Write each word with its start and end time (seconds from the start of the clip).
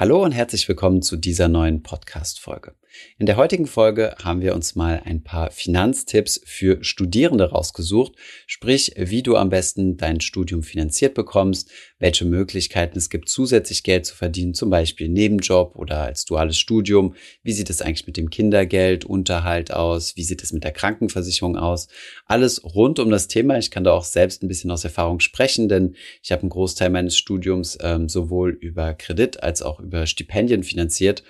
Hallo 0.00 0.24
und 0.24 0.32
herzlich 0.32 0.66
willkommen 0.66 1.02
zu 1.02 1.18
dieser 1.18 1.48
neuen 1.48 1.82
Podcast-Folge. 1.82 2.74
In 3.18 3.26
der 3.26 3.36
heutigen 3.36 3.66
Folge 3.66 4.14
haben 4.24 4.40
wir 4.40 4.54
uns 4.54 4.74
mal 4.74 5.02
ein 5.04 5.22
paar 5.22 5.50
Finanztipps 5.50 6.40
für 6.46 6.82
Studierende 6.82 7.50
rausgesucht, 7.50 8.14
sprich, 8.46 8.94
wie 8.96 9.22
du 9.22 9.36
am 9.36 9.50
besten 9.50 9.98
dein 9.98 10.22
Studium 10.22 10.62
finanziert 10.62 11.12
bekommst, 11.12 11.70
welche 12.00 12.24
Möglichkeiten 12.24 12.98
es 12.98 13.08
gibt, 13.08 13.28
zusätzlich 13.28 13.84
Geld 13.84 14.06
zu 14.06 14.16
verdienen, 14.16 14.54
zum 14.54 14.70
Beispiel 14.70 15.08
Nebenjob 15.08 15.76
oder 15.76 16.00
als 16.00 16.24
duales 16.24 16.58
Studium. 16.58 17.14
Wie 17.44 17.52
sieht 17.52 17.70
es 17.70 17.80
eigentlich 17.80 18.08
mit 18.08 18.16
dem 18.16 18.30
Kindergeld, 18.30 19.04
Unterhalt 19.04 19.72
aus? 19.72 20.16
Wie 20.16 20.24
sieht 20.24 20.42
es 20.42 20.52
mit 20.52 20.64
der 20.64 20.72
Krankenversicherung 20.72 21.56
aus? 21.56 21.86
Alles 22.26 22.64
rund 22.64 22.98
um 22.98 23.10
das 23.10 23.28
Thema. 23.28 23.58
Ich 23.58 23.70
kann 23.70 23.84
da 23.84 23.92
auch 23.92 24.04
selbst 24.04 24.42
ein 24.42 24.48
bisschen 24.48 24.72
aus 24.72 24.82
Erfahrung 24.82 25.20
sprechen, 25.20 25.68
denn 25.68 25.94
ich 26.22 26.32
habe 26.32 26.42
einen 26.42 26.50
Großteil 26.50 26.90
meines 26.90 27.16
Studiums 27.16 27.78
ähm, 27.80 28.08
sowohl 28.08 28.50
über 28.50 28.94
Kredit 28.94 29.42
als 29.42 29.62
auch 29.62 29.78
über 29.78 30.06
Stipendien 30.06 30.64
finanziert 30.64 31.22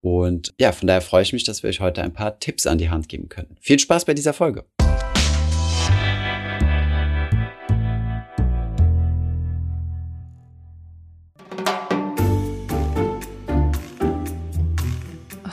und 0.00 0.54
ja, 0.58 0.72
von 0.72 0.86
daher 0.86 1.00
freue 1.00 1.22
ich 1.22 1.32
mich, 1.32 1.44
dass 1.44 1.62
wir 1.62 1.70
euch 1.70 1.80
heute 1.80 2.02
ein 2.02 2.12
paar 2.12 2.38
Tipps 2.38 2.66
an 2.66 2.78
die 2.78 2.90
Hand 2.90 3.08
geben 3.08 3.28
können. 3.28 3.56
Viel 3.60 3.78
Spaß 3.78 4.04
bei 4.04 4.14
dieser 4.14 4.32
Folge. 4.32 4.64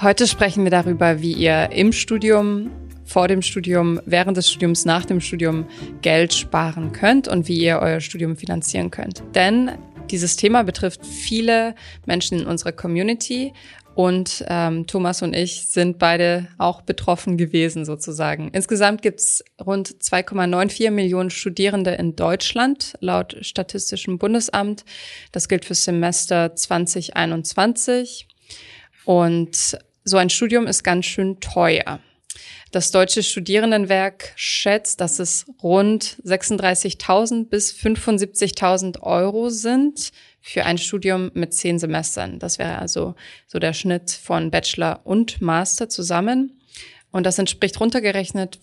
Heute 0.06 0.28
sprechen 0.28 0.64
wir 0.66 0.70
darüber, 0.70 1.20
wie 1.24 1.34
ihr 1.34 1.72
im 1.72 1.92
Studium, 1.92 2.70
vor 3.06 3.28
dem 3.28 3.42
Studium, 3.42 4.00
während 4.06 4.38
des 4.38 4.52
Studiums, 4.52 4.86
nach 4.86 5.04
dem 5.04 5.20
Studium 5.20 5.66
Geld 6.04 6.32
sparen 6.32 6.92
könnt 6.92 7.28
und 7.28 7.48
wie 7.48 7.58
ihr 7.58 7.80
euer 7.80 8.00
Studium 8.00 8.36
finanzieren 8.36 8.92
könnt. 8.92 9.24
Denn 9.34 9.72
dieses 10.12 10.36
Thema 10.36 10.62
betrifft 10.64 11.04
viele 11.04 11.74
Menschen 12.06 12.42
in 12.42 12.46
unserer 12.46 12.72
Community 12.72 13.52
und 13.96 14.46
ähm, 14.48 14.86
Thomas 14.86 15.24
und 15.24 15.36
ich 15.36 15.70
sind 15.70 15.98
beide 15.98 16.50
auch 16.60 16.84
betroffen 16.84 17.36
gewesen 17.36 17.84
sozusagen. 17.84 18.52
Insgesamt 18.54 19.02
gibt's 19.02 19.44
rund 19.60 19.90
2,94 19.90 20.92
Millionen 20.92 21.32
Studierende 21.32 21.96
in 21.96 22.16
Deutschland 22.16 22.94
laut 23.00 23.38
Statistischem 23.42 24.20
Bundesamt. 24.20 24.86
Das 25.32 25.50
gilt 25.50 25.66
für 25.66 25.74
Semester 25.74 26.56
2021. 26.56 28.28
Und 29.06 29.78
so 30.06 30.18
ein 30.18 30.30
Studium 30.30 30.68
ist 30.68 30.84
ganz 30.84 31.06
schön 31.06 31.40
teuer. 31.40 32.00
Das 32.72 32.92
Deutsche 32.92 33.24
Studierendenwerk 33.24 34.34
schätzt, 34.36 35.02
dass 35.02 35.20
es 35.20 35.46
rund 35.64 36.18
36.000 36.26 37.50
bis 37.50 37.74
75.000 37.74 39.02
Euro 39.02 39.50
sind 39.50 40.12
für 40.42 40.66
ein 40.66 40.78
Studium 40.78 41.32
mit 41.34 41.54
zehn 41.54 41.80
Semestern. 41.80 42.38
Das 42.38 42.60
wäre 42.60 42.78
also 42.78 43.16
so 43.48 43.60
der 43.60 43.74
Schnitt 43.74 44.12
von 44.12 44.52
Bachelor 44.52 45.02
und 45.06 45.42
Master 45.42 45.90
zusammen. 45.90 46.62
Und 47.12 47.26
das 47.26 47.40
entspricht 47.40 47.80
runtergerechnet 47.80 48.60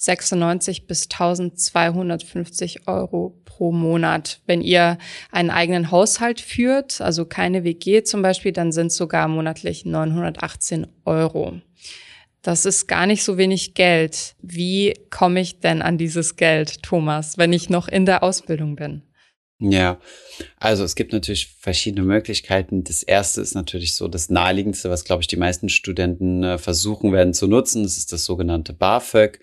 596 0.00 0.86
bis 0.86 1.04
1250 1.04 2.88
Euro 2.88 3.38
pro 3.44 3.70
Monat. 3.70 4.40
Wenn 4.46 4.62
ihr 4.62 4.96
einen 5.30 5.50
eigenen 5.50 5.90
Haushalt 5.90 6.40
führt, 6.40 7.02
also 7.02 7.26
keine 7.26 7.64
WG 7.64 8.02
zum 8.02 8.22
Beispiel, 8.22 8.52
dann 8.52 8.72
sind 8.72 8.92
sogar 8.92 9.28
monatlich 9.28 9.84
918 9.84 10.86
Euro. 11.04 11.60
Das 12.40 12.64
ist 12.64 12.86
gar 12.86 13.06
nicht 13.06 13.22
so 13.22 13.36
wenig 13.36 13.74
Geld. 13.74 14.34
Wie 14.40 14.94
komme 15.10 15.40
ich 15.40 15.60
denn 15.60 15.82
an 15.82 15.98
dieses 15.98 16.36
Geld, 16.36 16.82
Thomas, 16.82 17.36
wenn 17.36 17.52
ich 17.52 17.68
noch 17.68 17.86
in 17.86 18.06
der 18.06 18.22
Ausbildung 18.22 18.76
bin? 18.76 19.02
Ja, 19.62 20.00
also 20.56 20.84
es 20.84 20.94
gibt 20.94 21.12
natürlich 21.12 21.48
verschiedene 21.58 22.02
Möglichkeiten. 22.02 22.82
Das 22.82 23.02
erste 23.02 23.42
ist 23.42 23.54
natürlich 23.54 23.94
so 23.94 24.08
das 24.08 24.30
naheliegendste, 24.30 24.88
was, 24.88 25.04
glaube 25.04 25.20
ich, 25.20 25.26
die 25.26 25.36
meisten 25.36 25.68
Studenten 25.68 26.42
äh, 26.42 26.56
versuchen 26.56 27.12
werden 27.12 27.34
zu 27.34 27.46
nutzen. 27.46 27.82
Das 27.82 27.98
ist 27.98 28.10
das 28.10 28.24
sogenannte 28.24 28.72
BAföG. 28.72 29.38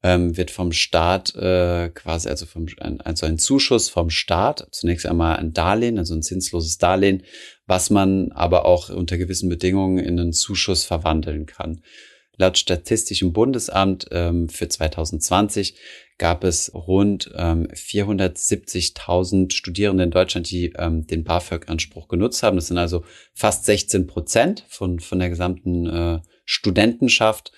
Ähm, 0.00 0.36
wird 0.36 0.52
vom 0.52 0.70
Staat 0.70 1.34
äh, 1.34 1.88
quasi, 1.88 2.28
also, 2.28 2.46
vom, 2.46 2.66
also 2.78 3.26
ein 3.26 3.38
Zuschuss 3.38 3.88
vom 3.88 4.10
Staat, 4.10 4.68
zunächst 4.70 5.06
einmal 5.06 5.36
ein 5.36 5.52
Darlehen, 5.52 5.98
also 5.98 6.14
ein 6.14 6.22
zinsloses 6.22 6.78
Darlehen, 6.78 7.24
was 7.66 7.90
man 7.90 8.30
aber 8.30 8.64
auch 8.64 8.90
unter 8.90 9.18
gewissen 9.18 9.48
Bedingungen 9.48 9.98
in 9.98 10.20
einen 10.20 10.32
Zuschuss 10.32 10.84
verwandeln 10.84 11.46
kann. 11.46 11.82
Laut 12.38 12.56
Statistischem 12.56 13.32
Bundesamt 13.32 14.06
ähm, 14.12 14.48
für 14.48 14.68
2020 14.68 15.74
gab 16.18 16.44
es 16.44 16.72
rund 16.72 17.30
ähm, 17.36 17.66
470.000 17.66 19.52
Studierende 19.52 20.04
in 20.04 20.12
Deutschland, 20.12 20.48
die 20.48 20.72
ähm, 20.76 21.06
den 21.06 21.24
BAföG-Anspruch 21.24 22.06
genutzt 22.06 22.44
haben. 22.44 22.56
Das 22.56 22.68
sind 22.68 22.78
also 22.78 23.04
fast 23.34 23.64
16 23.64 24.06
Prozent 24.06 24.64
von, 24.68 25.00
von 25.00 25.18
der 25.18 25.30
gesamten 25.30 25.86
äh, 25.86 26.20
Studentenschaft. 26.44 27.52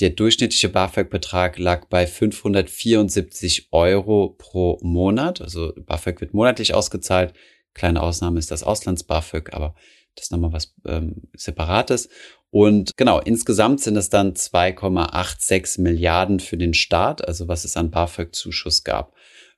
Der 0.00 0.10
durchschnittliche 0.10 0.68
BAföG-Betrag 0.68 1.58
lag 1.58 1.86
bei 1.86 2.06
574 2.06 3.68
Euro 3.72 4.34
pro 4.38 4.78
Monat. 4.82 5.40
Also 5.40 5.72
BAföG 5.76 6.20
wird 6.20 6.34
monatlich 6.34 6.74
ausgezahlt. 6.74 7.34
Kleine 7.74 8.02
Ausnahme 8.02 8.38
ist 8.38 8.50
das 8.50 8.62
Auslands-BAföG, 8.62 9.52
aber 9.52 9.74
das 10.14 10.26
ist 10.26 10.32
nochmal 10.32 10.52
was 10.52 10.74
ähm, 10.86 11.22
Separates. 11.34 12.08
Und 12.50 12.96
genau, 12.96 13.18
insgesamt 13.20 13.80
sind 13.80 13.96
es 13.96 14.10
dann 14.10 14.34
2,86 14.34 15.80
Milliarden 15.80 16.38
für 16.40 16.58
den 16.58 16.74
Staat, 16.74 17.26
also 17.26 17.48
was 17.48 17.64
es 17.64 17.76
an 17.76 17.90
BAföG-Zuschuss 17.90 18.84
gab. 18.84 19.14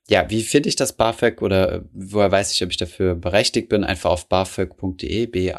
Ja, 0.07 0.29
wie 0.29 0.43
finde 0.43 0.69
ich 0.69 0.75
das 0.75 0.93
BAföG 0.93 1.41
oder 1.41 1.71
äh, 1.73 1.81
woher 1.91 2.31
weiß 2.31 2.51
ich, 2.51 2.63
ob 2.63 2.69
ich 2.69 2.77
dafür 2.77 3.15
berechtigt 3.15 3.69
bin? 3.69 3.83
Einfach 3.83 4.11
auf 4.11 4.29
bafög.de, 4.29 5.25
B-A-F-Ö-G.de. 5.25 5.55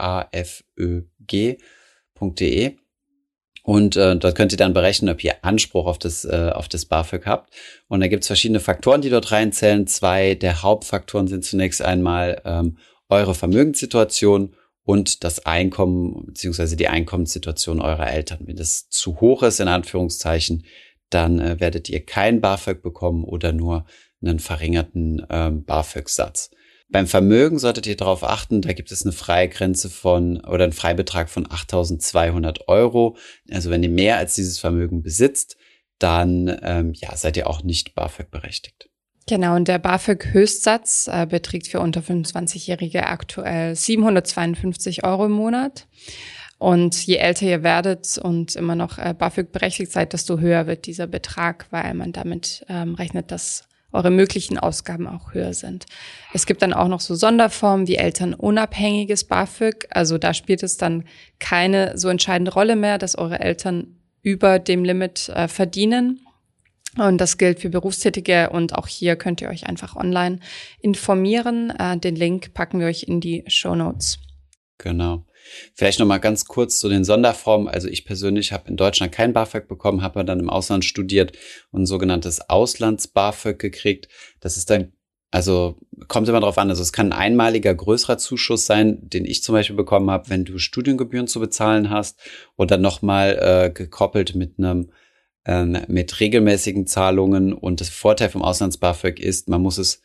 Und 3.66 3.96
äh, 3.96 4.14
dort 4.14 4.36
könnt 4.36 4.52
ihr 4.52 4.58
dann 4.58 4.74
berechnen, 4.74 5.12
ob 5.12 5.24
ihr 5.24 5.44
Anspruch 5.44 5.86
auf 5.86 5.98
das, 5.98 6.24
äh, 6.24 6.52
auf 6.54 6.68
das 6.68 6.84
BAföG 6.84 7.26
habt. 7.26 7.52
Und 7.88 7.98
da 7.98 8.06
gibt 8.06 8.22
es 8.22 8.28
verschiedene 8.28 8.60
Faktoren, 8.60 9.00
die 9.00 9.10
dort 9.10 9.32
reinzählen. 9.32 9.88
Zwei 9.88 10.36
der 10.36 10.62
Hauptfaktoren 10.62 11.26
sind 11.26 11.44
zunächst 11.44 11.82
einmal 11.82 12.40
ähm, 12.44 12.78
eure 13.08 13.34
Vermögenssituation 13.34 14.54
und 14.84 15.24
das 15.24 15.46
Einkommen 15.46 16.26
beziehungsweise 16.26 16.76
die 16.76 16.86
Einkommenssituation 16.86 17.80
eurer 17.80 18.08
Eltern. 18.08 18.38
Wenn 18.42 18.54
das 18.54 18.88
zu 18.88 19.20
hoch 19.20 19.42
ist, 19.42 19.58
in 19.58 19.66
Anführungszeichen, 19.66 20.64
dann 21.10 21.40
äh, 21.40 21.58
werdet 21.58 21.88
ihr 21.88 22.06
kein 22.06 22.40
BAföG 22.40 22.82
bekommen 22.82 23.24
oder 23.24 23.52
nur 23.52 23.84
einen 24.22 24.38
verringerten 24.38 25.26
ähm, 25.28 25.64
BAföG-Satz. 25.64 26.50
Beim 26.88 27.06
Vermögen 27.06 27.58
solltet 27.58 27.86
ihr 27.86 27.96
darauf 27.96 28.22
achten, 28.22 28.62
da 28.62 28.72
gibt 28.72 28.92
es 28.92 29.02
eine 29.02 29.12
Freigrenze 29.12 29.90
von 29.90 30.40
oder 30.44 30.64
einen 30.64 30.72
Freibetrag 30.72 31.28
von 31.28 31.46
8.200 31.46 32.68
Euro. 32.68 33.16
Also 33.50 33.70
wenn 33.70 33.82
ihr 33.82 33.90
mehr 33.90 34.18
als 34.18 34.34
dieses 34.34 34.58
Vermögen 34.58 35.02
besitzt, 35.02 35.56
dann 35.98 36.56
ähm, 36.62 36.92
ja, 36.94 37.16
seid 37.16 37.36
ihr 37.36 37.48
auch 37.48 37.62
nicht 37.62 37.94
BAföG 37.94 38.30
berechtigt. 38.30 38.88
Genau, 39.28 39.56
und 39.56 39.66
der 39.66 39.80
BAföG-Höchstsatz 39.80 41.08
äh, 41.10 41.26
beträgt 41.26 41.66
für 41.66 41.80
unter 41.80 42.00
25-Jährige 42.00 43.06
aktuell 43.06 43.74
752 43.74 45.04
Euro 45.04 45.26
im 45.26 45.32
Monat. 45.32 45.88
Und 46.58 47.04
je 47.06 47.16
älter 47.16 47.46
ihr 47.46 47.62
werdet 47.64 48.18
und 48.18 48.54
immer 48.54 48.76
noch 48.76 48.98
äh, 48.98 49.14
BAföG 49.18 49.50
berechtigt 49.50 49.90
seid, 49.90 50.12
desto 50.12 50.38
höher 50.38 50.68
wird 50.68 50.86
dieser 50.86 51.08
Betrag, 51.08 51.66
weil 51.70 51.92
man 51.94 52.12
damit 52.12 52.64
ähm, 52.68 52.94
rechnet, 52.94 53.32
dass 53.32 53.68
eure 53.96 54.10
möglichen 54.10 54.58
Ausgaben 54.58 55.06
auch 55.06 55.34
höher 55.34 55.54
sind. 55.54 55.86
Es 56.32 56.46
gibt 56.46 56.62
dann 56.62 56.72
auch 56.72 56.88
noch 56.88 57.00
so 57.00 57.14
Sonderformen 57.14 57.88
wie 57.88 57.96
elternunabhängiges 57.96 59.24
BAföG. 59.24 59.88
Also 59.90 60.18
da 60.18 60.34
spielt 60.34 60.62
es 60.62 60.76
dann 60.76 61.04
keine 61.38 61.98
so 61.98 62.08
entscheidende 62.08 62.52
Rolle 62.52 62.76
mehr, 62.76 62.98
dass 62.98 63.16
eure 63.16 63.40
Eltern 63.40 63.96
über 64.22 64.58
dem 64.58 64.84
Limit 64.84 65.28
äh, 65.30 65.48
verdienen. 65.48 66.20
Und 66.96 67.18
das 67.20 67.36
gilt 67.36 67.60
für 67.60 67.68
Berufstätige 67.68 68.50
und 68.50 68.74
auch 68.74 68.88
hier 68.88 69.16
könnt 69.16 69.40
ihr 69.42 69.48
euch 69.48 69.66
einfach 69.66 69.96
online 69.96 70.40
informieren. 70.80 71.70
Äh, 71.70 71.98
den 71.98 72.16
Link 72.16 72.54
packen 72.54 72.80
wir 72.80 72.86
euch 72.86 73.04
in 73.04 73.20
die 73.20 73.44
Show 73.48 73.74
Notes. 73.74 74.18
Genau. 74.78 75.24
Vielleicht 75.74 75.98
noch 75.98 76.06
mal 76.06 76.18
ganz 76.18 76.44
kurz 76.44 76.78
zu 76.78 76.88
den 76.88 77.04
Sonderformen. 77.04 77.68
Also 77.68 77.88
ich 77.88 78.04
persönlich 78.04 78.52
habe 78.52 78.68
in 78.68 78.76
Deutschland 78.76 79.12
kein 79.12 79.32
BAföG 79.32 79.68
bekommen, 79.68 80.02
habe 80.02 80.24
dann 80.24 80.40
im 80.40 80.50
Ausland 80.50 80.84
studiert 80.84 81.32
und 81.70 81.82
ein 81.82 81.86
sogenanntes 81.86 82.48
Auslands-BAföG 82.48 83.58
gekriegt. 83.58 84.08
Das 84.40 84.56
ist 84.56 84.70
dann 84.70 84.92
also 85.30 85.76
kommt 86.08 86.28
immer 86.28 86.40
drauf 86.40 86.56
an. 86.56 86.70
Also 86.70 86.82
es 86.82 86.92
kann 86.92 87.12
ein 87.12 87.18
einmaliger 87.18 87.74
größerer 87.74 88.16
Zuschuss 88.16 88.64
sein, 88.64 88.98
den 89.02 89.24
ich 89.24 89.42
zum 89.42 89.54
Beispiel 89.54 89.76
bekommen 89.76 90.10
habe, 90.10 90.30
wenn 90.30 90.44
du 90.44 90.58
Studiengebühren 90.58 91.26
zu 91.26 91.40
bezahlen 91.40 91.90
hast 91.90 92.18
oder 92.56 92.78
nochmal 92.78 93.38
äh, 93.38 93.70
gekoppelt 93.70 94.34
mit 94.34 94.58
einem 94.58 94.90
ähm, 95.44 95.78
mit 95.88 96.20
regelmäßigen 96.20 96.86
Zahlungen. 96.86 97.52
Und 97.52 97.80
das 97.80 97.88
Vorteil 97.88 98.30
vom 98.30 98.42
Auslands-BAföG 98.42 99.20
ist, 99.20 99.48
man 99.48 99.62
muss 99.62 99.78
es, 99.78 100.02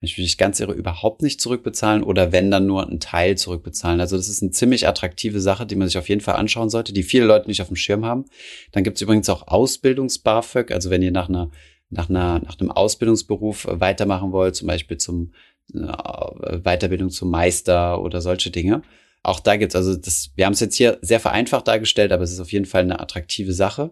ich 0.00 0.16
mich 0.16 0.38
ganz 0.38 0.60
irre, 0.60 0.72
überhaupt 0.72 1.22
nicht 1.22 1.40
zurückbezahlen 1.40 2.04
oder 2.04 2.30
wenn 2.30 2.50
dann 2.50 2.66
nur 2.66 2.86
einen 2.86 3.00
Teil 3.00 3.36
zurückbezahlen. 3.36 4.00
Also 4.00 4.16
das 4.16 4.28
ist 4.28 4.42
eine 4.42 4.52
ziemlich 4.52 4.86
attraktive 4.86 5.40
Sache, 5.40 5.66
die 5.66 5.74
man 5.74 5.88
sich 5.88 5.98
auf 5.98 6.08
jeden 6.08 6.20
Fall 6.20 6.36
anschauen 6.36 6.70
sollte, 6.70 6.92
die 6.92 7.02
viele 7.02 7.24
Leute 7.24 7.48
nicht 7.48 7.60
auf 7.60 7.68
dem 7.68 7.76
Schirm 7.76 8.04
haben. 8.04 8.26
Dann 8.72 8.84
gibt 8.84 8.96
es 8.96 9.02
übrigens 9.02 9.28
auch 9.28 9.48
Ausbildungs-BAföG, 9.48 10.70
also 10.72 10.90
wenn 10.90 11.02
ihr 11.02 11.12
nach 11.12 11.28
einer 11.28 11.50
nach 11.90 12.10
einer 12.10 12.40
nach 12.40 12.60
einem 12.60 12.70
Ausbildungsberuf 12.70 13.66
weitermachen 13.68 14.30
wollt, 14.30 14.54
zum 14.54 14.68
Beispiel 14.68 14.98
zum 14.98 15.32
äh, 15.74 16.58
Weiterbildung 16.58 17.10
zum 17.10 17.30
Meister 17.30 18.00
oder 18.00 18.20
solche 18.20 18.50
Dinge, 18.50 18.82
auch 19.22 19.40
da 19.40 19.56
gibt's 19.56 19.74
also 19.74 19.96
das, 19.96 20.30
wir 20.36 20.46
haben 20.46 20.52
es 20.52 20.60
jetzt 20.60 20.76
hier 20.76 20.98
sehr 21.02 21.20
vereinfacht 21.20 21.66
dargestellt, 21.66 22.12
aber 22.12 22.22
es 22.22 22.32
ist 22.32 22.40
auf 22.40 22.52
jeden 22.52 22.66
Fall 22.66 22.82
eine 22.82 23.00
attraktive 23.00 23.52
Sache. 23.52 23.90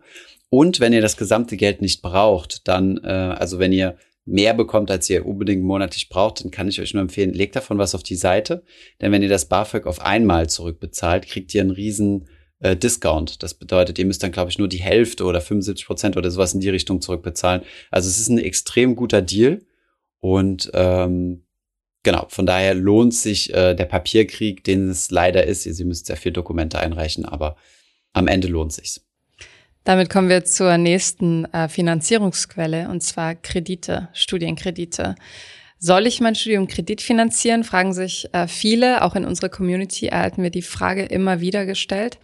Und 0.49 0.79
wenn 0.79 0.93
ihr 0.93 1.03
das 1.03 1.17
gesamte 1.17 1.57
Geld 1.57 1.83
nicht 1.83 2.03
braucht, 2.03 2.69
dann, 2.69 2.99
äh, 2.99 3.09
also 3.09 3.59
wenn 3.59 3.73
ihr 3.73 3.97
mehr 4.27 4.55
bekommt, 4.55 4.91
als 4.91 5.09
ihr 5.09 5.25
unbedingt 5.25 5.63
monatlich 5.63 6.09
braucht, 6.09 6.45
dann 6.45 6.51
kann 6.51 6.69
ich 6.69 6.81
euch 6.81 6.93
nur 6.93 7.01
empfehlen, 7.01 7.33
legt 7.33 7.55
davon 7.55 7.79
was 7.79 7.95
auf 7.95 8.03
die 8.03 8.17
Seite. 8.17 8.65
Denn 9.01 9.13
wenn 9.13 9.23
ihr 9.23 9.29
das 9.29 9.49
BAföG 9.49 9.87
auf 9.87 10.01
einmal 10.01 10.51
zurückbezahlt, 10.51 11.27
kriegt 11.27 11.55
ihr 11.55 11.63
einen 11.63 11.71
riesen 11.71 12.29
äh, 12.59 12.77
Discount. 12.77 13.43
Das 13.45 13.55
bedeutet, 13.55 13.99
ihr 13.99 14.05
müsst 14.05 14.25
dann, 14.25 14.33
glaube 14.33 14.51
ich, 14.51 14.59
nur 14.59 14.69
die 14.69 14.83
Hälfte 14.83 15.25
oder 15.25 15.41
75 15.41 15.87
Prozent 15.87 16.17
oder 16.17 16.31
sowas 16.31 16.55
in 16.55 16.61
die 16.61 16.69
Richtung 16.69 17.01
zurückbezahlen. 17.01 17.63
Also 17.93 18.09
es 18.09 18.19
ist 18.19 18.29
ein 18.29 18.39
extrem 18.39 18.97
guter 18.97 19.23
Deal. 19.23 19.65
Und 20.19 20.71
ähm, 20.75 21.45
genau, 22.03 22.27
von 22.29 22.47
daher 22.47 22.75
lohnt 22.75 23.15
sich 23.15 23.55
äh, 23.55 23.75
der 23.75 23.85
Papierkrieg, 23.85 24.65
den 24.65 24.89
es 24.89 25.13
leider 25.13 25.45
ist. 25.45 25.63
Sie 25.63 25.85
müsst 25.85 26.07
sehr 26.07 26.17
viel 26.17 26.33
Dokumente 26.33 26.81
einreichen, 26.81 27.25
aber 27.25 27.57
am 28.13 28.27
Ende 28.27 28.49
lohnt 28.49 28.73
sich's. 28.73 29.06
Damit 29.87 30.11
kommen 30.11 30.29
wir 30.29 30.45
zur 30.45 30.79
nächsten 30.79 31.45
äh, 31.53 31.69
Finanzierungsquelle, 31.69 32.89
und 32.89 33.05
zwar 33.05 33.37
Kredite, 33.37 34.09
Studienkredite. 34.13 35.15
Soll 35.79 36.09
ich 36.09 36.21
mein 36.21 36.35
Studium 36.35 36.67
Kredit 36.67 37.01
finanzieren? 37.01 37.63
Fragen 37.63 37.93
sich 37.93 38.29
äh, 38.33 38.49
viele. 38.49 39.03
Auch 39.03 39.15
in 39.15 39.25
unserer 39.25 39.49
Community 39.49 40.09
erhalten 40.09 40.43
wir 40.43 40.51
die 40.51 40.63
Frage 40.63 41.05
immer 41.05 41.41
wieder 41.41 41.67
gestellt. 41.67 42.19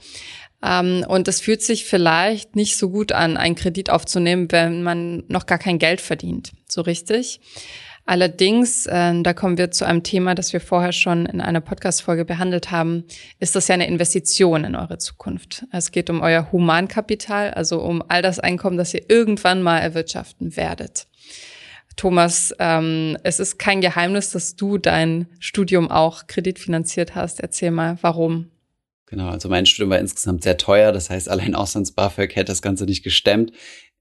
Ähm, 0.61 1.05
und 1.07 1.29
es 1.29 1.41
fühlt 1.41 1.63
sich 1.63 1.85
vielleicht 1.85 2.57
nicht 2.57 2.77
so 2.77 2.91
gut 2.91 3.13
an, 3.13 3.37
einen 3.37 3.55
Kredit 3.55 3.91
aufzunehmen, 3.91 4.51
wenn 4.51 4.83
man 4.83 5.23
noch 5.29 5.47
gar 5.47 5.59
kein 5.59 5.79
Geld 5.79 6.01
verdient. 6.01 6.51
So 6.67 6.81
richtig. 6.81 7.39
Allerdings, 8.05 8.87
äh, 8.87 9.23
da 9.23 9.33
kommen 9.33 9.59
wir 9.59 9.71
zu 9.71 9.87
einem 9.87 10.03
Thema, 10.03 10.35
das 10.35 10.53
wir 10.53 10.61
vorher 10.61 10.93
schon 10.93 11.27
in 11.27 11.41
einer 11.41 11.61
Podcast-Folge 11.61 12.25
behandelt 12.25 12.71
haben, 12.71 13.05
ist 13.39 13.55
das 13.55 13.69
ja 13.69 13.75
eine 13.75 13.87
Investition 13.87 14.65
in 14.65 14.75
eure 14.75 14.99
Zukunft. 14.99 15.65
Es 15.71 15.93
geht 15.93 16.11
um 16.11 16.21
euer 16.21 16.51
Humankapital, 16.51 17.53
also 17.53 17.81
um 17.81 18.03
all 18.09 18.23
das 18.23 18.41
Einkommen, 18.41 18.77
das 18.77 18.93
ihr 18.93 19.09
irgendwann 19.09 19.63
mal 19.63 19.79
erwirtschaften 19.79 20.57
werdet. 20.57 21.07
Thomas, 21.97 22.55
ähm, 22.59 23.17
es 23.23 23.39
ist 23.39 23.59
kein 23.59 23.81
Geheimnis, 23.81 24.31
dass 24.31 24.57
du 24.57 24.79
dein 24.79 25.27
Studium 25.39 25.91
auch 25.91 26.27
kreditfinanziert 26.27 27.15
hast. 27.15 27.41
Erzähl 27.41 27.71
mal, 27.71 27.99
warum? 28.01 28.51
Genau, 29.07 29.29
also 29.29 29.49
mein 29.51 29.67
Studium 29.67 29.91
war 29.91 29.99
insgesamt 29.99 30.43
sehr 30.43 30.57
teuer. 30.57 30.91
Das 30.91 31.11
heißt, 31.11 31.29
allein 31.29 31.55
Auslands-BAföG 31.55 32.35
hätte 32.35 32.51
das 32.51 32.63
Ganze 32.63 32.85
nicht 32.85 33.03
gestemmt. 33.03 33.53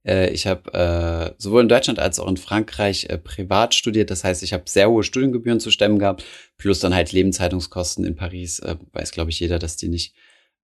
Äh, 0.05 0.31
ich 0.31 0.47
habe 0.47 0.73
äh, 0.73 1.33
sowohl 1.37 1.63
in 1.63 1.69
Deutschland 1.69 1.99
als 1.99 2.19
auch 2.19 2.27
in 2.27 2.37
Frankreich 2.37 3.07
äh, 3.09 3.17
privat 3.17 3.75
studiert. 3.75 4.09
Das 4.09 4.23
heißt, 4.23 4.43
ich 4.43 4.53
habe 4.53 4.63
sehr 4.67 4.89
hohe 4.89 5.03
Studiengebühren 5.03 5.59
zu 5.59 5.71
stemmen 5.71 5.99
gehabt, 5.99 6.23
plus 6.57 6.79
dann 6.79 6.95
halt 6.95 7.11
Lebenshaltungskosten 7.11 8.05
in 8.05 8.15
Paris. 8.15 8.59
Äh, 8.59 8.75
weiß, 8.93 9.11
glaube 9.11 9.29
ich, 9.29 9.39
jeder, 9.39 9.59
dass 9.59 9.77
die 9.77 9.89
nicht 9.89 10.13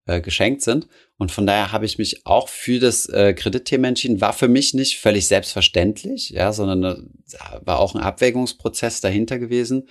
äh, 0.08 0.22
geschenkt 0.22 0.62
sind. 0.62 0.88
Und 1.18 1.32
von 1.32 1.46
daher 1.46 1.72
habe 1.72 1.86
ich 1.86 1.98
mich 1.98 2.26
auch 2.26 2.50
für 2.50 2.80
das 2.80 3.08
äh, 3.08 3.34
Kreditthema 3.34 3.90
entschieden. 3.90 4.22
War 4.22 4.34
für 4.34 4.48
mich 4.48 4.74
nicht 4.74 5.00
völlig 5.00 5.28
selbstverständlich, 5.28 6.30
ja, 6.30 6.54
sondern 6.54 6.84
äh, 6.84 7.66
war 7.66 7.80
auch 7.80 7.94
ein 7.94 8.02
Abwägungsprozess 8.02 9.02
dahinter 9.02 9.38
gewesen. 9.38 9.88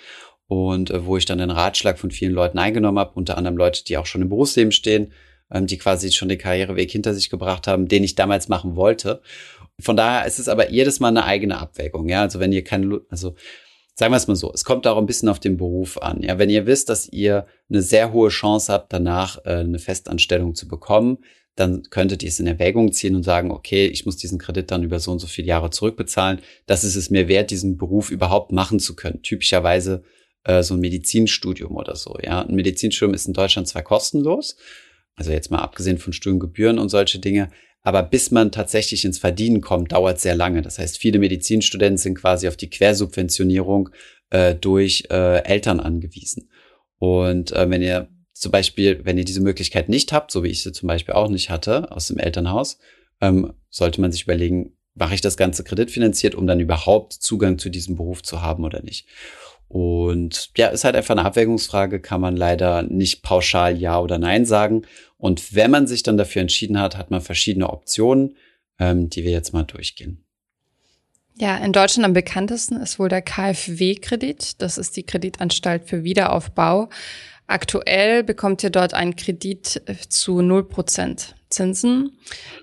Und 0.48 0.90
äh, 0.90 1.04
wo 1.04 1.16
ich 1.16 1.25
dann 1.25 1.38
den 1.38 1.50
Ratschlag 1.50 1.98
von 1.98 2.10
vielen 2.10 2.32
Leuten 2.32 2.58
eingenommen 2.58 2.98
habe, 2.98 3.12
unter 3.14 3.37
anderem 3.37 3.56
Leute, 3.56 3.84
die 3.84 3.96
auch 3.98 4.06
schon 4.06 4.22
im 4.22 4.28
Berufsleben 4.28 4.72
stehen, 4.72 5.12
ähm, 5.50 5.66
die 5.66 5.78
quasi 5.78 6.12
schon 6.12 6.28
den 6.28 6.38
Karriereweg 6.38 6.90
hinter 6.90 7.14
sich 7.14 7.31
gebracht 7.31 7.66
haben, 7.66 7.88
den 7.88 8.04
ich 8.04 8.14
damals 8.14 8.48
machen 8.48 8.76
wollte. 8.76 9.20
Von 9.78 9.96
daher 9.96 10.26
ist 10.26 10.38
es 10.38 10.48
aber 10.48 10.70
jedes 10.70 11.00
Mal 11.00 11.08
eine 11.08 11.25
eigene 11.25 11.58
Abwägung. 11.58 12.08
Ja, 12.08 12.22
also 12.22 12.40
wenn 12.40 12.52
ihr 12.52 12.64
keine, 12.64 13.00
also 13.10 13.34
sagen 13.94 14.12
wir 14.12 14.16
es 14.16 14.26
mal 14.26 14.37
so, 14.37 14.52
es 14.52 14.64
kommt 14.64 14.87
auch 14.87 14.98
ein 14.98 15.06
bisschen 15.06 15.28
auf 15.28 15.40
den 15.40 15.56
Beruf 15.56 15.98
an. 15.98 16.22
Ja, 16.22 16.38
wenn 16.38 16.50
ihr 16.50 16.66
wisst, 16.66 16.88
dass 16.88 17.08
ihr 17.08 17.46
eine 17.69 17.82
sehr 17.82 18.12
hohe 18.12 18.28
Chance 18.28 18.72
habt, 18.72 18.93
danach 18.93 19.44
äh, 19.44 19.56
eine 19.56 19.78
Festanstellung 19.78 20.54
zu 20.54 20.69
bekommen, 20.69 21.19
dann 21.56 21.84
könntet 21.84 22.22
ihr 22.22 22.28
es 22.28 22.38
in 22.38 22.46
Erwägung 22.46 22.93
ziehen 22.93 23.16
und 23.16 23.22
sagen, 23.22 23.50
okay, 23.50 23.87
ich 23.87 24.04
muss 24.04 24.19
diesen 24.19 24.38
Kredit 24.38 24.70
dann 24.70 24.82
über 24.82 25.00
so 25.00 25.10
und 25.10 25.19
so 25.19 25.26
viele 25.26 25.48
Jahre 25.48 25.70
zurückbezahlen. 25.70 26.40
Das 26.66 26.84
ist 26.84 26.96
es 26.96 27.08
mir 27.08 27.28
wert, 27.28 27.50
diesen 27.50 27.78
Beruf 27.78 28.10
überhaupt 28.10 28.52
machen 28.52 28.78
zu 28.78 28.94
können. 28.94 29.22
Typischerweise 29.22 30.04
äh, 30.44 30.62
so 30.62 30.75
ein 30.75 30.81
Medizinstudium 30.81 31.75
oder 31.75 31.96
so. 31.96 32.19
Ja, 32.22 32.43
ein 32.43 32.54
Medizinstudium 32.54 33.14
ist 33.14 33.26
in 33.26 33.32
Deutschland 33.32 33.69
zwar 33.69 33.82
kostenlos, 33.82 34.56
also 35.17 35.33
jetzt 35.33 35.51
mal 35.51 35.59
abgesehen 35.59 35.99
von 35.99 36.13
Studiengebühren 36.13 36.79
und 36.79 36.89
solche 36.89 37.19
Dinge. 37.19 37.51
Aber 37.83 38.03
bis 38.03 38.31
man 38.31 38.53
tatsächlich 38.53 39.05
ins 39.05 39.19
Verdienen 39.19 39.61
kommt, 39.61 39.93
dauert 39.93 40.21
sehr 40.21 40.35
lange. 40.35 40.61
Das 40.63 40.79
heißt, 40.79 40.99
viele 40.99 41.19
Medizinstudenten 41.19 41.99
sind 41.99 42.17
quasi 42.17 42.49
auf 42.49 42.57
die 42.57 42.69
Quersubventionierung 42.69 43.91
äh, 44.31 44.55
durch 44.55 45.05
äh, 45.11 45.45
Eltern 45.45 45.81
angewiesen. 45.81 46.51
Und 46.99 47.53
äh, 47.53 47.71
wenn 47.71 47.83
ihr 47.83 48.09
zum 48.33 48.53
Beispiel, 48.53 49.01
wenn 49.05 49.17
ihr 49.17 49.25
diese 49.25 49.41
Möglichkeit 49.41 49.89
nicht 49.89 50.13
habt, 50.13 50.31
so 50.31 50.43
wie 50.43 50.49
ich 50.49 50.63
sie 50.63 50.73
zum 50.73 50.89
Beispiel 50.89 51.15
auch 51.15 51.29
nicht 51.29 51.49
hatte 51.49 51.91
aus 51.93 52.09
dem 52.09 52.19
Elternhaus, 52.19 52.79
ähm, 53.21 53.53
sollte 53.71 54.01
man 54.01 54.13
sich 54.13 54.25
überlegen, 54.25 54.77
mache 54.95 55.15
ich 55.15 55.21
das 55.21 55.37
Ganze 55.37 55.65
kreditfinanziert, 55.65 56.35
um 56.35 56.47
dann 56.47 56.61
überhaupt 56.61 57.13
Zugang 57.13 57.59
zu 57.59 57.71
diesem 57.71 57.97
Beruf 57.97 58.23
zu 58.23 58.43
haben 58.43 58.65
oder 58.65 58.83
nicht. 58.83 59.07
Und 59.69 60.51
ja, 60.57 60.69
ist 60.69 60.85
halt 60.85 60.95
einfach 60.95 61.17
eine 61.17 61.25
Abwägungsfrage, 61.25 62.01
kann 62.01 62.21
man 62.21 62.37
leider 62.37 62.83
nicht 62.83 63.23
pauschal 63.23 63.77
Ja 63.77 63.99
oder 64.01 64.19
Nein 64.19 64.45
sagen. 64.45 64.83
Und 65.19 65.55
wenn 65.55 65.71
man 65.71 65.87
sich 65.87 66.03
dann 66.03 66.17
dafür 66.17 66.43
entschieden 66.43 66.79
hat, 66.79 66.97
hat 66.97 67.11
man 67.11 67.21
verschiedene 67.21 67.71
Optionen, 67.71 68.37
ähm, 68.79 69.11
die 69.11 69.25
wir 69.25 69.33
jetzt 69.33 69.53
mal 69.53 69.65
durchgehen. 69.65 70.23
Ja, 71.39 71.57
in 71.59 71.73
Deutschland 71.73 72.07
am 72.07 72.15
bekanntesten 72.15 72.77
ist 72.77 72.99
wohl 72.99 73.11
der 73.11 73.23
KfW-Kredit. 73.23 74.63
Das 74.63 74.79
ist 74.79 74.97
die 74.97 75.03
Kreditanstalt 75.03 75.85
für 75.85 76.03
Wiederaufbau. 76.03 76.89
Aktuell 77.47 78.25
bekommt 78.25 78.63
ihr 78.63 78.71
dort 78.71 78.95
einen 78.95 79.17
Kredit 79.17 79.83
äh, 79.87 79.95
zu 80.09 80.41
0% 80.41 81.36
Zinsen 81.48 82.12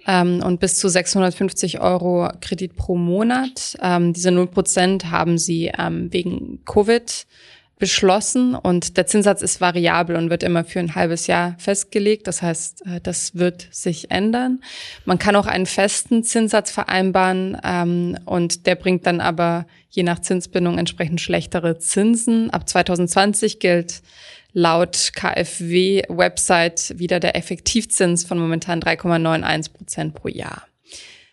ähm, 0.07 0.41
und 0.43 0.59
bis 0.59 0.75
zu 0.75 0.89
650 0.89 1.79
Euro 1.79 2.29
Kredit 2.41 2.75
pro 2.75 2.95
Monat. 2.95 3.77
Ähm, 3.81 4.13
diese 4.13 4.29
0% 4.29 5.05
haben 5.05 5.37
sie 5.37 5.71
ähm, 5.77 6.11
wegen 6.11 6.63
Covid 6.65 7.25
beschlossen 7.79 8.55
und 8.55 8.95
der 8.95 9.07
Zinssatz 9.07 9.41
ist 9.41 9.59
variabel 9.59 10.15
und 10.15 10.29
wird 10.29 10.43
immer 10.43 10.63
für 10.63 10.79
ein 10.79 10.95
halbes 10.95 11.27
Jahr 11.27 11.55
festgelegt. 11.57 12.27
Das 12.27 12.41
heißt, 12.41 12.85
äh, 12.85 13.01
das 13.01 13.35
wird 13.35 13.67
sich 13.71 14.09
ändern. 14.11 14.61
Man 15.03 15.19
kann 15.19 15.35
auch 15.35 15.47
einen 15.47 15.65
festen 15.65 16.23
Zinssatz 16.23 16.71
vereinbaren 16.71 17.57
ähm, 17.63 18.17
und 18.25 18.67
der 18.67 18.75
bringt 18.75 19.05
dann 19.05 19.19
aber 19.19 19.65
je 19.89 20.03
nach 20.03 20.19
Zinsbindung 20.19 20.77
entsprechend 20.77 21.19
schlechtere 21.19 21.77
Zinsen. 21.77 22.49
Ab 22.51 22.69
2020 22.69 23.59
gilt 23.59 24.01
laut 24.53 25.11
KfW-Website 25.15 26.97
wieder 26.97 27.19
der 27.19 27.35
Effektivzins 27.35 28.23
von 28.23 28.39
momentan 28.39 28.79
3,91 28.79 29.73
Prozent 29.73 30.13
pro 30.13 30.27
Jahr. 30.27 30.67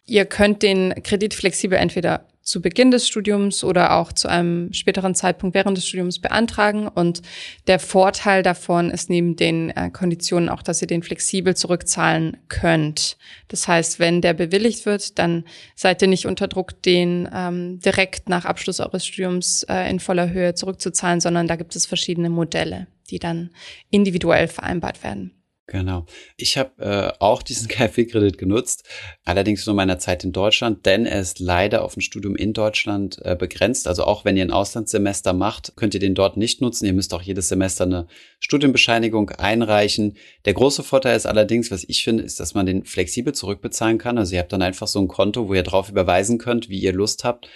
Ihr 0.07 0.25
könnt 0.25 0.63
den 0.63 0.95
Kredit 1.05 1.35
flexibel 1.35 1.79
entweder 1.79 2.27
zu 2.51 2.61
Beginn 2.61 2.91
des 2.91 3.07
Studiums 3.07 3.63
oder 3.63 3.97
auch 3.97 4.13
zu 4.13 4.27
einem 4.27 4.73
späteren 4.73 5.15
Zeitpunkt 5.15 5.55
während 5.55 5.77
des 5.77 5.87
Studiums 5.87 6.19
beantragen. 6.19 6.89
Und 6.89 7.23
der 7.69 7.79
Vorteil 7.79 8.43
davon 8.43 8.91
ist 8.91 9.09
neben 9.09 9.37
den 9.37 9.71
äh, 9.71 9.89
Konditionen 9.91 10.49
auch, 10.49 10.63
dass 10.63 10.83
ihr 10.83 10.89
den 10.89 11.05
flexibel 11.05 11.57
zurückzahlen 11.57 12.37
könnt. 12.49 13.17
Das 13.47 13.69
heißt, 13.69 14.01
wenn 14.01 14.21
der 14.21 14.35
bewilligt 14.35 14.85
wird, 14.85 15.21
dann 15.21 15.45
seid 15.77 16.03
ihr 16.03 16.09
nicht 16.09 16.27
unter 16.27 16.49
Druck, 16.49 16.83
den 16.83 17.29
ähm, 17.33 17.79
direkt 17.79 18.29
nach 18.29 18.45
Abschluss 18.45 18.81
eures 18.81 19.07
Studiums 19.07 19.63
äh, 19.69 19.89
in 19.89 20.01
voller 20.01 20.31
Höhe 20.31 20.55
zurückzuzahlen, 20.55 21.21
sondern 21.21 21.47
da 21.47 21.55
gibt 21.55 21.77
es 21.77 21.87
verschiedene 21.87 22.31
Modelle, 22.31 22.89
die 23.11 23.21
dann 23.21 23.51
individuell 23.91 24.49
vereinbart 24.49 25.05
werden. 25.05 25.40
Genau. 25.71 26.05
Ich 26.37 26.59
habe 26.59 26.83
äh, 26.83 27.13
auch 27.21 27.43
diesen 27.45 27.69
KfW-Kredit 27.69 28.39
genutzt, 28.39 28.83
allerdings 29.25 29.65
nur 29.67 29.77
meiner 29.77 30.01
Zeit 30.01 30.25
in 30.25 30.33
Deutschland, 30.33 30.85
denn 30.85 31.07
er 31.07 31.21
ist 31.21 31.39
leider 31.39 31.85
auf 31.85 31.97
ein 31.97 32.01
Studium 32.01 32.35
in 32.35 32.53
Deutschland 32.53 33.21
äh, 33.25 33.37
begrenzt. 33.37 33.87
Also 33.87 34.03
auch 34.03 34.25
wenn 34.25 34.37
ihr 34.37 34.45
ein 34.45 34.51
Auslandssemester 34.51 35.33
macht, 35.33 35.75
könnt 35.77 35.95
ihr 35.95 36.01
den 36.01 36.17
dort 36.17 36.37
nicht 36.37 36.61
nutzen. 36.61 36.87
Ihr 36.87 36.93
müsst 36.93 37.15
auch 37.15 37.23
jedes 37.23 37.49
Semester 37.49 37.85
eine 37.85 38.09
Studienbescheinigung 38.41 39.31
einreichen. 39.31 40.17
Der 40.45 40.55
große 40.55 40.83
Vorteil 40.83 41.17
ist 41.17 41.27
allerdings, 41.27 41.71
was 41.71 41.85
ich 41.85 42.03
finde, 42.03 42.25
ist, 42.25 42.41
dass 42.41 42.55
man 42.55 42.67
den 42.67 42.85
flexibel 42.85 43.33
zurückbezahlen 43.33 43.99
kann. 43.99 44.19
Also 44.19 44.35
ihr 44.35 44.41
habt 44.41 44.53
dann 44.53 44.63
einfach 44.63 44.89
so 44.89 44.99
ein 44.99 45.07
Konto, 45.07 45.49
wo 45.49 45.55
ihr 45.55 45.63
drauf 45.63 45.89
überweisen 45.89 46.39
könnt, 46.39 46.69
wie 46.69 46.81
ihr 46.81 46.93
Lust 46.93 47.23
habt 47.23 47.49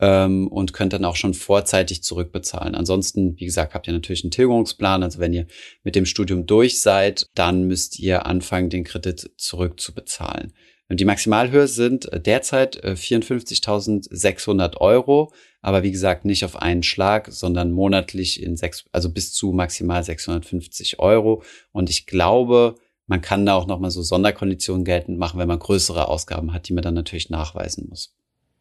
ähm, 0.00 0.48
und 0.48 0.72
könnt 0.72 0.92
dann 0.92 1.04
auch 1.04 1.16
schon 1.16 1.34
vorzeitig 1.34 2.02
zurückbezahlen. 2.02 2.74
Ansonsten, 2.74 3.38
wie 3.38 3.44
gesagt, 3.44 3.74
habt 3.74 3.86
ihr 3.86 3.92
natürlich 3.92 4.24
einen 4.24 4.30
Tilgungsplan. 4.30 5.02
Also 5.02 5.18
wenn 5.18 5.32
ihr 5.32 5.46
mit 5.84 5.94
dem 5.94 6.06
Studium 6.06 6.46
durch 6.46 6.80
seid, 6.80 7.26
dann 7.34 7.64
müsst 7.64 7.98
ihr 7.98 8.26
anfangen, 8.26 8.70
den 8.70 8.84
Kredit 8.84 9.30
zurückzubezahlen. 9.36 10.52
Die 10.90 11.04
Maximalhöhe 11.04 11.68
sind 11.68 12.08
derzeit 12.14 12.82
54.600 12.82 14.72
äh, 14.72 14.76
Euro, 14.78 15.34
aber 15.60 15.82
wie 15.82 15.90
gesagt 15.90 16.24
nicht 16.24 16.46
auf 16.46 16.56
einen 16.56 16.82
Schlag, 16.82 17.28
sondern 17.30 17.72
monatlich 17.72 18.42
in 18.42 18.56
sechs, 18.56 18.86
also 18.90 19.10
bis 19.10 19.34
zu 19.34 19.52
maximal 19.52 20.02
650 20.02 20.98
Euro. 20.98 21.42
Und 21.72 21.90
ich 21.90 22.06
glaube, 22.06 22.76
man 23.06 23.20
kann 23.20 23.44
da 23.44 23.54
auch 23.54 23.66
nochmal 23.66 23.90
so 23.90 24.00
Sonderkonditionen 24.00 24.84
geltend 24.84 25.18
machen, 25.18 25.38
wenn 25.38 25.48
man 25.48 25.58
größere 25.58 26.08
Ausgaben 26.08 26.54
hat, 26.54 26.68
die 26.68 26.72
man 26.72 26.82
dann 26.82 26.94
natürlich 26.94 27.28
nachweisen 27.28 27.86
muss. 27.90 28.14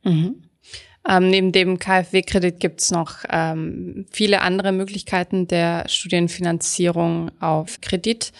Mhm. 0.03 0.46
Ähm, 1.07 1.29
neben 1.29 1.51
dem 1.51 1.79
KfW-Kredit 1.79 2.59
gibt 2.59 2.81
es 2.81 2.91
noch 2.91 3.19
ähm, 3.29 4.05
viele 4.11 4.41
andere 4.41 4.71
Möglichkeiten 4.71 5.47
der 5.47 5.87
Studienfinanzierung 5.87 7.31
auf 7.39 7.79
Kredit. 7.81 8.33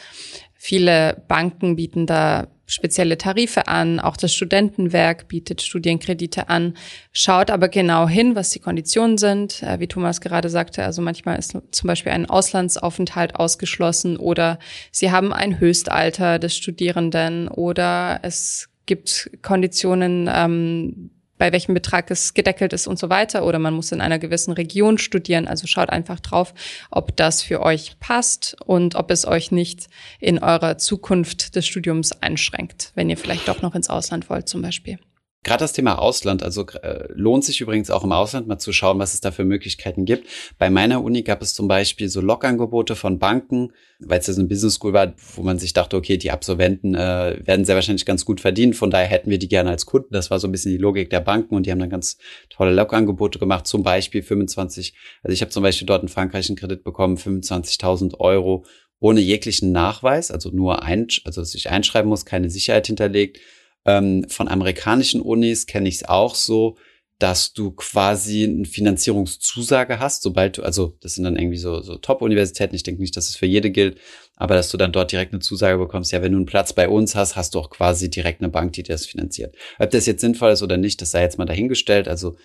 Viele 0.53 1.23
Banken 1.27 1.77
bieten 1.77 2.05
da 2.05 2.47
spezielle 2.67 3.17
Tarife 3.17 3.67
an. 3.67 3.99
Auch 3.99 4.17
das 4.17 4.33
Studentenwerk 4.33 5.29
bietet 5.29 5.61
Studienkredite 5.61 6.49
an, 6.49 6.73
schaut 7.13 7.49
aber 7.49 7.69
genau 7.69 8.07
hin, 8.07 8.35
was 8.35 8.49
die 8.49 8.59
Konditionen 8.59 9.17
sind. 9.17 9.63
Äh, 9.63 9.79
wie 9.79 9.87
Thomas 9.87 10.19
gerade 10.19 10.49
sagte, 10.49 10.83
also 10.83 11.01
manchmal 11.01 11.39
ist 11.39 11.57
zum 11.71 11.87
Beispiel 11.87 12.11
ein 12.11 12.29
Auslandsaufenthalt 12.29 13.35
ausgeschlossen 13.35 14.17
oder 14.17 14.59
sie 14.91 15.11
haben 15.11 15.31
ein 15.31 15.59
Höchstalter 15.59 16.37
des 16.37 16.57
Studierenden 16.57 17.47
oder 17.47 18.19
es 18.23 18.69
gibt 18.85 19.29
Konditionen, 19.41 20.29
ähm, 20.33 21.11
bei 21.37 21.51
welchem 21.51 21.73
Betrag 21.73 22.09
es 22.11 22.33
gedeckelt 22.33 22.73
ist 22.73 22.87
und 22.87 22.99
so 22.99 23.09
weiter. 23.09 23.45
Oder 23.45 23.59
man 23.59 23.73
muss 23.73 23.91
in 23.91 24.01
einer 24.01 24.19
gewissen 24.19 24.51
Region 24.51 24.97
studieren. 24.97 25.47
Also 25.47 25.67
schaut 25.67 25.89
einfach 25.89 26.19
drauf, 26.19 26.53
ob 26.91 27.15
das 27.15 27.41
für 27.41 27.61
euch 27.61 27.99
passt 27.99 28.55
und 28.65 28.95
ob 28.95 29.11
es 29.11 29.25
euch 29.25 29.51
nicht 29.51 29.87
in 30.19 30.39
eurer 30.39 30.77
Zukunft 30.77 31.55
des 31.55 31.65
Studiums 31.65 32.11
einschränkt, 32.21 32.91
wenn 32.95 33.09
ihr 33.09 33.17
vielleicht 33.17 33.47
doch 33.47 33.61
noch 33.61 33.75
ins 33.75 33.89
Ausland 33.89 34.29
wollt 34.29 34.49
zum 34.49 34.61
Beispiel. 34.61 34.99
Gerade 35.43 35.63
das 35.63 35.71
Thema 35.71 35.99
Ausland, 35.99 36.43
also 36.43 36.65
äh, 36.81 37.07
lohnt 37.13 37.45
sich 37.45 37.61
übrigens 37.61 37.89
auch 37.89 38.03
im 38.03 38.11
Ausland 38.11 38.47
mal 38.47 38.57
zu 38.57 38.73
schauen, 38.73 38.99
was 38.99 39.13
es 39.13 39.21
da 39.21 39.31
für 39.31 39.45
Möglichkeiten 39.45 40.03
gibt. 40.03 40.27
Bei 40.57 40.69
meiner 40.69 41.01
Uni 41.03 41.21
gab 41.21 41.41
es 41.41 41.53
zum 41.53 41.67
Beispiel 41.67 42.09
so 42.09 42.19
Lockangebote 42.19 42.95
von 42.95 43.17
Banken, 43.17 43.71
weil 43.99 44.19
es 44.19 44.27
ja 44.27 44.33
so 44.33 44.41
eine 44.41 44.49
Business 44.49 44.73
School 44.73 44.93
war, 44.93 45.13
wo 45.35 45.43
man 45.43 45.57
sich 45.57 45.73
dachte, 45.73 45.95
okay, 45.95 46.17
die 46.17 46.31
Absolventen 46.31 46.95
äh, 46.95 47.39
werden 47.45 47.65
sehr 47.65 47.75
wahrscheinlich 47.75 48.05
ganz 48.05 48.25
gut 48.25 48.41
verdienen, 48.41 48.73
von 48.73 48.89
daher 48.89 49.07
hätten 49.07 49.29
wir 49.29 49.39
die 49.39 49.47
gerne 49.47 49.69
als 49.69 49.85
Kunden. 49.85 50.13
Das 50.13 50.29
war 50.31 50.39
so 50.39 50.47
ein 50.47 50.51
bisschen 50.51 50.71
die 50.71 50.77
Logik 50.77 51.09
der 51.11 51.21
Banken 51.21 51.55
und 51.55 51.65
die 51.65 51.71
haben 51.71 51.79
dann 51.79 51.89
ganz 51.89 52.17
tolle 52.49 52.73
Lockangebote 52.73 53.39
gemacht, 53.39 53.67
zum 53.67 53.83
Beispiel 53.83 54.23
25, 54.23 54.95
also 55.23 55.33
ich 55.33 55.41
habe 55.41 55.51
zum 55.51 55.63
Beispiel 55.63 55.85
dort 55.85 56.03
in 56.03 56.09
Frankreich 56.09 56.49
einen 56.49 56.57
Kredit 56.57 56.83
bekommen, 56.83 57.15
25.000 57.15 58.19
Euro 58.19 58.65
ohne 58.99 59.21
jeglichen 59.21 59.71
Nachweis, 59.71 60.31
also 60.31 60.49
nur 60.49 60.83
ein, 60.83 61.07
also 61.23 61.41
dass 61.41 61.53
ich 61.53 61.69
einschreiben 61.69 62.09
muss, 62.09 62.25
keine 62.25 62.49
Sicherheit 62.49 62.87
hinterlegt 62.87 63.39
ähm, 63.87 64.25
von 64.29 64.47
amerikanischen 64.47 65.21
Unis 65.21 65.65
kenne 65.65 65.89
ich 65.89 65.95
es 65.95 66.07
auch 66.07 66.35
so, 66.35 66.77
dass 67.19 67.53
du 67.53 67.71
quasi 67.71 68.43
eine 68.43 68.65
Finanzierungszusage 68.65 69.99
hast, 69.99 70.21
sobald 70.21 70.59
du, 70.59 70.63
also 70.63 70.95
das 71.01 71.15
sind 71.15 71.23
dann 71.23 71.35
irgendwie 71.35 71.57
so, 71.57 71.81
so 71.81 71.95
Top-Universitäten, 71.97 72.75
ich 72.75 72.83
denke 72.83 73.01
nicht, 73.01 73.17
dass 73.17 73.27
es 73.27 73.35
für 73.35 73.47
jede 73.47 73.71
gilt, 73.71 73.97
aber 74.35 74.53
dass 74.53 74.69
du 74.69 74.77
dann 74.77 74.91
dort 74.91 75.11
direkt 75.11 75.33
eine 75.33 75.39
Zusage 75.39 75.79
bekommst, 75.79 76.11
ja, 76.11 76.21
wenn 76.21 76.33
du 76.33 76.37
einen 76.37 76.45
Platz 76.45 76.73
bei 76.73 76.87
uns 76.87 77.15
hast, 77.15 77.35
hast 77.35 77.55
du 77.55 77.59
auch 77.59 77.71
quasi 77.71 78.11
direkt 78.11 78.41
eine 78.41 78.49
Bank, 78.49 78.73
die 78.73 78.83
dir 78.83 78.93
das 78.93 79.07
finanziert. 79.07 79.55
Ob 79.79 79.89
das 79.89 80.05
jetzt 80.05 80.21
sinnvoll 80.21 80.51
ist 80.51 80.61
oder 80.61 80.77
nicht, 80.77 81.01
das 81.01 81.09
sei 81.09 81.23
jetzt 81.23 81.39
mal 81.39 81.45
dahingestellt. 81.45 82.07
Also 82.07 82.35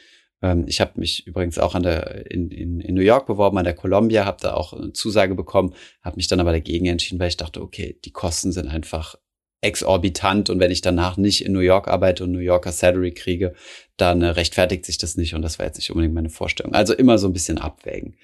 ähm, 0.40 0.64
ich 0.66 0.80
habe 0.80 0.92
mich 0.98 1.26
übrigens 1.26 1.58
auch 1.58 1.74
an 1.74 1.82
der 1.82 2.30
in, 2.30 2.50
in, 2.50 2.80
in 2.80 2.94
New 2.94 3.02
York 3.02 3.26
beworben, 3.26 3.58
an 3.58 3.64
der 3.64 3.74
Columbia, 3.74 4.24
habe 4.24 4.38
da 4.40 4.54
auch 4.54 4.72
eine 4.72 4.94
Zusage 4.94 5.34
bekommen, 5.34 5.74
habe 6.02 6.16
mich 6.16 6.28
dann 6.28 6.40
aber 6.40 6.52
dagegen 6.52 6.86
entschieden, 6.86 7.20
weil 7.20 7.28
ich 7.28 7.36
dachte, 7.36 7.60
okay, 7.60 7.98
die 8.06 8.12
Kosten 8.12 8.52
sind 8.52 8.68
einfach 8.68 9.16
exorbitant 9.62 10.50
und 10.50 10.60
wenn 10.60 10.70
ich 10.70 10.80
danach 10.80 11.16
nicht 11.16 11.44
in 11.44 11.52
New 11.52 11.60
York 11.60 11.88
arbeite 11.88 12.24
und 12.24 12.32
New 12.32 12.38
Yorker 12.38 12.72
Salary 12.72 13.12
kriege, 13.12 13.54
dann 13.96 14.20
äh, 14.22 14.26
rechtfertigt 14.26 14.84
sich 14.84 14.98
das 14.98 15.16
nicht 15.16 15.34
und 15.34 15.42
das 15.42 15.58
war 15.58 15.66
jetzt 15.66 15.78
nicht 15.78 15.90
unbedingt 15.90 16.14
meine 16.14 16.30
Vorstellung. 16.30 16.74
Also 16.74 16.94
immer 16.94 17.16
so 17.16 17.28
ein 17.28 17.32
bisschen 17.32 17.58
abwägen. 17.58 18.16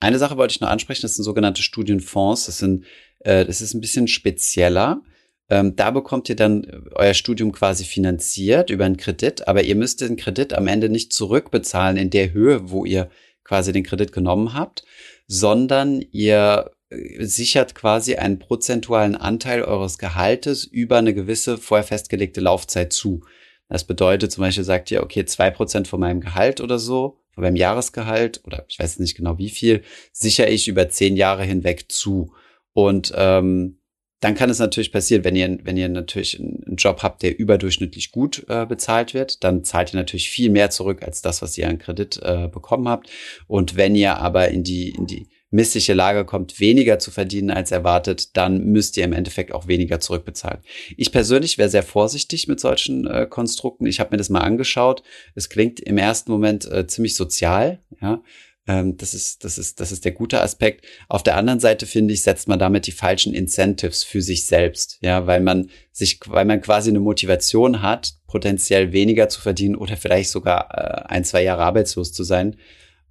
Eine 0.00 0.18
Sache 0.18 0.36
wollte 0.36 0.52
ich 0.52 0.60
noch 0.60 0.68
ansprechen, 0.68 1.02
das 1.02 1.14
sind 1.14 1.24
sogenannte 1.24 1.62
Studienfonds. 1.62 2.46
Das 2.46 2.58
sind, 2.58 2.84
äh, 3.20 3.44
das 3.44 3.60
ist 3.60 3.74
ein 3.74 3.80
bisschen 3.80 4.08
spezieller. 4.08 5.02
Ähm, 5.48 5.76
da 5.76 5.90
bekommt 5.90 6.28
ihr 6.28 6.36
dann 6.36 6.64
äh, 6.64 6.80
euer 6.92 7.14
Studium 7.14 7.52
quasi 7.52 7.84
finanziert 7.84 8.70
über 8.70 8.84
einen 8.84 8.96
Kredit, 8.96 9.46
aber 9.48 9.62
ihr 9.62 9.76
müsst 9.76 10.00
den 10.00 10.16
Kredit 10.16 10.54
am 10.54 10.66
Ende 10.66 10.88
nicht 10.88 11.12
zurückbezahlen 11.12 11.96
in 11.96 12.10
der 12.10 12.32
Höhe, 12.32 12.70
wo 12.70 12.84
ihr 12.84 13.10
quasi 13.44 13.72
den 13.72 13.84
Kredit 13.84 14.12
genommen 14.12 14.54
habt, 14.54 14.84
sondern 15.28 16.02
ihr 16.10 16.72
sichert 17.18 17.74
quasi 17.74 18.16
einen 18.16 18.38
prozentualen 18.38 19.16
Anteil 19.16 19.62
eures 19.62 19.98
Gehaltes 19.98 20.64
über 20.64 20.98
eine 20.98 21.14
gewisse 21.14 21.58
vorher 21.58 21.86
festgelegte 21.86 22.40
Laufzeit 22.40 22.92
zu. 22.92 23.22
Das 23.68 23.84
bedeutet 23.84 24.32
zum 24.32 24.42
Beispiel, 24.42 24.64
sagt 24.64 24.90
ihr, 24.90 25.02
okay, 25.02 25.24
zwei 25.24 25.50
Prozent 25.50 25.88
von 25.88 26.00
meinem 26.00 26.20
Gehalt 26.20 26.60
oder 26.60 26.78
so, 26.78 27.20
von 27.34 27.42
meinem 27.42 27.56
Jahresgehalt 27.56 28.40
oder 28.44 28.64
ich 28.68 28.78
weiß 28.78 28.98
nicht 28.98 29.16
genau 29.16 29.38
wie 29.38 29.50
viel, 29.50 29.82
sichere 30.12 30.48
ich 30.48 30.68
über 30.68 30.88
zehn 30.88 31.16
Jahre 31.16 31.44
hinweg 31.44 31.90
zu. 31.90 32.32
Und 32.72 33.12
ähm, 33.16 33.78
dann 34.20 34.34
kann 34.34 34.48
es 34.48 34.58
natürlich 34.58 34.92
passieren, 34.92 35.24
wenn 35.24 35.36
ihr, 35.36 35.58
wenn 35.62 35.76
ihr 35.76 35.88
natürlich 35.88 36.40
einen 36.40 36.76
Job 36.76 37.02
habt, 37.02 37.22
der 37.22 37.38
überdurchschnittlich 37.38 38.12
gut 38.12 38.46
äh, 38.48 38.64
bezahlt 38.64 39.12
wird, 39.12 39.44
dann 39.44 39.62
zahlt 39.62 39.92
ihr 39.92 39.98
natürlich 39.98 40.30
viel 40.30 40.50
mehr 40.50 40.70
zurück 40.70 41.02
als 41.02 41.20
das, 41.20 41.42
was 41.42 41.56
ihr 41.58 41.68
an 41.68 41.78
Kredit 41.78 42.20
äh, 42.22 42.48
bekommen 42.48 42.88
habt. 42.88 43.10
Und 43.46 43.76
wenn 43.76 43.94
ihr 43.94 44.16
aber 44.16 44.48
in 44.48 44.62
die, 44.62 44.90
in 44.90 45.06
die 45.06 45.28
missliche 45.56 45.94
Lage 45.94 46.24
kommt, 46.24 46.60
weniger 46.60 46.98
zu 46.98 47.10
verdienen 47.10 47.50
als 47.50 47.72
erwartet, 47.72 48.36
dann 48.36 48.66
müsst 48.66 48.96
ihr 48.96 49.04
im 49.04 49.12
Endeffekt 49.12 49.52
auch 49.52 49.66
weniger 49.66 49.98
zurückbezahlen. 49.98 50.60
Ich 50.96 51.10
persönlich 51.10 51.58
wäre 51.58 51.70
sehr 51.70 51.82
vorsichtig 51.82 52.46
mit 52.46 52.60
solchen 52.60 53.06
äh, 53.06 53.26
Konstrukten. 53.28 53.86
Ich 53.86 53.98
habe 53.98 54.10
mir 54.12 54.18
das 54.18 54.28
mal 54.28 54.42
angeschaut. 54.42 55.02
Es 55.34 55.48
klingt 55.48 55.80
im 55.80 55.98
ersten 55.98 56.30
Moment 56.30 56.70
äh, 56.70 56.86
ziemlich 56.86 57.16
sozial, 57.16 57.80
ja. 58.00 58.22
Ähm, 58.68 58.96
das 58.96 59.14
ist, 59.14 59.44
das 59.44 59.58
ist, 59.58 59.80
das 59.80 59.92
ist 59.92 60.04
der 60.04 60.12
gute 60.12 60.40
Aspekt. 60.42 60.84
Auf 61.08 61.22
der 61.22 61.36
anderen 61.36 61.60
Seite 61.60 61.86
finde 61.86 62.12
ich, 62.12 62.22
setzt 62.22 62.48
man 62.48 62.58
damit 62.58 62.86
die 62.86 62.92
falschen 62.92 63.32
Incentives 63.32 64.04
für 64.04 64.20
sich 64.22 64.46
selbst, 64.46 64.98
ja, 65.00 65.26
weil 65.26 65.40
man 65.40 65.70
sich, 65.92 66.20
weil 66.26 66.44
man 66.44 66.60
quasi 66.60 66.90
eine 66.90 67.00
Motivation 67.00 67.80
hat, 67.80 68.14
potenziell 68.26 68.92
weniger 68.92 69.28
zu 69.28 69.40
verdienen 69.40 69.76
oder 69.76 69.96
vielleicht 69.96 70.30
sogar 70.30 70.68
äh, 70.74 71.04
ein, 71.08 71.24
zwei 71.24 71.42
Jahre 71.42 71.62
arbeitslos 71.62 72.12
zu 72.12 72.24
sein 72.24 72.56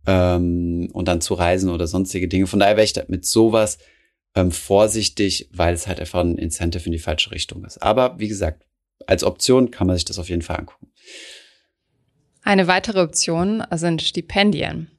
ähm, 0.08 0.90
und 0.94 1.08
dann 1.08 1.22
zu 1.22 1.34
reisen 1.34 1.70
oder 1.70 1.88
sonstige 1.88 2.28
Dinge. 2.28 2.48
Von 2.48 2.60
daher 2.60 2.78
wäre 2.78 2.86
ich 2.86 2.96
mit 3.08 3.26
sowas 3.26 3.78
ähm, 4.36 4.52
vorsichtig, 4.52 5.50
weil 5.52 5.74
es 5.74 5.88
halt 5.88 6.00
einfach 6.00 6.22
ein 6.22 6.38
Incentive 6.38 6.86
in 6.86 6.92
die 6.92 7.00
falsche 7.00 7.32
Richtung 7.32 7.64
ist. 7.66 7.82
Aber 7.82 8.20
wie 8.20 8.28
gesagt, 8.28 8.64
als 9.08 9.24
Option 9.24 9.72
kann 9.72 9.88
man 9.88 9.96
sich 9.96 10.06
das 10.06 10.20
auf 10.20 10.30
jeden 10.30 10.42
Fall 10.42 10.58
angucken. 10.58 10.92
Eine 12.44 12.68
weitere 12.68 13.02
Option 13.02 13.64
sind 13.72 14.02
Stipendien. 14.02 14.92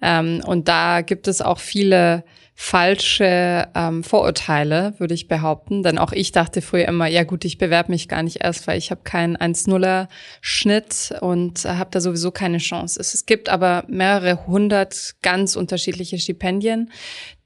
Ähm, 0.00 0.42
und 0.46 0.68
da 0.68 1.02
gibt 1.02 1.28
es 1.28 1.42
auch 1.42 1.58
viele 1.58 2.24
falsche 2.60 3.68
ähm, 3.76 4.02
Vorurteile, 4.02 4.92
würde 4.98 5.14
ich 5.14 5.28
behaupten. 5.28 5.84
Denn 5.84 5.96
auch 5.96 6.10
ich 6.10 6.32
dachte 6.32 6.60
früher 6.60 6.88
immer, 6.88 7.06
ja 7.06 7.22
gut, 7.22 7.44
ich 7.44 7.56
bewerbe 7.56 7.92
mich 7.92 8.08
gar 8.08 8.24
nicht 8.24 8.42
erst, 8.42 8.66
weil 8.66 8.76
ich 8.78 8.90
habe 8.90 9.02
keinen 9.04 9.36
1-0er 9.36 10.08
Schnitt 10.40 11.14
und 11.20 11.64
habe 11.64 11.90
da 11.92 12.00
sowieso 12.00 12.32
keine 12.32 12.58
Chance. 12.58 12.98
Es, 12.98 13.14
es 13.14 13.26
gibt 13.26 13.48
aber 13.48 13.84
mehrere 13.86 14.48
hundert 14.48 15.14
ganz 15.22 15.54
unterschiedliche 15.54 16.18
Stipendien, 16.18 16.90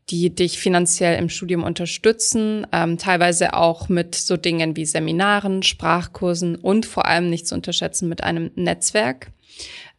die 0.09 0.35
dich 0.35 0.59
finanziell 0.59 1.19
im 1.19 1.29
Studium 1.29 1.63
unterstützen, 1.63 2.67
ähm, 2.73 2.97
teilweise 2.97 3.53
auch 3.53 3.91
mit 3.91 4.15
so 4.15 4.39
Dingen 4.39 4.77
wie 4.77 4.87
Seminaren, 4.87 5.63
Sprachkursen 5.63 6.57
und 6.57 6.87
vor 6.87 7.05
allem 7.05 7.29
nicht 7.29 7.47
zu 7.47 7.55
unterschätzen 7.55 8.09
mit 8.09 8.25
einem 8.25 8.51
Netzwerk. 8.55 9.31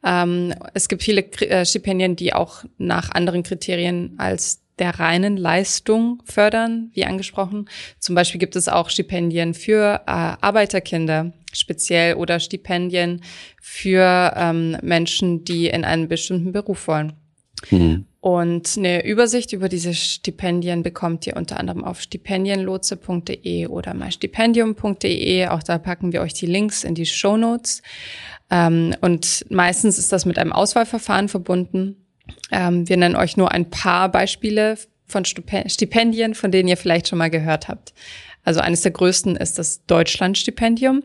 Ähm, 0.04 0.56
es 0.74 0.90
gibt 0.90 1.04
viele 1.04 1.22
äh, 1.22 1.68
Stipendien, 1.68 2.16
die 2.16 2.34
auch 2.34 2.64
nach 2.80 3.12
anderen 3.12 3.44
Kriterien 3.44 4.16
als 4.18 4.63
der 4.84 5.00
reinen 5.00 5.38
Leistung 5.38 6.22
fördern, 6.26 6.92
wie 6.94 7.06
angesprochen. 7.06 7.70
Zum 8.00 8.16
Beispiel 8.16 8.38
gibt 8.38 8.58
es 8.58 8.68
auch 8.68 8.90
Stipendien 8.90 9.54
für 9.54 10.02
äh, 10.06 10.12
Arbeiterkinder 10.42 11.32
speziell 11.54 12.16
oder 12.16 12.42
Stipendien 12.42 13.22
für 13.62 14.34
ähm, 14.36 14.76
Menschen, 14.82 15.46
die 15.46 15.68
in 15.68 15.86
einen 15.86 16.10
bestimmten 16.10 16.52
Beruf 16.52 16.90
wollen. 16.90 17.14
Mhm. 17.72 18.08
Und 18.20 18.78
eine 18.78 19.06
Übersicht 19.06 19.54
über 19.54 19.70
diese 19.70 19.94
Stipendien 19.94 20.84
bekommt 20.84 21.26
ihr 21.28 21.38
unter 21.38 21.62
anderem 21.62 21.86
auf 21.86 22.02
stipendienlotse.de 22.02 23.68
oder 23.68 23.94
mystipendium.de. 23.94 25.48
Auch 25.48 25.64
da 25.64 25.78
packen 25.78 26.12
wir 26.12 26.20
euch 26.20 26.34
die 26.34 26.46
Links 26.46 26.84
in 26.84 26.94
die 26.94 27.06
Show 27.06 27.38
Notes. 27.38 27.82
Ähm, 28.52 28.94
und 29.00 29.46
meistens 29.50 29.98
ist 29.98 30.12
das 30.12 30.26
mit 30.26 30.38
einem 30.38 30.52
Auswahlverfahren 30.52 31.30
verbunden. 31.30 32.03
Ähm, 32.52 32.88
wir 32.88 32.98
nennen 32.98 33.16
euch 33.16 33.38
nur 33.38 33.52
ein 33.52 33.70
paar 33.70 34.10
Beispiele 34.10 34.78
von 35.06 35.26
Stipendien, 35.26 36.34
von 36.34 36.52
denen 36.52 36.70
ihr 36.70 36.78
vielleicht 36.78 37.08
schon 37.08 37.20
mal 37.20 37.30
gehört 37.30 37.68
habt. 37.68 37.94
Also 38.46 38.60
eines 38.60 38.82
der 38.82 38.92
größten 38.92 39.38
ist 39.38 39.58
das 39.58 39.86
Deutschlandstipendium. 39.86 41.02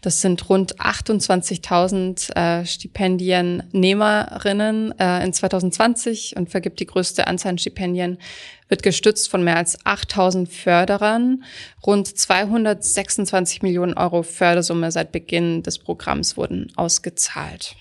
Das 0.00 0.22
sind 0.22 0.48
rund 0.48 0.80
28.000 0.80 2.34
äh, 2.34 2.64
Stipendiennehmerinnen 2.64 4.98
äh, 4.98 5.22
in 5.22 5.34
2020 5.34 6.36
und 6.36 6.48
vergibt 6.48 6.80
die 6.80 6.86
größte 6.86 7.26
Anzahl 7.26 7.50
an 7.50 7.58
Stipendien, 7.58 8.16
wird 8.68 8.82
gestützt 8.82 9.28
von 9.28 9.44
mehr 9.44 9.56
als 9.56 9.78
8.000 9.84 10.48
Förderern. 10.48 11.44
Rund 11.86 12.08
226 12.08 13.60
Millionen 13.60 13.92
Euro 13.94 14.22
Fördersumme 14.22 14.90
seit 14.90 15.12
Beginn 15.12 15.62
des 15.62 15.78
Programms 15.78 16.38
wurden 16.38 16.72
ausgezahlt. 16.76 17.76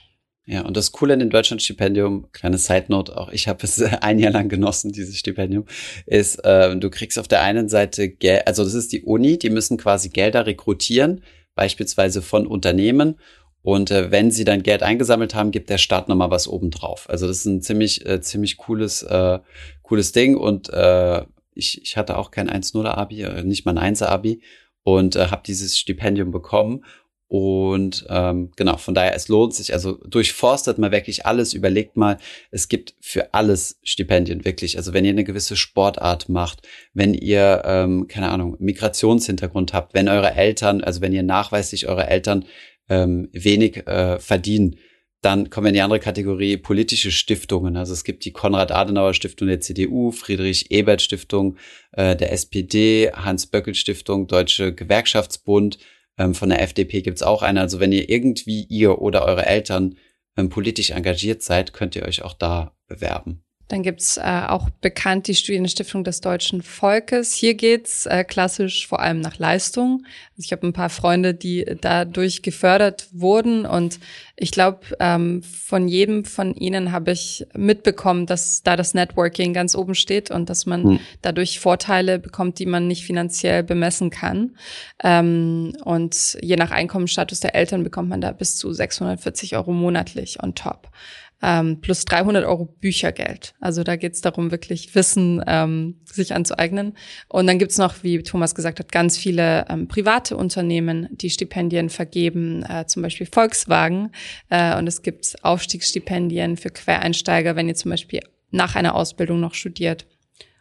Ja, 0.50 0.62
und 0.66 0.78
das 0.78 0.94
Coole 0.94 1.14
an 1.14 1.20
dem 1.20 1.30
Deutschlandstipendium, 1.30 2.32
kleine 2.32 2.58
Side 2.58 2.86
Note, 2.88 3.18
auch 3.18 3.30
ich 3.34 3.50
habe 3.50 3.60
es 3.64 3.82
ein 4.02 4.18
Jahr 4.18 4.32
lang 4.32 4.48
genossen, 4.48 4.94
dieses 4.94 5.18
Stipendium, 5.18 5.66
ist, 6.06 6.38
äh, 6.46 6.74
du 6.78 6.90
kriegst 6.90 7.20
auf 7.20 7.28
der 7.28 7.42
einen 7.42 7.68
Seite 7.68 8.08
Geld, 8.10 8.48
also 8.48 8.64
das 8.64 8.74
ist 8.74 8.94
die 8.94 9.04
Uni, 9.04 9.38
die 9.38 9.50
müssen 9.50 9.78
quasi 9.78 10.08
Gelder 10.08 10.46
rekrutieren, 10.46 11.22
beispielsweise 11.54 12.22
von 12.22 12.48
Unternehmen 12.48 13.16
Und 13.62 13.92
äh, 13.92 14.12
wenn 14.12 14.32
sie 14.32 14.46
dann 14.46 14.64
Geld 14.64 14.82
eingesammelt 14.82 15.36
haben, 15.36 15.52
gibt 15.52 15.70
der 15.70 15.78
Staat 15.78 16.08
nochmal 16.08 16.32
was 16.32 16.48
obendrauf. 16.48 17.10
Also 17.10 17.28
das 17.28 17.40
ist 17.40 17.46
ein 17.48 17.62
ziemlich, 17.62 18.06
äh, 18.06 18.22
ziemlich 18.22 18.56
cooles, 18.56 19.04
äh, 19.04 19.40
cooles 19.82 20.14
Ding. 20.14 20.38
Und 20.38 20.70
äh, 20.70 21.26
ich, 21.54 21.82
ich 21.82 21.98
hatte 21.98 22.18
auch 22.18 22.32
kein 22.32 22.50
1-0-Abi, 22.50 23.24
äh, 23.24 23.44
nicht 23.44 23.66
mal 23.66 23.78
ein 23.78 23.96
1er-Abi 23.96 24.42
und 24.84 25.18
äh, 25.18 25.28
habe 25.28 25.44
dieses 25.46 25.78
Stipendium 25.78 26.32
bekommen. 26.32 26.86
Und 27.30 28.06
ähm, 28.10 28.52
genau, 28.56 28.78
von 28.78 28.96
daher, 28.96 29.14
es 29.14 29.28
lohnt 29.28 29.54
sich. 29.54 29.74
Also 29.74 29.94
durchforstet 30.06 30.78
mal 30.78 30.92
wirklich 30.92 31.26
alles, 31.26 31.54
überlegt 31.54 31.98
mal, 31.98 32.18
es 32.52 32.70
gibt 32.70 32.96
für 33.02 33.34
alles 33.34 33.80
Stipendien, 33.84 34.46
wirklich. 34.46 34.78
Also 34.78 34.94
wenn 34.94 35.04
ihr 35.04 35.12
eine 35.12 35.26
gewisse 35.26 35.58
Sportart 35.58 36.30
macht, 36.30 36.66
wenn 36.94 37.14
ihr, 37.14 37.64
ähm, 37.66 38.08
keine 38.08 38.30
Ahnung, 38.30 38.56
Migrationshintergrund 38.60 39.74
habt, 39.74 39.94
wenn 39.94 40.08
eure 40.08 40.36
Eltern, 40.36 40.82
also 40.82 41.02
wenn 41.02 41.12
ihr 41.12 41.24
nachweislich 41.24 41.88
eure 41.88 42.08
Eltern 42.08 42.46
ähm, 42.88 43.28
wenig 43.34 43.86
äh, 43.88 44.20
verdienen, 44.20 44.78
dann 45.22 45.50
kommen 45.50 45.66
wir 45.66 45.70
in 45.70 45.76
die 45.76 45.82
andere 45.82 46.00
Kategorie 46.00 46.56
politische 46.56 47.12
Stiftungen. 47.12 47.76
Also 47.76 47.92
es 47.92 48.06
gibt 48.06 48.24
die 48.24 48.32
Konrad-Adenauer-Stiftung 48.32 49.48
der 49.48 49.60
CDU, 49.60 50.12
Friedrich-Ebert-Stiftung 50.12 51.58
äh, 51.92 52.16
der 52.16 52.32
SPD, 52.32 53.12
Hans-Böckel-Stiftung, 53.12 54.28
Deutsche 54.28 54.74
Gewerkschaftsbund, 54.74 55.80
ähm, 56.18 56.34
von 56.34 56.50
der 56.50 56.62
FDP 56.62 57.02
gibt's 57.02 57.24
auch 57.24 57.42
eine. 57.42 57.62
Also 57.62 57.80
wenn 57.80 57.92
ihr 57.92 58.10
irgendwie 58.10 58.64
ihr 58.64 59.02
oder 59.02 59.26
eure 59.26 59.46
Eltern 59.46 59.98
ähm, 60.36 60.50
politisch 60.50 60.92
engagiert 60.92 61.42
seid, 61.42 61.74
könnt 61.74 61.96
ihr 61.96 62.04
euch 62.04 62.24
auch 62.24 62.34
da 62.34 62.76
bewerben. 62.88 63.44
Dann 63.68 63.84
gibt's 63.84 64.18
äh, 64.18 64.44
auch 64.48 64.70
bekannt 64.70 65.28
die 65.28 65.36
Studienstiftung 65.36 66.04
des 66.04 66.22
deutschen 66.22 66.62
Volkes. 66.62 67.34
Hier 67.34 67.54
geht's 67.54 68.06
äh, 68.06 68.24
klassisch 68.24 68.88
vor 68.88 69.02
allem 69.02 69.20
nach 69.20 69.40
Leistung. 69.40 70.06
Also 70.32 70.46
ich 70.46 70.52
habe 70.52 70.66
ein 70.66 70.74
paar 70.74 70.90
Freunde, 70.90 71.34
die 71.34 71.66
dadurch 71.82 72.44
gefördert 72.44 73.08
wurden 73.12 73.66
und 73.66 74.00
ich 74.40 74.52
glaube, 74.52 74.82
ähm, 75.00 75.42
von 75.42 75.88
jedem 75.88 76.24
von 76.24 76.54
ihnen 76.54 76.92
habe 76.92 77.12
ich 77.12 77.48
mitbekommen, 77.56 78.28
dass 78.28 78.62
da 78.62 78.76
das 78.76 78.94
Networking 78.94 79.52
ganz 79.52 79.74
oben 79.74 79.96
steht 79.96 80.30
und 80.30 80.48
dass 80.50 80.68
man 80.68 80.84
hm. 80.84 81.00
dadurch 81.24 81.60
Vorteile 81.60 82.20
bekommt, 82.20 82.60
die 82.60 82.68
man 82.68 82.88
nicht 82.88 83.04
finanziell 83.04 83.64
bemessen 83.64 84.12
kann. 84.12 84.56
Ähm, 85.04 85.76
und 85.84 86.38
je 86.40 86.56
nach 86.56 86.70
Einkommensstatus 86.70 87.40
der 87.40 87.56
Eltern 87.56 87.84
bekommt 87.84 88.10
man 88.10 88.22
da 88.22 88.32
bis 88.32 88.58
zu 88.58 88.72
640 88.72 89.56
Euro 89.56 89.72
monatlich 89.72 90.42
on 90.44 90.54
top 90.54 90.92
ähm, 91.42 91.82
plus 91.82 92.06
300 92.06 92.46
Euro 92.46 92.66
Büchergeld. 92.66 93.54
Also 93.60 93.84
da 93.84 93.96
geht 93.96 94.14
es 94.14 94.22
darum, 94.22 94.52
wirklich 94.52 94.96
Wissen 94.96 95.44
ähm, 95.48 96.02
sich 96.06 96.34
anzueignen. 96.34 96.98
Und 97.30 97.48
dann 97.48 97.60
gibt's 97.60 97.78
noch, 97.78 98.04
wie 98.04 98.24
Thomas 98.24 98.56
gesagt 98.56 98.80
hat, 98.80 98.92
ganz 98.92 99.18
viele 99.18 99.66
ähm, 99.70 99.88
private 99.88 100.36
Unternehmen, 100.36 101.08
die 101.12 101.30
Stipendien 101.30 101.90
vergeben, 101.90 102.64
äh, 102.64 102.86
zum 102.88 103.04
Beispiel 103.04 103.28
Volkswagen. 103.28 104.12
Äh, 104.50 104.78
und 104.78 104.88
es 104.88 105.02
gibt 105.02 105.36
Aufstiegsstipendien 105.44 106.58
für 106.58 106.70
Quereinsteiger, 106.70 107.56
wenn 107.56 107.68
ihr 107.68 107.76
zum 107.76 107.92
Beispiel 107.92 108.22
nach 108.50 108.76
einer 108.76 108.96
Ausbildung 108.96 109.40
noch 109.40 109.54
studiert 109.54 110.08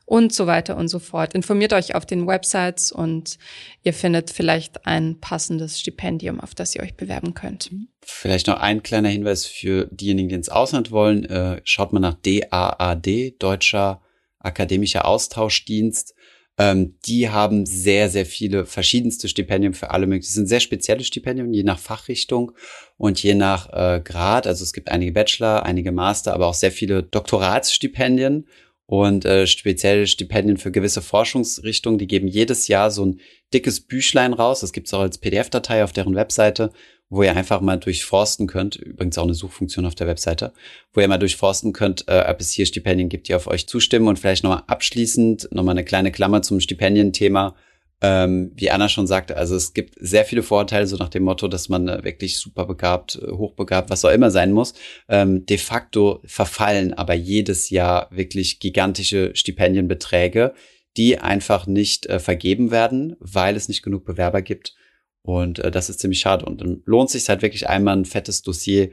und 0.07 0.33
so 0.33 0.47
weiter 0.47 0.77
und 0.77 0.89
so 0.89 1.01
fort. 1.01 1.35
Informiert 1.35 1.73
euch 1.73 1.95
auf 1.95 2.07
den 2.07 2.27
Websites 2.27 2.93
und 2.93 3.39
ihr 3.83 3.93
findet 3.93 4.31
vielleicht 4.31 4.87
ein 4.87 5.21
passendes 5.21 5.81
Stipendium, 5.81 6.41
auf 6.41 6.55
das 6.55 6.75
ihr 6.75 6.83
euch 6.83 6.95
bewerben 6.95 7.35
könnt. 7.35 7.71
Vielleicht 8.01 8.47
noch 8.47 8.61
ein 8.61 8.85
kleiner 8.85 9.09
Hinweis 9.09 9.45
für 9.45 9.89
diejenigen, 9.91 10.29
die 10.29 10.37
ins 10.37 10.49
Ausland 10.49 10.93
wollen. 10.93 11.25
Äh, 11.25 11.61
schaut 11.65 11.93
mal 11.93 12.01
nach 12.01 12.15
DAAD, 12.15 13.35
Deutscher 13.41 14.01
Akademischer 14.39 15.07
Austauschdienst. 15.07 16.15
Ähm, 16.59 16.97
die 17.05 17.29
haben 17.29 17.67
sehr, 17.67 18.09
sehr 18.09 18.25
viele 18.25 18.65
verschiedenste 18.65 19.29
Stipendien 19.29 19.75
für 19.75 19.91
alle 19.91 20.07
möglichen. 20.07 20.29
Das 20.29 20.35
sind 20.35 20.47
sehr 20.47 20.61
spezielle 20.61 21.05
Stipendien, 21.05 21.53
je 21.53 21.65
nach 21.65 21.79
Fachrichtung 21.79 22.53
und 22.97 23.23
je 23.23 23.35
nach 23.35 23.69
äh, 23.73 24.01
Grad. 24.01 24.47
Also 24.47 24.63
es 24.63 24.73
gibt 24.73 24.89
einige 24.89 25.13
Bachelor, 25.13 25.65
einige 25.65 25.91
Master, 25.93 26.33
aber 26.33 26.47
auch 26.47 26.55
sehr 26.55 26.73
viele 26.73 27.03
Doktoratsstipendien 27.03 28.47
und 28.87 29.25
äh, 29.25 29.47
spezielle 29.47 30.07
Stipendien 30.07 30.57
für 30.57 30.71
gewisse 30.71 31.02
Forschungsrichtungen. 31.02 31.99
Die 31.99 32.07
geben 32.07 32.28
jedes 32.28 32.69
Jahr 32.69 32.90
so 32.90 33.05
ein 33.05 33.21
dickes 33.52 33.81
Büchlein 33.81 34.33
raus. 34.33 34.61
Das 34.61 34.73
gibt's 34.73 34.95
auch 34.95 35.00
als 35.00 35.19
PDF-Datei 35.19 35.83
auf 35.83 35.93
deren 35.93 36.15
Webseite, 36.15 36.73
wo 37.08 37.23
ihr 37.23 37.37
einfach 37.37 37.61
mal 37.61 37.78
durchforsten 37.78 38.47
könnt. 38.47 38.76
Übrigens 38.76 39.19
auch 39.19 39.25
eine 39.25 39.34
Suchfunktion 39.34 39.87
auf 39.87 39.97
der 39.97 40.06
Webseite, 40.06 40.52
wo 40.93 41.00
ihr 41.00 41.08
mal 41.08 41.19
durchforsten 41.19 41.73
könnt, 41.73 42.06
äh, 42.08 42.25
ob 42.28 42.41
es 42.41 42.52
hier 42.52 42.67
Stipendien 42.67 43.08
gibt, 43.08 43.28
die 43.28 43.34
auf 43.34 43.49
euch 43.49 43.67
zustimmen. 43.67 44.06
Und 44.06 44.19
vielleicht 44.19 44.45
nochmal 44.45 44.63
abschließend 44.69 45.49
nochmal 45.52 45.73
eine 45.73 45.84
kleine 45.84 46.13
Klammer 46.13 46.43
zum 46.43 46.61
Stipendienthema 46.61 47.56
ähm, 48.02 48.52
wie 48.54 48.71
Anna 48.71 48.89
schon 48.89 49.06
sagte, 49.06 49.37
also 49.37 49.56
es 49.56 49.73
gibt 49.73 49.95
sehr 49.99 50.26
viele 50.26 50.43
Vorteile, 50.43 50.87
so 50.87 50.97
nach 50.97 51.09
dem 51.09 51.23
Motto, 51.23 51.49
dass 51.49 51.71
man 51.71 51.89
äh, 51.89 52.04
wirklich 52.04 52.39
super 52.39 52.67
begabt, 52.67 53.17
äh, 53.17 53.30
hochbegabt, 53.30 53.89
was 53.89 54.04
auch 54.04 54.11
immer 54.11 54.30
sein 54.30 54.52
muss. 54.52 54.75
Ähm, 55.09 55.47
de 55.47 55.56
facto 55.56 56.21
verfallen 56.26 56.93
aber 56.93 57.15
jedes 57.15 57.71
Jahr 57.71 58.09
wirklich 58.11 58.61
gigantische 58.61 59.35
Stipendienbeträge, 59.35 60.52
die 60.99 61.19
einfach 61.19 61.67
nicht 61.67 62.06
äh, 62.06 62.19
vergeben 62.19 62.71
werden, 62.71 63.17
weil 63.19 63.56
es 63.56 63.69
nicht 63.69 63.82
genug 63.82 64.04
Bewerber 64.04 64.43
gibt. 64.43 64.75
Und 65.23 65.59
äh, 65.61 65.71
das 65.71 65.89
ist 65.89 66.00
ziemlich 66.00 66.21
schade. 66.21 66.45
Und 66.45 66.61
dann 66.61 66.82
lohnt 66.85 67.09
sich 67.09 67.28
halt 67.28 67.41
wirklich 67.41 67.67
einmal 67.69 67.97
ein 67.97 68.04
fettes 68.04 68.43
Dossier 68.43 68.91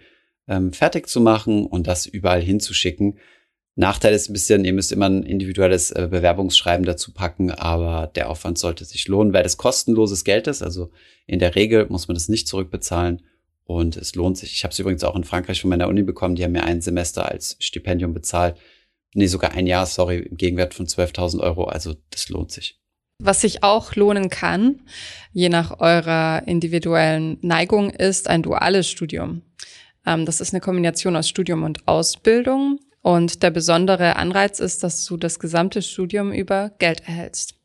ähm, 0.47 0.71
fertig 0.71 1.07
zu 1.07 1.19
machen 1.19 1.65
und 1.65 1.87
das 1.87 2.05
überall 2.05 2.41
hinzuschicken. 2.41 3.19
Nachteil 3.75 4.13
ist 4.13 4.29
ein 4.29 4.33
bisschen, 4.33 4.65
ihr 4.65 4.73
müsst 4.73 4.91
immer 4.91 5.09
ein 5.09 5.23
individuelles 5.23 5.89
äh, 5.91 6.07
Bewerbungsschreiben 6.09 6.85
dazu 6.85 7.11
packen, 7.11 7.49
aber 7.49 8.07
der 8.07 8.29
Aufwand 8.29 8.59
sollte 8.59 8.85
sich 8.85 9.07
lohnen, 9.07 9.33
weil 9.33 9.43
das 9.43 9.57
kostenloses 9.57 10.23
Geld 10.23 10.47
ist. 10.47 10.61
Also 10.61 10.91
in 11.25 11.39
der 11.39 11.55
Regel 11.55 11.87
muss 11.89 12.07
man 12.07 12.13
das 12.13 12.29
nicht 12.29 12.47
zurückbezahlen 12.47 13.23
und 13.65 13.97
es 13.97 14.13
lohnt 14.13 14.37
sich. 14.37 14.53
Ich 14.53 14.63
habe 14.63 14.71
es 14.71 14.79
übrigens 14.79 15.03
auch 15.03 15.15
in 15.15 15.23
Frankreich 15.23 15.61
von 15.61 15.71
meiner 15.71 15.87
Uni 15.87 16.03
bekommen. 16.03 16.35
Die 16.35 16.43
haben 16.43 16.51
mir 16.51 16.63
ein 16.63 16.81
Semester 16.81 17.29
als 17.29 17.55
Stipendium 17.59 18.13
bezahlt. 18.13 18.57
Nee, 19.15 19.27
sogar 19.27 19.53
ein 19.53 19.65
Jahr, 19.65 19.85
sorry, 19.87 20.19
im 20.19 20.37
Gegenwert 20.37 20.75
von 20.75 20.85
12.000 20.85 21.39
Euro. 21.39 21.65
Also 21.65 21.95
das 22.11 22.29
lohnt 22.29 22.51
sich. 22.51 22.79
Was 23.19 23.41
sich 23.41 23.63
auch 23.63 23.95
lohnen 23.95 24.29
kann, 24.29 24.81
je 25.31 25.49
nach 25.49 25.79
eurer 25.79 26.43
individuellen 26.45 27.37
Neigung, 27.41 27.89
ist 27.89 28.27
ein 28.27 28.43
duales 28.43 28.87
Studium. 28.89 29.41
Ähm, 30.05 30.25
das 30.25 30.41
ist 30.41 30.53
eine 30.53 30.61
Kombination 30.61 31.15
aus 31.15 31.29
Studium 31.29 31.63
und 31.63 31.87
Ausbildung. 31.87 32.79
Und 33.03 33.43
der 33.43 33.51
besondere 33.51 34.15
Anreiz 34.15 34.59
ist, 34.59 34.81
dass 34.81 35.03
du 35.05 35.17
das 35.17 35.37
gesamte 35.37 35.81
Studium 35.81 36.31
über 36.31 36.71
Geld 36.79 37.01
erhältst. 37.05 37.55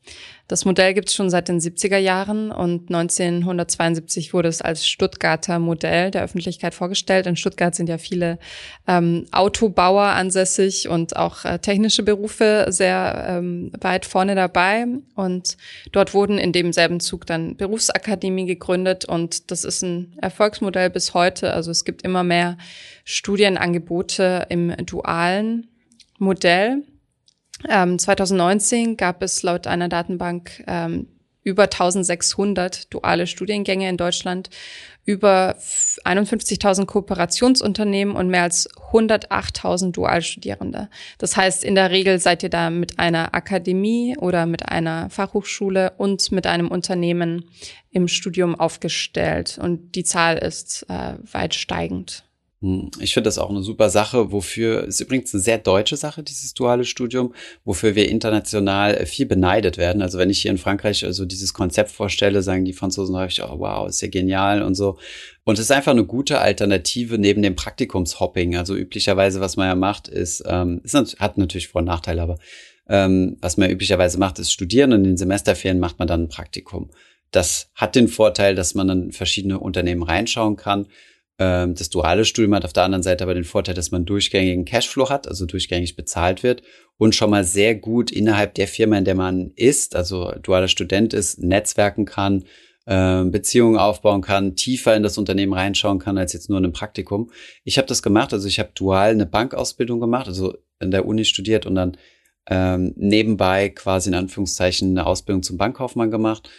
Das 0.49 0.65
Modell 0.65 0.95
gibt 0.95 1.09
es 1.09 1.15
schon 1.15 1.29
seit 1.29 1.47
den 1.47 1.59
70er 1.59 1.99
Jahren 1.99 2.51
und 2.51 2.89
1972 2.89 4.33
wurde 4.33 4.49
es 4.49 4.63
als 4.63 4.87
Stuttgarter 4.87 5.59
Modell 5.59 6.09
der 6.09 6.23
Öffentlichkeit 6.23 6.73
vorgestellt. 6.73 7.27
In 7.27 7.35
Stuttgart 7.35 7.75
sind 7.75 7.87
ja 7.87 7.99
viele 7.99 8.39
ähm, 8.87 9.27
Autobauer 9.31 10.05
ansässig 10.05 10.89
und 10.89 11.15
auch 11.15 11.45
äh, 11.45 11.59
technische 11.59 12.01
Berufe 12.01 12.65
sehr 12.69 13.25
ähm, 13.27 13.71
weit 13.79 14.07
vorne 14.07 14.33
dabei. 14.33 14.87
Und 15.13 15.55
dort 15.91 16.15
wurden 16.15 16.39
in 16.39 16.51
demselben 16.51 16.99
Zug 16.99 17.27
dann 17.27 17.55
Berufsakademie 17.55 18.47
gegründet 18.47 19.05
und 19.05 19.51
das 19.51 19.63
ist 19.63 19.83
ein 19.83 20.15
Erfolgsmodell 20.19 20.89
bis 20.89 21.13
heute. 21.13 21.53
Also 21.53 21.69
es 21.69 21.85
gibt 21.85 22.01
immer 22.01 22.23
mehr 22.23 22.57
Studienangebote 23.03 24.47
im 24.49 24.75
dualen 24.83 25.67
Modell. 26.17 26.81
Ähm, 27.67 27.99
2019 27.99 28.95
gab 28.95 29.21
es 29.21 29.43
laut 29.43 29.67
einer 29.67 29.89
Datenbank 29.89 30.63
ähm, 30.67 31.07
über 31.43 31.63
1600 31.63 32.93
duale 32.93 33.25
Studiengänge 33.25 33.89
in 33.89 33.97
Deutschland, 33.97 34.49
über 35.05 35.55
51.000 35.57 36.85
Kooperationsunternehmen 36.85 38.15
und 38.15 38.29
mehr 38.29 38.43
als 38.43 38.69
108.000 38.91 39.91
Dualstudierende. 39.91 40.89
Das 41.17 41.35
heißt, 41.35 41.63
in 41.63 41.75
der 41.75 41.89
Regel 41.89 42.19
seid 42.19 42.43
ihr 42.43 42.49
da 42.49 42.69
mit 42.69 42.99
einer 42.99 43.33
Akademie 43.33 44.15
oder 44.17 44.45
mit 44.45 44.69
einer 44.69 45.09
Fachhochschule 45.09 45.93
und 45.97 46.31
mit 46.31 46.45
einem 46.45 46.67
Unternehmen 46.67 47.45
im 47.89 48.07
Studium 48.07 48.53
aufgestellt. 48.59 49.57
Und 49.59 49.95
die 49.95 50.03
Zahl 50.03 50.37
ist 50.37 50.85
äh, 50.89 51.15
weit 51.31 51.55
steigend. 51.55 52.28
Hm, 52.61 52.91
ich 52.99 53.13
finde 53.13 53.29
das 53.29 53.37
auch 53.37 53.49
eine 53.49 53.63
super 53.63 53.89
Sache, 53.89 54.33
wofür 54.33 54.83
ist 54.83 54.99
übrigens 54.99 55.33
eine 55.33 55.41
sehr 55.41 55.57
deutsche 55.57 55.95
Sache, 55.95 56.23
dieses 56.23 56.53
duale 56.53 56.83
Studium, 56.83 57.33
wofür 57.63 57.95
wir 57.95 58.09
international 58.09 58.95
äh, 58.95 59.05
viel 59.05 59.25
beneidet 59.25 59.77
werden. 59.77 60.01
Also 60.01 60.17
wenn 60.17 60.29
ich 60.29 60.41
hier 60.41 60.51
in 60.51 60.57
Frankreich 60.57 61.05
also 61.05 61.23
dieses 61.23 61.53
Konzept 61.53 61.89
vorstelle, 61.89 62.41
sagen 62.41 62.65
die 62.65 62.73
Franzosen 62.73 63.15
häufig, 63.15 63.41
oh 63.43 63.59
wow, 63.59 63.87
ist 63.87 64.01
ja 64.01 64.09
genial 64.09 64.61
und 64.61 64.75
so. 64.75 64.97
Und 65.45 65.53
es 65.53 65.61
ist 65.61 65.71
einfach 65.71 65.93
eine 65.93 66.05
gute 66.05 66.39
Alternative 66.39 67.17
neben 67.17 67.41
dem 67.41 67.55
Praktikumshopping. 67.55 68.57
Also 68.57 68.75
üblicherweise, 68.75 69.39
was 69.39 69.55
man 69.55 69.67
ja 69.67 69.75
macht, 69.75 70.09
ist, 70.09 70.43
ähm, 70.45 70.81
ist 70.83 70.93
hat 71.19 71.37
natürlich 71.37 71.69
Vor- 71.69 71.79
und 71.79 71.85
Nachteile, 71.85 72.21
aber 72.21 72.37
ähm, 72.89 73.37
was 73.39 73.55
man 73.55 73.69
üblicherweise 73.69 74.17
macht, 74.17 74.37
ist 74.37 74.51
studieren 74.51 74.91
und 74.91 74.99
in 74.99 75.11
den 75.11 75.17
Semesterferien 75.17 75.79
macht 75.79 75.97
man 75.97 76.09
dann 76.09 76.23
ein 76.23 76.29
Praktikum. 76.29 76.89
Das 77.31 77.69
hat 77.75 77.95
den 77.95 78.09
Vorteil, 78.09 78.53
dass 78.53 78.75
man 78.75 78.87
dann 78.87 79.11
verschiedene 79.13 79.59
Unternehmen 79.59 80.03
reinschauen 80.03 80.57
kann 80.57 80.87
das 81.39 81.89
duale 81.89 82.25
Studium 82.25 82.53
hat 82.53 82.65
auf 82.65 82.73
der 82.73 82.83
anderen 82.83 83.01
Seite 83.01 83.23
aber 83.23 83.33
den 83.33 83.45
Vorteil, 83.45 83.73
dass 83.73 83.91
man 83.91 84.03
durchgängigen 84.03 84.65
Cashflow 84.65 85.09
hat, 85.09 85.25
also 85.25 85.45
durchgängig 85.45 85.95
bezahlt 85.95 86.43
wird 86.43 86.63
und 86.97 87.15
schon 87.15 87.29
mal 87.29 87.45
sehr 87.45 87.75
gut 87.75 88.11
innerhalb 88.11 88.55
der 88.55 88.67
Firma, 88.67 88.97
in 88.97 89.05
der 89.05 89.15
man 89.15 89.51
ist, 89.55 89.95
also 89.95 90.33
dualer 90.41 90.67
Student 90.67 91.13
ist, 91.13 91.39
netzwerken 91.39 92.03
kann, 92.03 92.43
äh, 92.85 93.23
Beziehungen 93.23 93.77
aufbauen 93.77 94.21
kann, 94.21 94.57
tiefer 94.57 94.95
in 94.95 95.03
das 95.03 95.17
Unternehmen 95.17 95.53
reinschauen 95.53 95.99
kann 95.99 96.17
als 96.17 96.33
jetzt 96.33 96.49
nur 96.49 96.57
in 96.57 96.65
einem 96.65 96.73
Praktikum. 96.73 97.31
Ich 97.63 97.77
habe 97.77 97.87
das 97.87 98.03
gemacht, 98.03 98.33
also 98.33 98.47
ich 98.47 98.59
habe 98.59 98.71
dual 98.75 99.11
eine 99.11 99.25
Bankausbildung 99.25 100.01
gemacht, 100.01 100.27
also 100.27 100.57
in 100.81 100.91
der 100.91 101.05
Uni 101.05 101.23
studiert 101.23 101.65
und 101.65 101.75
dann 101.75 101.97
ähm, 102.47 102.93
nebenbei 102.97 103.69
quasi 103.69 104.09
in 104.09 104.15
Anführungszeichen 104.15 104.89
eine 104.89 105.05
Ausbildung 105.05 105.43
zum 105.43 105.57
Bankkaufmann 105.57 106.11
gemacht, 106.11 106.49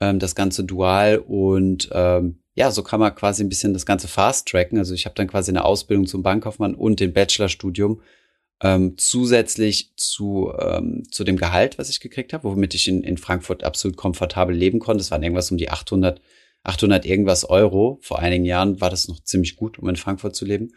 ähm, 0.00 0.18
das 0.18 0.34
Ganze 0.34 0.64
dual 0.64 1.18
und 1.18 1.90
ähm, 1.92 2.40
ja, 2.60 2.70
so 2.70 2.82
kann 2.82 3.00
man 3.00 3.14
quasi 3.14 3.42
ein 3.42 3.48
bisschen 3.48 3.72
das 3.72 3.86
Ganze 3.86 4.06
fast 4.06 4.46
tracken. 4.46 4.76
Also 4.76 4.92
ich 4.92 5.06
habe 5.06 5.14
dann 5.14 5.28
quasi 5.28 5.50
eine 5.50 5.64
Ausbildung 5.64 6.06
zum 6.06 6.22
Bankkaufmann 6.22 6.74
und 6.74 7.00
den 7.00 7.14
Bachelorstudium 7.14 8.02
ähm, 8.62 8.98
zusätzlich 8.98 9.94
zu, 9.96 10.52
ähm, 10.60 11.04
zu 11.10 11.24
dem 11.24 11.38
Gehalt, 11.38 11.78
was 11.78 11.88
ich 11.88 12.00
gekriegt 12.00 12.34
habe, 12.34 12.44
womit 12.44 12.74
ich 12.74 12.86
in, 12.86 13.02
in 13.02 13.16
Frankfurt 13.16 13.64
absolut 13.64 13.96
komfortabel 13.96 14.54
leben 14.54 14.78
konnte. 14.78 14.98
Das 14.98 15.10
waren 15.10 15.22
irgendwas 15.22 15.50
um 15.50 15.56
die 15.56 15.70
800, 15.70 16.20
800 16.62 17.06
irgendwas 17.06 17.46
Euro. 17.46 17.98
Vor 18.02 18.18
einigen 18.18 18.44
Jahren 18.44 18.78
war 18.82 18.90
das 18.90 19.08
noch 19.08 19.24
ziemlich 19.24 19.56
gut, 19.56 19.78
um 19.78 19.88
in 19.88 19.96
Frankfurt 19.96 20.36
zu 20.36 20.44
leben. 20.44 20.74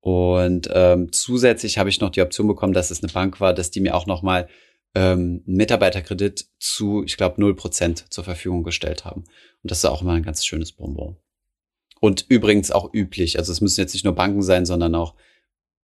Und 0.00 0.68
ähm, 0.72 1.12
zusätzlich 1.12 1.78
habe 1.78 1.90
ich 1.90 2.00
noch 2.00 2.10
die 2.10 2.22
Option 2.22 2.48
bekommen, 2.48 2.72
dass 2.72 2.90
es 2.90 3.04
eine 3.04 3.12
Bank 3.12 3.40
war, 3.40 3.54
dass 3.54 3.70
die 3.70 3.80
mir 3.80 3.94
auch 3.94 4.06
noch 4.06 4.22
mal 4.22 4.48
ähm, 4.96 5.44
Mitarbeiterkredit 5.46 6.48
zu, 6.58 7.04
ich 7.04 7.16
glaube, 7.16 7.40
null 7.40 7.54
Prozent 7.54 8.06
zur 8.12 8.24
Verfügung 8.24 8.64
gestellt 8.64 9.04
haben. 9.04 9.22
Und 9.62 9.70
das 9.70 9.78
ist 9.78 9.84
auch 9.84 10.02
immer 10.02 10.12
ein 10.12 10.22
ganz 10.22 10.44
schönes 10.44 10.72
Bonbon. 10.72 11.16
Und 12.00 12.24
übrigens 12.28 12.70
auch 12.70 12.92
üblich. 12.94 13.38
Also 13.38 13.52
es 13.52 13.60
müssen 13.60 13.80
jetzt 13.80 13.92
nicht 13.92 14.04
nur 14.04 14.14
Banken 14.14 14.42
sein, 14.42 14.64
sondern 14.64 14.94
auch 14.94 15.14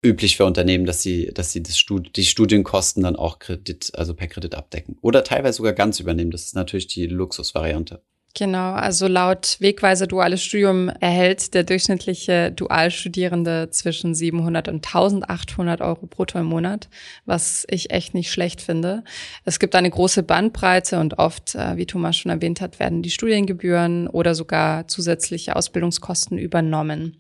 üblich 0.03 0.37
für 0.37 0.47
Unternehmen, 0.47 0.87
dass 0.87 1.03
sie, 1.03 1.27
dass 1.33 1.53
sie 1.53 1.63
das 1.63 1.79
Stud 1.79 2.17
die 2.17 2.25
Studienkosten 2.25 3.03
dann 3.03 3.17
auch 3.17 3.39
Kredit, 3.39 3.93
also 3.95 4.15
per 4.15 4.29
Kredit 4.29 4.55
abdecken. 4.55 4.97
Oder 5.03 5.25
teilweise 5.25 5.59
sogar 5.59 5.73
ganz 5.73 6.01
übernehmen. 6.01 6.31
Das 6.31 6.45
ist 6.45 6.55
natürlich 6.55 6.87
die 6.87 7.07
Luxusvariante. 7.07 8.03
Genau, 8.39 8.73
also 8.73 9.07
laut 9.07 9.57
Wegweiser 9.61 10.07
Duales 10.07 10.45
Studium 10.45 10.91
erhält 11.01 11.55
der 11.55 11.65
durchschnittliche 11.65 12.53
Dualstudierende 12.53 13.71
zwischen 13.71 14.15
700 14.15 14.69
und 14.69 14.87
1800 14.87 15.81
Euro 15.81 16.05
brutto 16.05 16.39
im 16.39 16.45
Monat, 16.45 16.91
was 17.25 17.67
ich 17.71 17.93
echt 17.93 18.13
nicht 18.13 18.31
schlecht 18.31 18.61
finde. 18.61 19.05
Es 19.47 19.59
gibt 19.59 19.75
eine 19.75 19.89
große 19.89 20.23
Bandbreite 20.23 21.01
und 21.01 21.19
oft, 21.19 21.55
äh, 21.55 21.79
wie 21.79 21.87
Thomas 21.87 22.19
schon 22.19 22.31
erwähnt 22.31 22.61
hat, 22.61 22.79
werden 22.79 23.01
die 23.01 23.11
Studiengebühren 23.11 24.07
oder 24.07 24.35
sogar 24.35 24.87
zusätzliche 24.87 25.57
Ausbildungskosten 25.57 26.37
übernommen. 26.37 27.17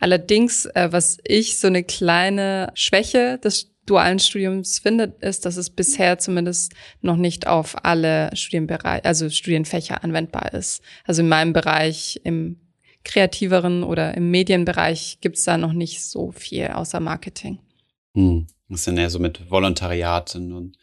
Allerdings, 0.00 0.64
äh, 0.64 0.88
was 0.90 1.18
ich 1.24 1.58
so 1.58 1.66
eine 1.66 1.84
kleine 1.84 2.72
Schwäche 2.72 3.36
des 3.36 3.73
dualen 3.86 4.18
Studiums 4.18 4.78
findet, 4.78 5.22
ist, 5.22 5.44
dass 5.46 5.56
es 5.56 5.70
bisher 5.70 6.18
zumindest 6.18 6.72
noch 7.00 7.16
nicht 7.16 7.46
auf 7.46 7.84
alle 7.84 8.34
Studienbereiche, 8.34 9.04
also 9.04 9.28
Studienfächer 9.28 10.02
anwendbar 10.02 10.54
ist. 10.54 10.82
Also 11.04 11.22
in 11.22 11.28
meinem 11.28 11.52
Bereich, 11.52 12.20
im 12.24 12.60
kreativeren 13.04 13.84
oder 13.84 14.14
im 14.14 14.30
Medienbereich 14.30 15.18
gibt 15.20 15.36
es 15.36 15.44
da 15.44 15.58
noch 15.58 15.72
nicht 15.72 16.02
so 16.02 16.32
viel 16.32 16.68
außer 16.68 17.00
Marketing. 17.00 17.58
Hm. 18.14 18.46
Das 18.68 18.84
dann 18.84 18.96
eher 18.96 19.10
so 19.10 19.18
mit 19.18 19.50
Volontariaten 19.50 20.52
und 20.52 20.78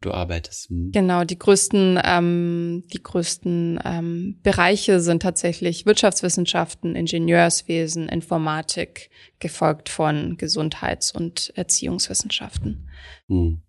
du 0.00 0.12
arbeitest. 0.12 0.68
Hm. 0.68 0.92
Genau, 0.92 1.24
die 1.24 1.38
größten, 1.38 2.00
ähm, 2.04 2.84
die 2.92 3.02
größten 3.02 3.80
ähm, 3.84 4.38
Bereiche 4.42 5.00
sind 5.00 5.22
tatsächlich 5.22 5.86
Wirtschaftswissenschaften, 5.86 6.94
Ingenieurswesen, 6.94 8.08
Informatik, 8.08 9.10
gefolgt 9.38 9.88
von 9.88 10.36
Gesundheits- 10.36 11.12
und 11.12 11.52
Erziehungswissenschaften. 11.56 12.88
Hm. 13.28 13.62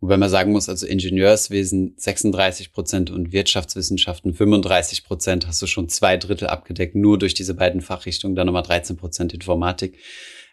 Wobei 0.00 0.16
man 0.16 0.30
sagen 0.30 0.52
muss, 0.52 0.68
also 0.68 0.86
Ingenieurswesen 0.86 1.94
36 1.96 2.72
Prozent 2.72 3.10
und 3.10 3.32
Wirtschaftswissenschaften 3.32 4.32
35 4.32 5.02
Prozent 5.02 5.48
hast 5.48 5.60
du 5.60 5.66
schon 5.66 5.88
zwei 5.88 6.16
Drittel 6.16 6.46
abgedeckt, 6.46 6.94
nur 6.94 7.18
durch 7.18 7.34
diese 7.34 7.54
beiden 7.54 7.80
Fachrichtungen, 7.80 8.36
dann 8.36 8.46
nochmal 8.46 8.62
13 8.62 8.96
Prozent 8.96 9.34
Informatik. 9.34 9.98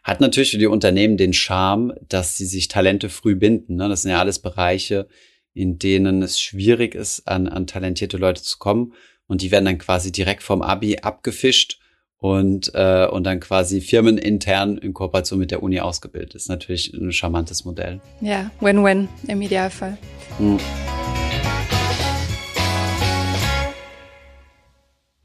Hat 0.06 0.22
natürlich 0.22 0.52
für 0.52 0.60
die 0.60 0.68
Unternehmen 0.68 1.18
den 1.18 1.34
Charme, 1.34 1.96
dass 2.08 2.38
sie 2.38 2.46
sich 2.46 2.68
Talente 2.68 3.10
früh 3.10 3.34
binden. 3.34 3.78
Ne? 3.78 3.89
Das 3.89 4.04
sind 4.04 4.12
ja 4.12 4.20
alles 4.20 4.38
Bereiche, 4.38 5.08
in 5.56 5.80
denen 5.80 6.22
es 6.22 6.39
schwierig 6.39 6.94
ist, 6.94 7.28
an, 7.28 7.48
an 7.48 7.65
talentierte 7.65 8.18
Leute 8.18 8.44
zu 8.44 8.60
kommen. 8.60 8.94
Und 9.26 9.41
die 9.41 9.50
werden 9.50 9.65
dann 9.65 9.80
quasi 9.80 10.12
direkt 10.12 10.44
vom 10.44 10.62
Abi 10.62 11.00
abgefischt 11.00 11.80
und, 12.18 12.72
äh, 12.76 13.08
und 13.08 13.24
dann 13.24 13.39
quasi 13.39 13.82
firmenintern 13.82 14.78
in 14.78 14.94
Kooperation 14.94 15.39
mit 15.39 15.50
der 15.50 15.63
Uni 15.63 15.80
ausgebildet. 15.80 16.36
Das 16.36 16.44
ist 16.44 16.50
natürlich 16.50 16.94
ein 16.94 17.12
charmantes 17.12 17.65
Modell. 17.65 18.00
Ja, 18.22 18.52
Win-Win 18.60 19.10
im 19.28 19.41
Idealfall. 19.41 19.98
Mhm. 20.38 20.60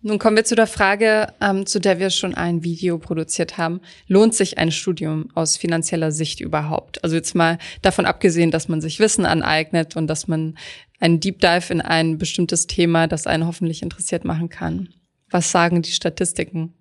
Nun 0.02 0.18
kommen 0.18 0.36
wir 0.36 0.44
zu 0.44 0.54
der 0.54 0.66
Frage, 0.66 1.34
ähm, 1.42 1.66
zu 1.66 1.78
der 1.78 1.98
wir 1.98 2.08
schon 2.08 2.34
ein 2.34 2.64
Video 2.64 2.98
produziert 2.98 3.58
haben. 3.58 3.82
Lohnt 4.06 4.34
sich 4.34 4.56
ein 4.56 4.72
Studium 4.72 5.28
aus 5.34 5.58
finanzieller 5.58 6.10
Sicht 6.10 6.40
überhaupt? 6.40 7.04
Also 7.04 7.16
jetzt 7.16 7.34
mal 7.34 7.58
davon 7.82 8.06
abgesehen, 8.06 8.50
dass 8.50 8.68
man 8.68 8.80
sich 8.80 8.98
Wissen 8.98 9.26
aneignet 9.26 9.96
und 9.96 10.06
dass 10.06 10.26
man 10.26 10.56
einen 11.00 11.20
Deep 11.20 11.40
Dive 11.40 11.70
in 11.70 11.82
ein 11.82 12.16
bestimmtes 12.16 12.66
Thema, 12.66 13.08
das 13.08 13.26
einen 13.26 13.46
hoffentlich 13.46 13.82
interessiert, 13.82 14.24
machen 14.24 14.48
kann. 14.48 14.88
Was 15.28 15.50
sagen 15.50 15.82
die 15.82 15.92
Statistiken? 15.92 16.72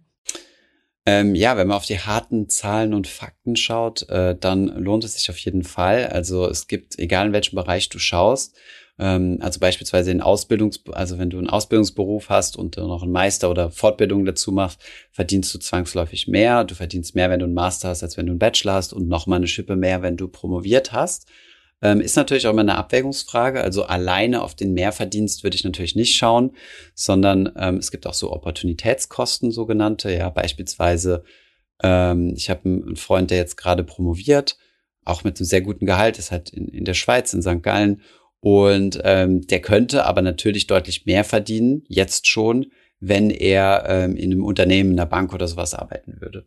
Ähm, 1.05 1.36
ja, 1.36 1.58
wenn 1.58 1.67
man 1.67 1.77
auf 1.77 1.86
die 1.86 1.99
harten 1.99 2.47
Zahlen 2.47 2.93
und 2.93 3.08
Fakten 3.08 3.58
schaut, 3.58 4.08
äh, 4.10 4.36
dann 4.39 4.67
lohnt 4.67 5.03
es 5.03 5.15
sich 5.15 5.29
auf 5.29 5.38
jeden 5.39 5.63
Fall. 5.63 6.08
Also 6.08 6.47
es 6.47 6.67
gibt, 6.67 6.97
egal 6.99 7.27
in 7.27 7.34
welchem 7.34 7.55
Bereich 7.55 7.89
du 7.89 7.99
schaust, 7.99 8.55
also 9.02 9.60
beispielsweise 9.62 10.12
in 10.12 10.22
Ausbildungs, 10.22 10.84
also 10.92 11.18
wenn 11.18 11.30
du 11.30 11.38
einen 11.38 11.50
Ausbildungsberuf 11.50 12.30
hast 12.30 12.58
und 12.58 12.76
noch 12.76 13.02
einen 13.02 13.14
Meister 13.14 13.50
oder 13.50 13.72
Fortbildung 13.72 14.26
dazu 14.26 14.52
machst, 14.52 14.82
verdienst 15.12 15.54
du 15.54 15.60
zwangsläufig 15.60 16.28
mehr. 16.28 16.66
Du 16.66 16.76
verdienst 16.76 17.16
mehr, 17.16 17.30
wenn 17.30 17.40
du 17.40 17.46
einen 17.46 17.54
Master 17.54 17.90
hast, 17.90 18.04
als 18.04 18.18
wenn 18.18 18.26
du 18.26 18.34
einen 18.34 18.40
Bachelor 18.40 18.74
hast 18.74 18.92
und 18.92 19.08
noch 19.08 19.26
mal 19.26 19.38
eine 19.38 19.48
Schippe 19.48 19.78
mehr, 19.78 20.02
wenn 20.02 20.18
du 20.18 20.28
promoviert 20.28 20.92
hast. 20.92 21.28
Ähm, 21.82 22.02
ist 22.02 22.18
natürlich 22.18 22.46
auch 22.46 22.52
immer 22.52 22.62
eine 22.62 22.76
Abwägungsfrage. 22.76 23.62
Also 23.62 23.84
alleine 23.84 24.42
auf 24.42 24.54
den 24.54 24.74
Mehrverdienst 24.74 25.44
würde 25.44 25.56
ich 25.56 25.64
natürlich 25.64 25.96
nicht 25.96 26.16
schauen, 26.16 26.52
sondern 26.94 27.52
ähm, 27.56 27.78
es 27.78 27.92
gibt 27.92 28.06
auch 28.06 28.14
so 28.14 28.32
Opportunitätskosten, 28.34 29.52
sogenannte. 29.52 30.12
Ja, 30.14 30.30
beispielsweise, 30.30 31.24
ähm, 31.82 32.34
ich 32.36 32.50
habe 32.50 32.66
einen 32.66 32.96
Freund, 32.98 33.32
der 33.32 33.38
jetzt 33.38 33.56
gerade 33.56 33.86
promoviert, 33.86 34.58
auch 35.06 35.24
mit 35.24 35.40
einem 35.40 35.46
sehr 35.46 35.62
guten 35.62 35.86
Gehalt, 35.86 36.20
ist 36.20 36.32
halt 36.32 36.50
in, 36.50 36.68
in 36.68 36.84
der 36.84 36.94
Schweiz, 36.94 37.34
in 37.34 37.42
St. 37.42 37.64
Gallen 37.64 38.02
und 38.41 38.99
ähm, 39.04 39.45
der 39.47 39.62
könnte 39.62 40.06
aber 40.06 40.21
natürlich 40.21 40.67
deutlich 40.67 41.06
mehr 41.06 41.23
verdienen, 41.23 41.84
jetzt 41.88 42.28
schon, 42.28 42.67
wenn 42.99 43.30
er 43.30 43.86
ähm, 43.88 44.15
in 44.15 44.32
einem 44.32 44.43
Unternehmen, 44.43 44.91
in 44.91 44.99
einer 44.99 45.10
Bank 45.10 45.34
oder 45.34 45.47
sowas 45.47 45.73
arbeiten 45.73 46.21
würde. 46.21 46.45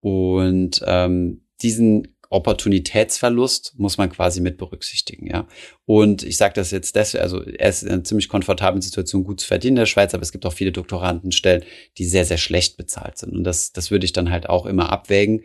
Und 0.00 0.82
ähm, 0.86 1.42
diesen 1.62 2.08
Opportunitätsverlust 2.30 3.74
muss 3.78 3.96
man 3.96 4.10
quasi 4.10 4.40
mit 4.40 4.58
berücksichtigen, 4.58 5.26
ja. 5.28 5.48
Und 5.86 6.22
ich 6.22 6.36
sage 6.36 6.54
das 6.54 6.70
jetzt 6.70 6.94
deswegen, 6.94 7.22
also 7.22 7.42
er 7.42 7.70
ist 7.70 7.82
in 7.82 7.88
einer 7.88 8.04
ziemlich 8.04 8.28
komfortablen 8.28 8.82
Situation, 8.82 9.24
gut 9.24 9.40
zu 9.40 9.46
verdienen 9.46 9.76
in 9.76 9.80
der 9.80 9.86
Schweiz, 9.86 10.12
aber 10.12 10.22
es 10.22 10.32
gibt 10.32 10.44
auch 10.44 10.52
viele 10.52 10.72
Doktorandenstellen, 10.72 11.64
die 11.96 12.04
sehr, 12.04 12.26
sehr 12.26 12.36
schlecht 12.36 12.76
bezahlt 12.76 13.16
sind. 13.16 13.34
Und 13.34 13.44
das, 13.44 13.72
das 13.72 13.90
würde 13.90 14.04
ich 14.04 14.12
dann 14.12 14.30
halt 14.30 14.48
auch 14.48 14.66
immer 14.66 14.92
abwägen. 14.92 15.42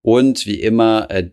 Und 0.00 0.46
wie 0.46 0.60
immer, 0.60 1.10
äh, 1.10 1.30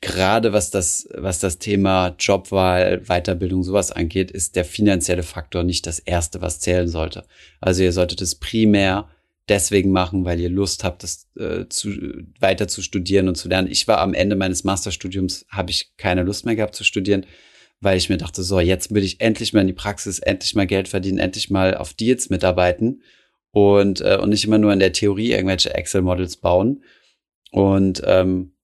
gerade 0.00 0.52
was 0.52 0.70
das, 0.70 1.08
was 1.14 1.38
das 1.38 1.58
Thema 1.58 2.14
Jobwahl, 2.18 3.02
Weiterbildung, 3.06 3.62
sowas 3.62 3.92
angeht, 3.92 4.30
ist 4.30 4.56
der 4.56 4.64
finanzielle 4.64 5.22
Faktor 5.22 5.62
nicht 5.62 5.86
das 5.86 5.98
erste, 5.98 6.40
was 6.40 6.60
zählen 6.60 6.88
sollte. 6.88 7.24
Also 7.60 7.82
ihr 7.82 7.92
solltet 7.92 8.20
es 8.20 8.34
primär 8.34 9.08
deswegen 9.48 9.92
machen, 9.92 10.24
weil 10.24 10.40
ihr 10.40 10.48
Lust 10.48 10.84
habt, 10.84 11.02
das 11.02 11.28
äh, 11.38 11.66
zu, 11.68 11.90
weiter 12.40 12.68
zu 12.68 12.82
studieren 12.82 13.28
und 13.28 13.36
zu 13.36 13.48
lernen. 13.48 13.70
Ich 13.70 13.86
war 13.86 13.98
am 13.98 14.14
Ende 14.14 14.36
meines 14.36 14.64
Masterstudiums, 14.64 15.46
habe 15.48 15.70
ich 15.70 15.96
keine 15.96 16.22
Lust 16.22 16.44
mehr 16.44 16.56
gehabt 16.56 16.74
zu 16.74 16.84
studieren, 16.84 17.26
weil 17.80 17.96
ich 17.96 18.08
mir 18.08 18.16
dachte, 18.16 18.42
so, 18.42 18.58
jetzt 18.58 18.92
will 18.92 19.04
ich 19.04 19.20
endlich 19.20 19.52
mal 19.52 19.60
in 19.60 19.66
die 19.68 19.72
Praxis, 19.72 20.18
endlich 20.18 20.54
mal 20.54 20.66
Geld 20.66 20.88
verdienen, 20.88 21.18
endlich 21.18 21.50
mal 21.50 21.76
auf 21.76 21.94
Deals 21.94 22.30
mitarbeiten 22.30 23.02
und, 23.52 24.00
äh, 24.00 24.18
und 24.20 24.30
nicht 24.30 24.44
immer 24.44 24.58
nur 24.58 24.72
in 24.72 24.80
der 24.80 24.92
Theorie 24.92 25.32
irgendwelche 25.32 25.74
Excel-Models 25.74 26.38
bauen. 26.38 26.82
Und 27.52 28.02
ähm, 28.04 28.55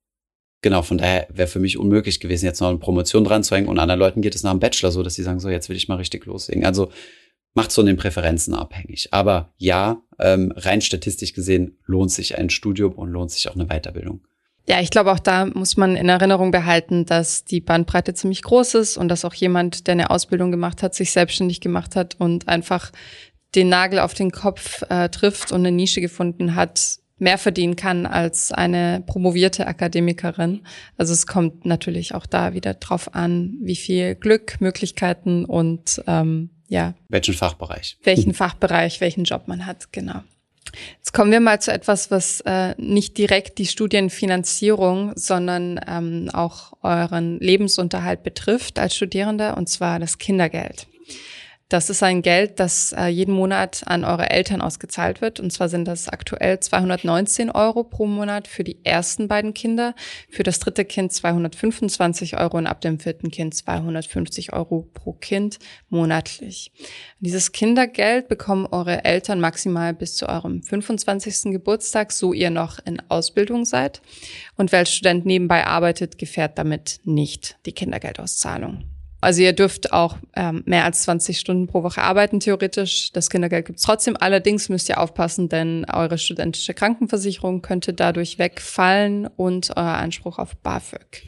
Genau, 0.63 0.83
von 0.83 0.97
daher 0.97 1.27
wäre 1.29 1.49
für 1.49 1.59
mich 1.59 1.77
unmöglich 1.77 2.21
gewesen, 2.21 2.45
jetzt 2.45 2.61
noch 2.61 2.69
eine 2.69 2.79
Promotion 2.79 3.25
dran 3.25 3.43
zu 3.43 3.57
hängen. 3.57 3.67
Und 3.67 3.81
anderen 3.81 3.99
Leuten 3.99 4.23
geht 4.23 4.37
es 4.37 4.45
nach 4.45 4.53
dem 4.53 4.61
Bachelor 4.61 4.93
so, 4.93 5.03
dass 5.03 5.17
sie 5.17 5.25
sagen, 5.25 5.41
so, 5.41 5.51
jetzt 5.51 5.69
will 5.69 5.77
ich 5.77 5.89
mal 5.89 5.97
richtig 5.97 6.25
loslegen. 6.25 6.65
Also 6.65 6.91
macht 7.55 7.73
so 7.73 7.83
den 7.83 7.97
Präferenzen 7.97 8.55
abhängig. 8.55 9.09
Aber 9.11 9.53
ja, 9.59 10.01
ähm, 10.21 10.53
rein 10.57 10.81
statistisch 10.81 11.33
gesehen 11.33 11.79
lohnt 11.85 12.13
sich 12.13 12.39
ein 12.39 12.49
Studium 12.49 12.93
und 12.93 13.11
lohnt 13.11 13.33
sich 13.33 13.49
auch 13.49 13.57
eine 13.57 13.67
Weiterbildung. 13.67 14.21
Ja, 14.69 14.81
ich 14.81 14.91
glaube, 14.91 15.11
auch 15.11 15.19
da 15.19 15.47
muss 15.47 15.77
man 15.77 15.97
in 15.97 16.09
Erinnerung 16.09 16.53
behalten, 16.53 17.05
dass 17.05 17.45
die 17.45 17.61
Bandbreite 17.61 18.15
ziemlich 18.15 18.43
groß 18.43 18.75
ist 18.75 18.97
und 18.97 19.09
dass 19.09 19.25
auch 19.25 19.35
jemand, 19.35 19.89
der 19.89 19.93
eine 19.93 20.11
Ausbildung 20.11 20.53
gemacht 20.53 20.85
hat, 20.85 20.95
sich 20.95 21.11
selbstständig 21.11 21.61
gemacht 21.61 21.97
hat 21.97 22.15
und 22.21 22.47
einfach 22.47 22.93
den 23.57 23.69
Nagel 23.69 23.99
auf 23.99 24.15
den 24.15 24.31
Kopf 24.31 24.83
äh, 24.89 25.09
trifft 25.09 25.51
und 25.51 25.61
eine 25.61 25.73
Nische 25.73 26.01
gefunden 26.01 26.55
hat, 26.55 27.01
mehr 27.19 27.39
verdienen 27.39 27.77
kann 27.77 28.07
als 28.07 28.53
eine 28.53 29.03
promovierte 29.07 29.67
Akademikerin. 29.67 30.67
Also 30.97 31.13
es 31.13 31.27
kommt 31.27 31.65
natürlich 31.65 32.15
auch 32.15 32.27
da 32.27 32.55
wieder 32.55 32.75
drauf 32.75 33.15
an, 33.15 33.55
wie 33.61 33.77
viel 33.77 34.15
Glück, 34.15 34.61
Möglichkeiten 34.61 35.45
und 35.45 36.03
ähm, 36.07 36.51
ja. 36.69 36.95
Welchen 37.09 37.35
Fachbereich? 37.35 37.99
Welchen 38.03 38.35
Fachbereich, 38.35 39.01
welchen 39.01 39.25
Job 39.25 39.47
man 39.47 39.67
hat, 39.67 39.93
genau. 39.93 40.23
Jetzt 40.99 41.13
kommen 41.13 41.31
wir 41.31 41.41
mal 41.41 41.61
zu 41.61 41.71
etwas, 41.71 42.11
was 42.11 42.41
äh, 42.43 42.75
nicht 42.79 43.19
direkt 43.19 43.59
die 43.59 43.67
Studienfinanzierung, 43.67 45.13
sondern 45.17 45.79
ähm, 45.87 46.31
auch 46.33 46.73
euren 46.83 47.39
Lebensunterhalt 47.41 48.23
betrifft 48.23 48.79
als 48.79 48.97
Studierender, 48.97 49.57
und 49.57 49.69
zwar 49.69 49.99
das 49.99 50.19
Kindergeld. 50.19 50.87
Das 51.73 51.89
ist 51.89 52.03
ein 52.03 52.21
Geld, 52.21 52.61
das 52.61 52.93
äh, 52.93 53.07
jeden 53.07 53.33
Monat 53.33 53.81
an 53.87 54.05
eure 54.05 54.29
Eltern 54.29 54.61
ausgezahlt 54.61 55.23
wird. 55.23 55.41
Und 55.41 55.55
zwar 55.55 55.71
sind 55.71 55.87
das 55.87 56.07
aktuell 56.07 56.61
219 56.61 57.51
Euro 57.51 57.83
pro 57.83 58.05
Monat 58.05 58.47
für 58.47 58.63
die 58.63 58.85
ersten 58.85 59.27
beiden 59.27 59.55
Kinder, 59.55 59.95
für 60.29 60.43
das 60.43 60.59
dritte 60.59 60.85
Kind 60.85 61.15
225 61.15 62.37
Euro 62.37 62.59
und 62.59 62.67
ab 62.67 62.83
dem 62.83 62.99
vierten 62.99 63.31
Kind 63.31 63.55
250 63.55 64.53
Euro 64.53 64.87
pro 64.93 65.15
Kind 65.15 65.61
monatlich. 65.89 66.73
Dieses 67.21 67.53
Kindergeld 67.53 68.29
bekommen 68.29 68.67
eure 68.67 69.07
Eltern 69.07 69.41
maximal 69.41 69.95
bis 69.95 70.15
zu 70.17 70.29
eurem 70.29 70.63
25. 70.63 71.53
Geburtstag, 71.53 72.13
so 72.13 72.35
ihr 72.35 72.51
noch 72.51 72.81
in 72.85 73.01
Ausbildung 73.09 73.65
seid. 73.65 74.03
Und 74.59 74.73
wer 74.73 74.81
als 74.81 74.93
Student 74.93 75.25
nebenbei 75.25 75.67
arbeitet, 75.67 76.19
gefährt 76.19 76.59
damit 76.59 77.01
nicht 77.05 77.57
die 77.65 77.73
Kindergeldauszahlung. 77.73 78.92
Also 79.23 79.41
ihr 79.41 79.53
dürft 79.53 79.93
auch 79.93 80.17
ähm, 80.35 80.65
mehr 80.67 80.85
als 80.85 81.03
20 81.03 81.39
Stunden 81.39 81.69
pro 81.69 81.85
Woche 81.85 82.03
arbeiten, 82.03 82.41
theoretisch. 82.41 83.13
Das 83.13 83.31
Kindergeld 83.31 83.67
gibt's 83.67 83.85
trotzdem. 83.85 84.17
Allerdings 84.19 84.69
müsst 84.69 84.89
ihr 84.89 85.01
aufpassen, 85.01 85.49
denn 85.49 85.87
eure 85.91 86.19
studentische 86.19 86.75
Krankenversicherung 86.75 87.63
könnte 87.63 87.95
dadurch 87.95 88.41
wegfallen 88.41 89.29
und 89.29 89.71
euer 89.77 89.95
Anspruch 89.95 90.41
auf 90.41 90.57
BAföG. 90.57 91.23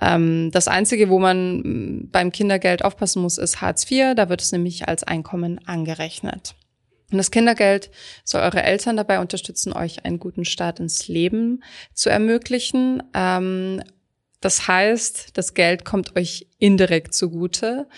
Ähm, 0.00 0.52
das 0.52 0.68
Einzige, 0.68 1.08
wo 1.08 1.18
man 1.18 1.58
mm, 1.58 2.10
beim 2.12 2.30
Kindergeld 2.30 2.84
aufpassen 2.84 3.20
muss, 3.20 3.38
ist 3.38 3.60
Hartz 3.60 3.90
IV. 3.90 4.14
Da 4.14 4.28
wird 4.28 4.40
es 4.40 4.52
nämlich 4.52 4.86
als 4.86 5.02
Einkommen 5.02 5.58
angerechnet. 5.66 6.54
Und 7.10 7.18
das 7.18 7.32
Kindergeld 7.32 7.90
soll 8.22 8.42
eure 8.42 8.62
Eltern 8.62 8.96
dabei 8.96 9.18
unterstützen, 9.18 9.72
euch 9.72 10.04
einen 10.04 10.20
guten 10.20 10.44
Start 10.44 10.78
ins 10.78 11.08
Leben 11.08 11.64
zu 11.94 12.10
ermöglichen. 12.10 13.02
Ähm, 13.12 13.82
das 14.44 14.68
heißt, 14.68 15.38
das 15.38 15.54
Geld 15.54 15.86
kommt 15.86 16.16
euch 16.16 16.46
indirekt 16.58 17.14
zugute. 17.14 17.88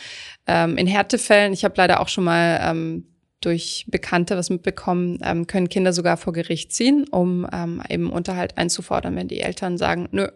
Ähm, 0.46 0.76
in 0.76 0.86
Härtefällen, 0.86 1.52
ich 1.52 1.64
habe 1.64 1.74
leider 1.76 1.98
auch 1.98 2.08
schon 2.08 2.22
mal 2.22 2.60
ähm, 2.62 3.06
durch 3.40 3.84
Bekannte 3.88 4.36
was 4.36 4.48
mitbekommen, 4.48 5.18
ähm, 5.24 5.48
können 5.48 5.68
Kinder 5.68 5.92
sogar 5.92 6.16
vor 6.16 6.32
Gericht 6.32 6.72
ziehen, 6.72 7.04
um 7.10 7.48
ähm, 7.52 7.82
eben 7.88 8.10
Unterhalt 8.10 8.58
einzufordern, 8.58 9.16
wenn 9.16 9.26
die 9.26 9.40
Eltern 9.40 9.76
sagen, 9.76 10.08
nö, 10.12 10.28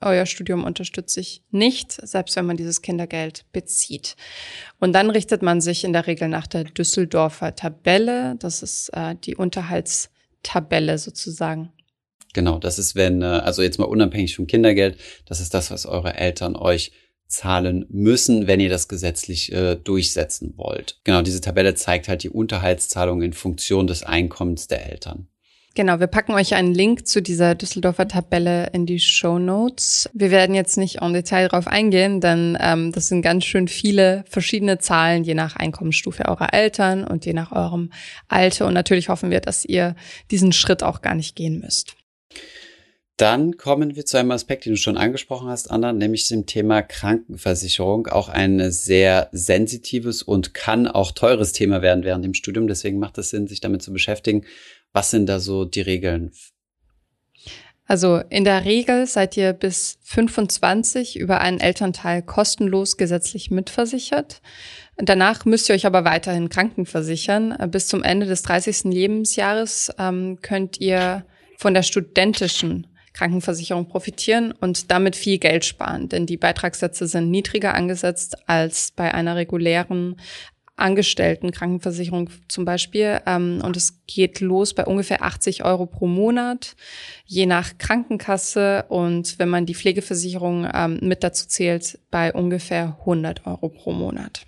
euer 0.00 0.24
Studium 0.24 0.64
unterstütze 0.64 1.20
ich 1.20 1.42
nicht, 1.50 1.92
selbst 1.92 2.34
wenn 2.34 2.46
man 2.46 2.56
dieses 2.56 2.80
Kindergeld 2.80 3.44
bezieht. 3.52 4.16
Und 4.80 4.94
dann 4.94 5.10
richtet 5.10 5.42
man 5.42 5.60
sich 5.60 5.84
in 5.84 5.92
der 5.92 6.06
Regel 6.06 6.28
nach 6.28 6.46
der 6.46 6.64
Düsseldorfer 6.64 7.54
Tabelle. 7.54 8.36
Das 8.38 8.62
ist 8.62 8.88
äh, 8.94 9.16
die 9.22 9.36
Unterhaltstabelle 9.36 10.96
sozusagen 10.96 11.72
Genau, 12.32 12.58
das 12.58 12.78
ist, 12.78 12.94
wenn, 12.94 13.22
äh, 13.22 13.26
also 13.26 13.62
jetzt 13.62 13.78
mal 13.78 13.84
unabhängig 13.84 14.36
vom 14.36 14.46
Kindergeld, 14.46 14.96
das 15.26 15.40
ist 15.40 15.54
das, 15.54 15.70
was 15.70 15.86
eure 15.86 16.14
Eltern 16.14 16.56
euch 16.56 16.92
zahlen 17.28 17.86
müssen, 17.88 18.46
wenn 18.46 18.60
ihr 18.60 18.68
das 18.68 18.88
gesetzlich 18.88 19.52
äh, 19.52 19.76
durchsetzen 19.76 20.54
wollt. 20.56 21.00
Genau, 21.04 21.22
diese 21.22 21.40
Tabelle 21.40 21.74
zeigt 21.74 22.08
halt 22.08 22.22
die 22.22 22.30
Unterhaltszahlung 22.30 23.22
in 23.22 23.32
Funktion 23.32 23.86
des 23.86 24.02
Einkommens 24.02 24.68
der 24.68 24.90
Eltern. 24.90 25.28
Genau, 25.74 26.00
wir 26.00 26.06
packen 26.06 26.34
euch 26.34 26.54
einen 26.54 26.74
Link 26.74 27.06
zu 27.06 27.22
dieser 27.22 27.54
Düsseldorfer 27.54 28.06
Tabelle 28.06 28.68
in 28.74 28.84
die 28.84 29.00
Show 29.00 29.38
Notes. 29.38 30.10
Wir 30.12 30.30
werden 30.30 30.54
jetzt 30.54 30.76
nicht 30.76 31.00
en 31.00 31.14
Detail 31.14 31.48
darauf 31.48 31.66
eingehen, 31.66 32.20
denn 32.20 32.58
ähm, 32.60 32.92
das 32.92 33.08
sind 33.08 33.22
ganz 33.22 33.46
schön 33.46 33.68
viele 33.68 34.22
verschiedene 34.28 34.76
Zahlen, 34.76 35.24
je 35.24 35.32
nach 35.32 35.56
Einkommensstufe 35.56 36.26
eurer 36.26 36.52
Eltern 36.52 37.04
und 37.04 37.24
je 37.24 37.32
nach 37.32 37.52
eurem 37.52 37.90
Alter. 38.28 38.66
Und 38.66 38.74
natürlich 38.74 39.08
hoffen 39.08 39.30
wir, 39.30 39.40
dass 39.40 39.64
ihr 39.64 39.96
diesen 40.30 40.52
Schritt 40.52 40.82
auch 40.82 41.00
gar 41.00 41.14
nicht 41.14 41.36
gehen 41.36 41.60
müsst. 41.60 41.96
Dann 43.16 43.56
kommen 43.56 43.94
wir 43.94 44.06
zu 44.06 44.16
einem 44.16 44.30
Aspekt, 44.30 44.64
den 44.64 44.72
du 44.72 44.78
schon 44.78 44.96
angesprochen 44.96 45.48
hast, 45.48 45.70
Anna, 45.70 45.92
nämlich 45.92 46.26
dem 46.28 46.46
Thema 46.46 46.82
Krankenversicherung. 46.82 48.08
Auch 48.08 48.28
ein 48.28 48.72
sehr 48.72 49.28
sensitives 49.32 50.22
und 50.22 50.54
kann 50.54 50.88
auch 50.88 51.12
teures 51.12 51.52
Thema 51.52 51.82
werden 51.82 52.04
während 52.04 52.24
dem 52.24 52.34
Studium. 52.34 52.66
Deswegen 52.66 52.98
macht 52.98 53.18
es 53.18 53.30
Sinn, 53.30 53.46
sich 53.46 53.60
damit 53.60 53.82
zu 53.82 53.92
beschäftigen. 53.92 54.44
Was 54.92 55.10
sind 55.10 55.26
da 55.26 55.40
so 55.40 55.64
die 55.64 55.82
Regeln? 55.82 56.32
Also 57.86 58.22
in 58.30 58.44
der 58.44 58.64
Regel 58.64 59.06
seid 59.06 59.36
ihr 59.36 59.52
bis 59.52 59.98
25 60.02 61.18
über 61.18 61.40
einen 61.40 61.60
Elternteil 61.60 62.22
kostenlos 62.22 62.96
gesetzlich 62.96 63.50
mitversichert. 63.50 64.40
Danach 64.96 65.44
müsst 65.44 65.68
ihr 65.68 65.74
euch 65.74 65.84
aber 65.84 66.04
weiterhin 66.04 66.48
krankenversichern. 66.48 67.56
Bis 67.70 67.88
zum 67.88 68.02
Ende 68.02 68.26
des 68.26 68.42
30. 68.42 68.84
Lebensjahres 68.84 69.92
ähm, 69.98 70.38
könnt 70.40 70.80
ihr 70.80 71.24
von 71.62 71.74
der 71.74 71.84
studentischen 71.84 72.88
Krankenversicherung 73.12 73.86
profitieren 73.86 74.52
und 74.52 74.90
damit 74.90 75.14
viel 75.14 75.38
Geld 75.38 75.64
sparen, 75.64 76.08
denn 76.08 76.26
die 76.26 76.36
Beitragssätze 76.36 77.06
sind 77.06 77.30
niedriger 77.30 77.74
angesetzt 77.74 78.36
als 78.48 78.90
bei 78.90 79.14
einer 79.14 79.36
regulären 79.36 80.16
Angestellten 80.74 81.52
Krankenversicherung 81.52 82.30
zum 82.48 82.64
Beispiel. 82.64 83.20
Ähm, 83.26 83.60
und 83.62 83.76
es 83.76 84.04
geht 84.06 84.40
los 84.40 84.74
bei 84.74 84.84
ungefähr 84.86 85.22
80 85.22 85.64
Euro 85.64 85.86
pro 85.86 86.08
Monat, 86.08 86.74
je 87.26 87.46
nach 87.46 87.76
Krankenkasse. 87.78 88.86
Und 88.88 89.38
wenn 89.38 89.50
man 89.50 89.66
die 89.66 89.74
Pflegeversicherung 89.74 90.66
ähm, 90.74 90.98
mit 91.02 91.22
dazu 91.22 91.46
zählt, 91.46 92.00
bei 92.10 92.32
ungefähr 92.32 92.96
100 93.00 93.46
Euro 93.46 93.68
pro 93.68 93.92
Monat. 93.92 94.46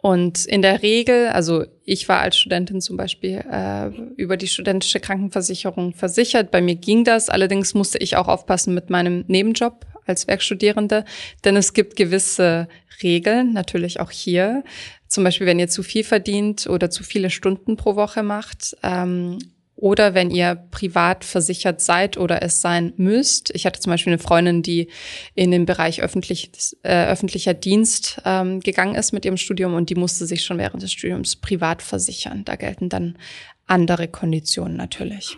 Und 0.00 0.46
in 0.46 0.62
der 0.62 0.82
Regel, 0.82 1.28
also 1.28 1.64
ich 1.84 2.08
war 2.08 2.20
als 2.20 2.38
Studentin 2.38 2.80
zum 2.80 2.96
Beispiel 2.96 3.44
äh, 3.50 3.88
über 4.16 4.36
die 4.36 4.46
studentische 4.46 5.00
Krankenversicherung 5.00 5.92
versichert. 5.92 6.52
Bei 6.52 6.60
mir 6.60 6.76
ging 6.76 7.02
das. 7.02 7.28
Allerdings 7.28 7.74
musste 7.74 7.98
ich 7.98 8.16
auch 8.16 8.28
aufpassen 8.28 8.74
mit 8.74 8.90
meinem 8.90 9.24
Nebenjob 9.26 9.86
als 10.06 10.28
Werkstudierende, 10.28 11.04
denn 11.44 11.56
es 11.56 11.74
gibt 11.74 11.96
gewisse 11.96 12.68
Regeln, 13.02 13.52
natürlich 13.52 14.00
auch 14.00 14.10
hier. 14.10 14.64
Zum 15.06 15.24
Beispiel, 15.24 15.46
wenn 15.46 15.58
ihr 15.58 15.68
zu 15.68 15.82
viel 15.82 16.04
verdient 16.04 16.66
oder 16.66 16.90
zu 16.90 17.02
viele 17.02 17.30
Stunden 17.30 17.76
pro 17.76 17.96
Woche 17.96 18.22
macht, 18.22 18.76
ähm, 18.82 19.38
oder 19.78 20.12
wenn 20.12 20.32
ihr 20.32 20.56
privat 20.72 21.24
versichert 21.24 21.80
seid 21.80 22.18
oder 22.18 22.42
es 22.42 22.60
sein 22.60 22.92
müsst. 22.96 23.54
Ich 23.54 23.64
hatte 23.64 23.78
zum 23.78 23.92
Beispiel 23.92 24.12
eine 24.12 24.20
Freundin, 24.20 24.60
die 24.60 24.88
in 25.36 25.52
den 25.52 25.66
Bereich 25.66 26.02
öffentlich, 26.02 26.50
äh, 26.82 27.06
öffentlicher 27.06 27.54
Dienst 27.54 28.20
ähm, 28.24 28.58
gegangen 28.58 28.96
ist 28.96 29.12
mit 29.12 29.24
ihrem 29.24 29.36
Studium 29.36 29.74
und 29.74 29.88
die 29.88 29.94
musste 29.94 30.26
sich 30.26 30.44
schon 30.44 30.58
während 30.58 30.82
des 30.82 30.90
Studiums 30.90 31.36
privat 31.36 31.80
versichern. 31.80 32.44
Da 32.44 32.56
gelten 32.56 32.88
dann 32.88 33.18
andere 33.66 34.08
Konditionen 34.08 34.76
natürlich. 34.76 35.36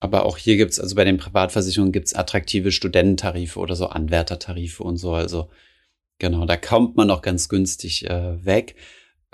Aber 0.00 0.26
auch 0.26 0.36
hier 0.36 0.56
gibt's 0.56 0.80
also 0.80 0.96
bei 0.96 1.04
den 1.04 1.16
Privatversicherungen 1.16 1.92
gibt's 1.92 2.12
attraktive 2.12 2.72
Studententarife 2.72 3.60
oder 3.60 3.76
so 3.76 3.86
Anwärtertarife 3.86 4.82
und 4.82 4.96
so. 4.96 5.12
Also 5.12 5.48
genau, 6.18 6.44
da 6.44 6.56
kommt 6.56 6.96
man 6.96 7.08
auch 7.12 7.22
ganz 7.22 7.48
günstig 7.48 8.10
äh, 8.10 8.44
weg. 8.44 8.74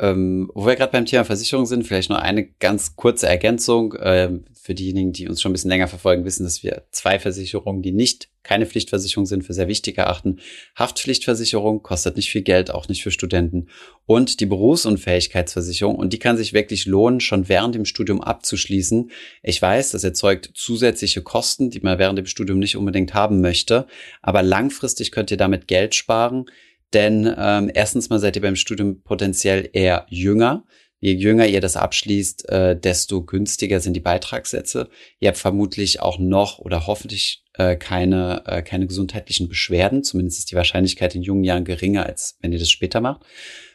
Ähm, 0.02 0.50
wo 0.52 0.66
wir 0.66 0.74
gerade 0.74 0.90
beim 0.90 1.06
Thema 1.06 1.24
Versicherung 1.24 1.64
sind, 1.64 1.86
vielleicht 1.86 2.10
noch 2.10 2.18
eine 2.18 2.44
ganz 2.44 2.96
kurze 2.96 3.28
Ergänzung. 3.28 3.94
Ähm, 4.02 4.44
für 4.52 4.74
diejenigen, 4.74 5.12
die 5.12 5.28
uns 5.28 5.40
schon 5.40 5.50
ein 5.50 5.54
bisschen 5.54 5.70
länger 5.70 5.86
verfolgen, 5.86 6.24
wissen, 6.24 6.42
dass 6.42 6.64
wir 6.64 6.82
zwei 6.90 7.20
Versicherungen, 7.20 7.82
die 7.82 7.92
nicht 7.92 8.28
keine 8.42 8.66
Pflichtversicherung 8.66 9.26
sind, 9.26 9.44
für 9.44 9.54
sehr 9.54 9.68
wichtig 9.68 9.98
erachten. 9.98 10.40
Haftpflichtversicherung 10.76 11.84
kostet 11.84 12.16
nicht 12.16 12.30
viel 12.30 12.42
Geld, 12.42 12.72
auch 12.72 12.88
nicht 12.88 13.04
für 13.04 13.12
Studenten. 13.12 13.68
Und 14.04 14.40
die 14.40 14.46
Berufsunfähigkeitsversicherung. 14.46 15.94
Und 15.94 16.12
die 16.12 16.18
kann 16.18 16.36
sich 16.36 16.52
wirklich 16.52 16.86
lohnen, 16.86 17.20
schon 17.20 17.48
während 17.48 17.76
dem 17.76 17.84
Studium 17.84 18.20
abzuschließen. 18.20 19.08
Ich 19.44 19.62
weiß, 19.62 19.92
das 19.92 20.02
erzeugt 20.02 20.50
zusätzliche 20.54 21.22
Kosten, 21.22 21.70
die 21.70 21.80
man 21.80 22.00
während 22.00 22.18
dem 22.18 22.26
Studium 22.26 22.58
nicht 22.58 22.76
unbedingt 22.76 23.14
haben 23.14 23.40
möchte. 23.40 23.86
Aber 24.20 24.42
langfristig 24.42 25.12
könnt 25.12 25.30
ihr 25.30 25.36
damit 25.36 25.68
Geld 25.68 25.94
sparen. 25.94 26.46
Denn 26.92 27.32
ähm, 27.38 27.70
erstens 27.72 28.10
mal 28.10 28.18
seid 28.18 28.36
ihr 28.36 28.42
beim 28.42 28.56
Studium 28.56 29.02
potenziell 29.02 29.68
eher 29.72 30.06
jünger. 30.08 30.64
Je 31.00 31.14
jünger 31.14 31.48
ihr 31.48 31.60
das 31.60 31.76
abschließt, 31.76 32.48
äh, 32.48 32.78
desto 32.78 33.24
günstiger 33.24 33.80
sind 33.80 33.94
die 33.94 34.00
Beitragssätze. 34.00 34.88
Ihr 35.18 35.28
habt 35.28 35.38
vermutlich 35.38 36.00
auch 36.00 36.18
noch 36.20 36.60
oder 36.60 36.86
hoffentlich 36.86 37.42
äh, 37.54 37.74
keine, 37.74 38.44
äh, 38.46 38.62
keine 38.62 38.86
gesundheitlichen 38.86 39.48
Beschwerden. 39.48 40.04
Zumindest 40.04 40.38
ist 40.38 40.52
die 40.52 40.54
Wahrscheinlichkeit 40.54 41.16
in 41.16 41.22
jungen 41.22 41.42
Jahren 41.42 41.64
geringer, 41.64 42.06
als 42.06 42.38
wenn 42.40 42.52
ihr 42.52 42.60
das 42.60 42.70
später 42.70 43.00
macht, 43.00 43.22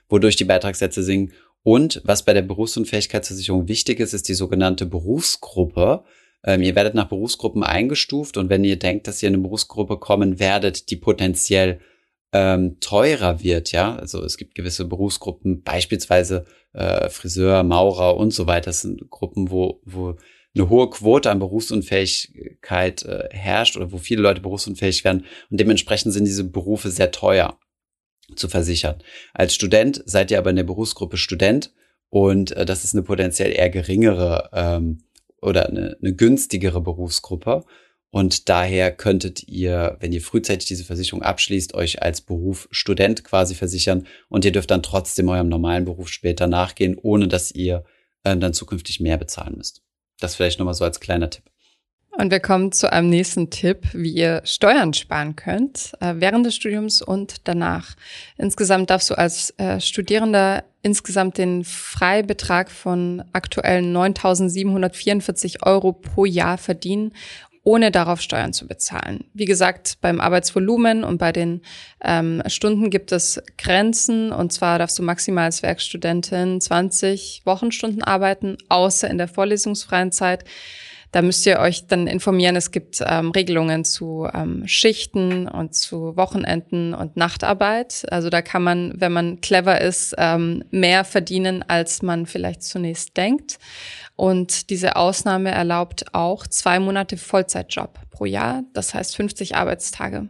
wodurch 0.07 0.37
die 0.37 0.45
Beitragssätze 0.45 1.03
sinken. 1.03 1.33
Und 1.63 2.01
was 2.05 2.23
bei 2.23 2.33
der 2.33 2.43
Berufsunfähigkeitsversicherung 2.43 3.67
wichtig 3.67 3.99
ist, 3.99 4.13
ist 4.13 4.29
die 4.29 4.33
sogenannte 4.33 4.85
Berufsgruppe. 4.85 6.05
Ähm, 6.45 6.61
ihr 6.61 6.75
werdet 6.75 6.93
nach 6.93 7.09
Berufsgruppen 7.09 7.61
eingestuft 7.61 8.37
und 8.37 8.49
wenn 8.49 8.63
ihr 8.63 8.79
denkt, 8.79 9.05
dass 9.05 9.21
ihr 9.21 9.27
in 9.27 9.35
eine 9.35 9.43
Berufsgruppe 9.43 9.97
kommen 9.97 10.39
werdet, 10.39 10.89
die 10.91 10.95
potenziell 10.95 11.81
ähm, 12.37 12.79
teurer 12.79 13.41
wird, 13.41 13.71
ja. 13.71 13.95
Also 13.95 14.23
es 14.23 14.37
gibt 14.37 14.53
gewisse 14.53 14.85
Berufsgruppen, 14.85 15.63
beispielsweise 15.63 16.45
äh, 16.73 17.09
Friseur, 17.09 17.63
Maurer 17.63 18.15
und 18.17 18.31
so 18.31 18.45
weiter. 18.45 18.67
Das 18.67 18.81
sind 18.81 19.09
Gruppen, 19.09 19.49
wo, 19.49 19.81
wo 19.85 20.15
eine 20.53 20.69
hohe 20.69 20.89
Quote 20.89 21.31
an 21.31 21.39
Berufsunfähigkeit 21.39 23.03
äh, 23.03 23.29
herrscht 23.31 23.75
oder 23.75 23.91
wo 23.91 23.97
viele 23.97 24.21
Leute 24.21 24.41
berufsunfähig 24.41 25.03
werden 25.03 25.25
und 25.49 25.59
dementsprechend 25.59 26.13
sind 26.13 26.25
diese 26.25 26.43
Berufe 26.43 26.91
sehr 26.91 27.11
teuer 27.11 27.59
zu 28.35 28.49
versichern. 28.49 28.97
Als 29.33 29.55
Student 29.55 30.03
seid 30.05 30.31
ihr 30.31 30.37
aber 30.37 30.49
in 30.49 30.55
der 30.55 30.63
Berufsgruppe 30.63 31.17
Student 31.17 31.73
und 32.09 32.51
äh, 32.51 32.65
das 32.65 32.83
ist 32.83 32.93
eine 32.93 33.03
potenziell 33.03 33.51
eher 33.51 33.69
geringere 33.69 34.49
ähm, 34.53 34.99
oder 35.41 35.69
eine, 35.69 35.97
eine 36.01 36.13
günstigere 36.13 36.81
Berufsgruppe. 36.81 37.63
Und 38.09 38.47
daher 38.47 38.91
könntet 38.91 39.47
ihr, 39.47 39.97
wenn 39.99 40.13
ihr 40.13 40.21
frühzeitig 40.21 40.67
diese 40.67 40.85
Versicherung 40.85 41.23
abschließt, 41.23 41.73
euch 41.73 42.01
als 42.01 42.21
Beruf 42.21 42.67
Student 42.71 43.23
quasi 43.23 43.53
versichern 43.53 44.07
und 44.29 44.45
ihr 44.45 44.51
dürft 44.51 44.71
dann 44.71 44.83
trotzdem 44.83 45.27
eurem 45.29 45.49
normalen 45.49 45.85
Beruf 45.85 46.09
später 46.09 46.47
nachgehen, 46.47 46.97
ohne 47.01 47.27
dass 47.27 47.51
ihr 47.51 47.83
äh, 48.23 48.37
dann 48.37 48.53
zukünftig 48.53 49.01
mehr 49.01 49.17
bezahlen 49.17 49.55
müsst. 49.57 49.81
Das 50.19 50.35
vielleicht 50.35 50.57
nochmal 50.57 50.73
so 50.73 50.85
als 50.85 50.99
kleiner 50.99 51.29
Tipp. 51.29 51.43
Und 52.11 52.31
wir 52.31 52.39
kommen 52.39 52.71
zu 52.71 52.91
einem 52.91 53.09
nächsten 53.09 53.51
Tipp, 53.51 53.89
wie 53.93 54.09
ihr 54.09 54.41
Steuern 54.43 54.91
sparen 54.93 55.35
könnt, 55.35 55.91
äh, 55.99 56.15
während 56.17 56.47
des 56.47 56.55
Studiums 56.55 57.03
und 57.03 57.47
danach. 57.47 57.95
Insgesamt 58.37 58.89
darfst 58.89 59.11
du 59.11 59.17
als 59.17 59.51
äh, 59.57 59.79
Studierender 59.79 60.63
insgesamt 60.81 61.37
den 61.37 61.63
Freibetrag 61.63 62.71
von 62.71 63.23
aktuellen 63.33 63.95
9.744 63.95 65.63
Euro 65.63 65.93
pro 65.93 66.25
Jahr 66.25 66.57
verdienen 66.57 67.11
ohne 67.67 67.91
darauf 67.91 68.21
Steuern 68.21 68.53
zu 68.53 68.65
bezahlen. 68.65 69.25
Wie 69.33 69.43
gesagt, 69.43 69.97
beim 69.99 70.21
Arbeitsvolumen 70.21 71.03
und 71.03 71.17
bei 71.17 71.33
den 71.33 71.63
ähm, 72.01 72.41
Stunden 72.47 72.89
gibt 72.89 73.11
es 73.11 73.41
Grenzen. 73.57 74.31
Und 74.31 74.53
zwar 74.53 74.79
darfst 74.79 74.97
du 74.97 75.03
maximal 75.03 75.43
als 75.43 75.63
Werkstudentin 75.63 76.61
20 76.61 77.41
Wochenstunden 77.43 78.01
arbeiten, 78.01 78.55
außer 78.69 79.09
in 79.09 79.17
der 79.17 79.27
vorlesungsfreien 79.27 80.13
Zeit. 80.13 80.45
Da 81.11 81.21
müsst 81.21 81.45
ihr 81.45 81.59
euch 81.59 81.87
dann 81.87 82.07
informieren. 82.07 82.55
Es 82.55 82.71
gibt 82.71 83.01
ähm, 83.05 83.31
Regelungen 83.31 83.85
zu 83.85 84.27
ähm, 84.33 84.67
Schichten 84.67 85.47
und 85.47 85.73
zu 85.73 86.17
Wochenenden 86.17 86.93
und 86.93 87.15
Nachtarbeit. 87.15 88.05
Also 88.11 88.29
da 88.29 88.41
kann 88.41 88.63
man, 88.63 88.93
wenn 88.95 89.13
man 89.13 89.41
clever 89.41 89.79
ist, 89.79 90.15
ähm, 90.17 90.63
mehr 90.69 91.05
verdienen, 91.05 91.63
als 91.67 92.01
man 92.01 92.25
vielleicht 92.25 92.63
zunächst 92.63 93.15
denkt. 93.15 93.57
Und 94.15 94.69
diese 94.69 94.95
Ausnahme 94.95 95.51
erlaubt 95.51 96.13
auch 96.13 96.47
zwei 96.47 96.79
Monate 96.79 97.17
Vollzeitjob 97.17 97.99
pro 98.09 98.25
Jahr, 98.25 98.63
das 98.73 98.93
heißt 98.93 99.15
50 99.15 99.55
Arbeitstage. 99.55 100.27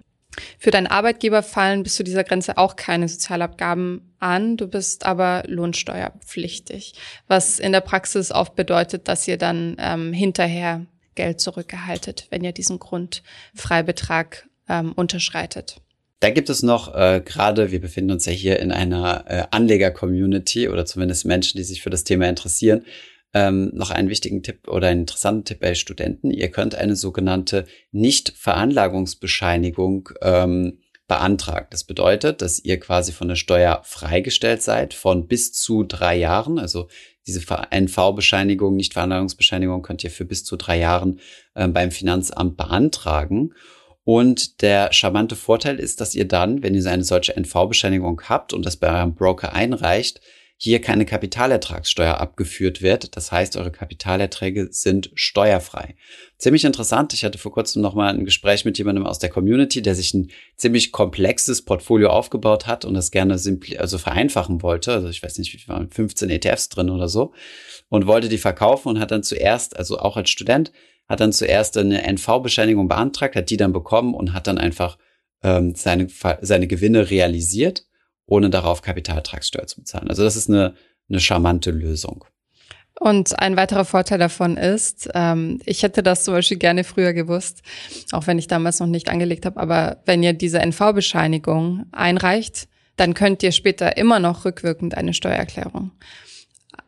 Für 0.59 0.71
deinen 0.71 0.87
Arbeitgeber 0.87 1.43
fallen 1.43 1.83
bis 1.83 1.95
zu 1.95 2.03
dieser 2.03 2.23
Grenze 2.23 2.57
auch 2.57 2.75
keine 2.75 3.07
Sozialabgaben 3.07 4.13
an, 4.19 4.57
du 4.57 4.67
bist 4.67 5.05
aber 5.05 5.43
lohnsteuerpflichtig, 5.47 6.93
was 7.27 7.59
in 7.59 7.71
der 7.71 7.81
Praxis 7.81 8.31
oft 8.31 8.55
bedeutet, 8.55 9.07
dass 9.07 9.27
ihr 9.27 9.37
dann 9.37 9.77
ähm, 9.79 10.13
hinterher 10.13 10.85
Geld 11.15 11.41
zurückgehaltet, 11.41 12.27
wenn 12.29 12.43
ihr 12.43 12.51
diesen 12.51 12.79
Grundfreibetrag 12.79 14.47
ähm, 14.69 14.93
unterschreitet. 14.93 15.77
Da 16.19 16.31
gibt 16.31 16.49
es 16.49 16.63
noch 16.63 16.95
äh, 16.95 17.21
gerade, 17.23 17.71
wir 17.71 17.79
befinden 17.79 18.11
uns 18.11 18.25
ja 18.25 18.31
hier 18.31 18.59
in 18.59 18.71
einer 18.71 19.25
äh, 19.27 19.43
Anleger-Community 19.51 20.67
oder 20.67 20.85
zumindest 20.85 21.25
Menschen, 21.25 21.57
die 21.57 21.63
sich 21.63 21.83
für 21.83 21.91
das 21.91 22.03
Thema 22.03 22.27
interessieren 22.27 22.85
ähm, 23.37 23.69
noch 23.73 23.91
einen 23.91 24.09
wichtigen 24.09 24.41
Tipp 24.41 24.67
oder 24.67 24.87
einen 24.87 25.01
interessanten 25.01 25.45
Tipp 25.45 25.59
bei 25.59 25.75
Studenten. 25.75 26.31
Ihr 26.31 26.49
könnt 26.49 26.73
eine 26.73 26.95
sogenannte 26.95 27.67
Nicht-Veranlagungsbescheinigung 27.91 30.09
ähm, 30.21 30.79
beantragen. 31.07 31.67
Das 31.69 31.83
bedeutet, 31.83 32.41
dass 32.41 32.57
ihr 32.59 32.79
quasi 32.79 33.11
von 33.11 33.27
der 33.27 33.35
Steuer 33.35 33.81
freigestellt 33.83 34.63
seid 34.63 34.95
von 34.95 35.27
bis 35.27 35.53
zu 35.53 35.83
drei 35.83 36.17
Jahren. 36.17 36.57
Also 36.57 36.87
diese 37.27 37.41
NV-Bescheinigung, 37.71 38.75
Nicht-Veranlagungsbescheinigung 38.75 39.83
könnt 39.83 40.03
ihr 40.03 40.09
für 40.09 40.25
bis 40.25 40.43
zu 40.43 40.55
drei 40.55 40.79
Jahren 40.79 41.19
äh, 41.53 41.67
beim 41.67 41.91
Finanzamt 41.91 42.57
beantragen. 42.57 43.53
Und 44.03 44.63
der 44.63 44.91
charmante 44.93 45.35
Vorteil 45.35 45.79
ist, 45.79 46.01
dass 46.01 46.15
ihr 46.15 46.27
dann, 46.27 46.63
wenn 46.63 46.73
ihr 46.73 46.83
eine 46.89 47.03
solche 47.03 47.35
NV-Bescheinigung 47.35 48.19
habt 48.27 48.53
und 48.53 48.65
das 48.65 48.77
bei 48.77 48.89
eurem 48.89 49.13
Broker 49.13 49.53
einreicht, 49.53 50.21
hier 50.59 50.81
keine 50.81 51.05
Kapitalertragssteuer 51.05 52.17
abgeführt 52.17 52.81
wird. 52.81 53.15
Das 53.15 53.31
heißt, 53.31 53.57
eure 53.57 53.71
Kapitalerträge 53.71 54.69
sind 54.71 55.11
steuerfrei. 55.13 55.95
Ziemlich 56.39 56.65
interessant. 56.65 57.13
Ich 57.13 57.23
hatte 57.23 57.37
vor 57.37 57.51
kurzem 57.51 57.83
noch 57.83 57.93
mal 57.93 58.11
ein 58.11 58.25
Gespräch 58.25 58.65
mit 58.65 58.79
jemandem 58.79 59.05
aus 59.05 59.19
der 59.19 59.29
Community, 59.29 59.83
der 59.83 59.93
sich 59.93 60.15
ein 60.15 60.31
ziemlich 60.55 60.91
komplexes 60.91 61.63
Portfolio 61.63 62.09
aufgebaut 62.09 62.65
hat 62.65 62.85
und 62.85 62.95
das 62.95 63.11
gerne 63.11 63.37
simpli 63.37 63.77
also 63.77 63.99
vereinfachen 63.99 64.63
wollte. 64.63 64.93
Also 64.93 65.09
ich 65.09 65.21
weiß 65.21 65.37
nicht, 65.37 65.53
wie 65.53 65.67
waren 65.67 65.91
15 65.91 66.31
ETFs 66.31 66.69
drin 66.69 66.89
oder 66.89 67.07
so 67.07 67.33
und 67.89 68.07
wollte 68.07 68.27
die 68.27 68.39
verkaufen 68.39 68.89
und 68.89 68.99
hat 68.99 69.11
dann 69.11 69.23
zuerst, 69.23 69.77
also 69.77 69.99
auch 69.99 70.17
als 70.17 70.31
Student, 70.31 70.71
hat 71.07 71.19
dann 71.19 71.33
zuerst 71.33 71.77
eine 71.77 72.01
NV-Bescheinigung 72.03 72.87
beantragt, 72.87 73.35
hat 73.35 73.51
die 73.51 73.57
dann 73.57 73.73
bekommen 73.73 74.15
und 74.15 74.33
hat 74.33 74.47
dann 74.47 74.57
einfach 74.57 74.97
ähm, 75.43 75.75
seine, 75.75 76.07
seine 76.41 76.67
Gewinne 76.67 77.11
realisiert 77.11 77.86
ohne 78.27 78.49
darauf 78.49 78.81
Kapitalertragssteuer 78.81 79.65
zu 79.65 79.77
bezahlen. 79.77 80.09
Also 80.09 80.23
das 80.23 80.35
ist 80.35 80.49
eine, 80.49 80.75
eine 81.09 81.19
charmante 81.19 81.71
Lösung. 81.71 82.25
Und 82.99 83.37
ein 83.39 83.57
weiterer 83.57 83.85
Vorteil 83.85 84.17
davon 84.17 84.57
ist, 84.57 85.09
ähm, 85.13 85.61
ich 85.65 85.83
hätte 85.83 86.01
das 86.01 86.23
zum 86.23 86.33
Beispiel 86.33 86.57
gerne 86.57 86.83
früher 86.83 87.13
gewusst, 87.13 87.61
auch 88.11 88.27
wenn 88.27 88.39
ich 88.39 88.47
damals 88.47 88.79
noch 88.79 88.87
nicht 88.87 89.09
angelegt 89.09 89.45
habe, 89.45 89.59
aber 89.59 89.97
wenn 90.05 90.23
ihr 90.23 90.33
diese 90.33 90.59
NV-Bescheinigung 90.59 91.85
einreicht, 91.91 92.67
dann 92.95 93.13
könnt 93.13 93.43
ihr 93.43 93.51
später 93.51 93.97
immer 93.97 94.19
noch 94.19 94.45
rückwirkend 94.45 94.97
eine 94.97 95.13
Steuererklärung 95.13 95.91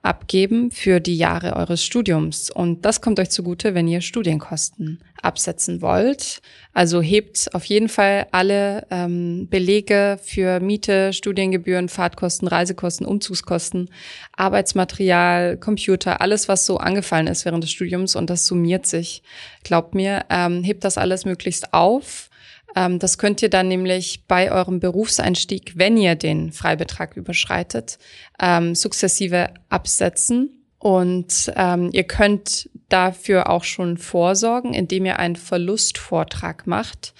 abgeben 0.01 0.71
für 0.71 0.99
die 0.99 1.17
Jahre 1.17 1.55
eures 1.55 1.83
Studiums. 1.83 2.49
Und 2.49 2.85
das 2.85 3.01
kommt 3.01 3.19
euch 3.19 3.29
zugute, 3.29 3.75
wenn 3.75 3.87
ihr 3.87 4.01
Studienkosten 4.01 4.99
absetzen 5.21 5.81
wollt. 5.81 6.41
Also 6.73 7.01
hebt 7.01 7.53
auf 7.53 7.65
jeden 7.65 7.89
Fall 7.89 8.27
alle 8.31 8.87
ähm, 8.89 9.47
Belege 9.49 10.17
für 10.23 10.61
Miete, 10.61 11.11
Studiengebühren, 11.11 11.89
Fahrtkosten, 11.89 12.47
Reisekosten, 12.47 13.05
Umzugskosten, 13.05 13.89
Arbeitsmaterial, 14.37 15.57
Computer, 15.57 16.21
alles, 16.21 16.47
was 16.47 16.65
so 16.65 16.77
angefallen 16.77 17.27
ist 17.27 17.43
während 17.43 17.63
des 17.63 17.71
Studiums 17.71 18.15
und 18.15 18.29
das 18.29 18.45
summiert 18.45 18.85
sich. 18.85 19.23
Glaubt 19.63 19.93
mir, 19.95 20.25
ähm, 20.29 20.63
hebt 20.63 20.85
das 20.85 20.97
alles 20.97 21.25
möglichst 21.25 21.73
auf 21.73 22.28
das 22.75 23.17
könnt 23.17 23.41
ihr 23.41 23.49
dann 23.49 23.67
nämlich 23.67 24.25
bei 24.27 24.51
eurem 24.51 24.79
Berufseinstieg, 24.79 25.73
wenn 25.75 25.97
ihr 25.97 26.15
den 26.15 26.51
Freibetrag 26.51 27.17
überschreitet, 27.17 27.97
ähm, 28.39 28.75
sukzessive 28.75 29.49
absetzen. 29.69 30.55
Und 30.77 31.51
ähm, 31.57 31.89
ihr 31.91 32.05
könnt 32.05 32.69
dafür 32.87 33.49
auch 33.49 33.65
schon 33.65 33.97
vorsorgen, 33.97 34.73
indem 34.73 35.05
ihr 35.05 35.19
einen 35.19 35.35
Verlustvortrag 35.35 36.67
macht 36.67 37.13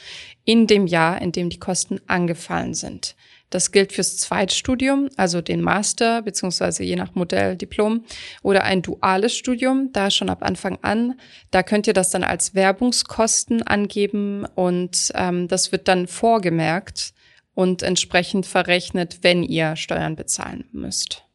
in 0.46 0.66
dem 0.66 0.88
Jahr, 0.88 1.22
in 1.22 1.32
dem 1.32 1.50
die 1.50 1.60
Kosten 1.60 2.00
angefallen 2.08 2.74
sind. 2.74 3.16
Das 3.50 3.72
gilt 3.72 3.94
fürs 3.94 4.18
Zweitstudium, 4.18 5.10
also 5.18 5.42
den 5.42 5.62
Master, 5.62 6.22
beziehungsweise 6.22 6.84
je 6.84 6.96
nach 6.96 7.16
Modell 7.16 7.56
Diplom 7.56 8.06
oder 8.44 8.64
ein 8.64 8.82
duales 8.82 9.36
Studium, 9.36 9.90
da 9.92 10.12
schon 10.12 10.30
ab 10.30 10.44
Anfang 10.44 10.78
an. 10.84 11.20
Da 11.50 11.64
könnt 11.64 11.88
ihr 11.88 11.94
das 11.94 12.12
dann 12.12 12.24
als 12.24 12.54
Werbungskosten 12.54 13.64
angeben 13.64 14.46
und 14.56 15.12
ähm, 15.16 15.48
das 15.48 15.72
wird 15.72 15.88
dann 15.88 16.08
vorgemerkt 16.08 17.14
und 17.56 17.82
entsprechend 17.82 18.46
verrechnet, 18.46 19.20
wenn 19.22 19.44
ihr 19.44 19.76
Steuern 19.76 20.16
bezahlen 20.16 20.66
müsst. 20.72 21.26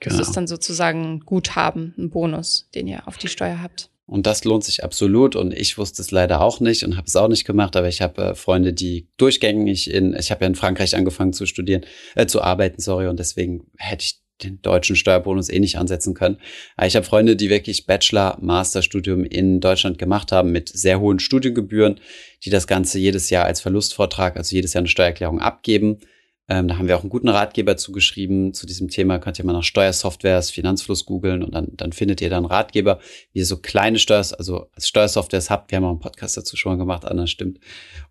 Genau. 0.00 0.18
Das 0.18 0.28
ist 0.28 0.36
dann 0.36 0.46
sozusagen 0.46 1.14
ein 1.14 1.20
Guthaben, 1.20 1.94
ein 1.96 2.10
Bonus, 2.10 2.68
den 2.74 2.86
ihr 2.86 3.08
auf 3.08 3.16
die 3.16 3.28
Steuer 3.28 3.62
habt. 3.62 3.90
Und 4.06 4.26
das 4.26 4.44
lohnt 4.44 4.64
sich 4.64 4.84
absolut. 4.84 5.34
Und 5.34 5.54
ich 5.54 5.78
wusste 5.78 6.02
es 6.02 6.10
leider 6.10 6.40
auch 6.40 6.60
nicht 6.60 6.84
und 6.84 6.96
habe 6.96 7.06
es 7.06 7.16
auch 7.16 7.28
nicht 7.28 7.44
gemacht. 7.44 7.74
Aber 7.76 7.88
ich 7.88 8.02
habe 8.02 8.22
äh, 8.22 8.34
Freunde, 8.34 8.72
die 8.72 9.08
durchgängig 9.16 9.90
in, 9.90 10.14
ich 10.14 10.30
habe 10.30 10.42
ja 10.42 10.46
in 10.46 10.54
Frankreich 10.54 10.94
angefangen 10.94 11.32
zu 11.32 11.46
studieren, 11.46 11.86
äh, 12.14 12.26
zu 12.26 12.42
arbeiten, 12.42 12.80
sorry. 12.80 13.08
Und 13.08 13.18
deswegen 13.18 13.66
hätte 13.78 14.04
ich 14.04 14.20
den 14.42 14.60
deutschen 14.62 14.96
Steuerbonus 14.96 15.48
eh 15.48 15.60
nicht 15.60 15.78
ansetzen 15.78 16.12
können. 16.12 16.38
Aber 16.76 16.86
ich 16.86 16.96
habe 16.96 17.06
Freunde, 17.06 17.36
die 17.36 17.50
wirklich 17.50 17.86
Bachelor, 17.86 18.36
Masterstudium 18.40 19.24
in 19.24 19.60
Deutschland 19.60 19.96
gemacht 19.96 20.32
haben 20.32 20.52
mit 20.52 20.68
sehr 20.68 21.00
hohen 21.00 21.20
Studiengebühren, 21.20 22.00
die 22.44 22.50
das 22.50 22.66
Ganze 22.66 22.98
jedes 22.98 23.30
Jahr 23.30 23.44
als 23.44 23.60
Verlustvortrag, 23.60 24.36
also 24.36 24.54
jedes 24.54 24.74
Jahr 24.74 24.80
eine 24.80 24.88
Steuererklärung 24.88 25.40
abgeben 25.40 26.00
ähm, 26.48 26.68
da 26.68 26.76
haben 26.76 26.88
wir 26.88 26.96
auch 26.96 27.02
einen 27.02 27.10
guten 27.10 27.28
Ratgeber 27.28 27.76
zugeschrieben 27.76 28.52
zu 28.52 28.66
diesem 28.66 28.88
Thema. 28.88 29.18
Könnt 29.18 29.38
ihr 29.38 29.46
mal 29.46 29.54
nach 29.54 29.62
Steuersoftwares, 29.62 30.50
Finanzfluss 30.50 31.06
googeln 31.06 31.42
und 31.42 31.54
dann, 31.54 31.68
dann 31.72 31.92
findet 31.92 32.20
ihr 32.20 32.28
da 32.28 32.36
einen 32.36 32.46
Ratgeber, 32.46 32.98
wie 33.32 33.40
ihr 33.40 33.46
so 33.46 33.56
kleine 33.56 33.98
Steuers, 33.98 34.34
also 34.34 34.66
als 34.74 34.88
Steuersoftwares 34.88 35.48
habt. 35.48 35.70
Wir 35.70 35.76
haben 35.76 35.84
auch 35.84 35.90
einen 35.90 36.00
Podcast 36.00 36.36
dazu 36.36 36.56
schon 36.56 36.72
mal 36.72 36.78
gemacht, 36.78 37.06
Anna, 37.06 37.26
stimmt. 37.26 37.60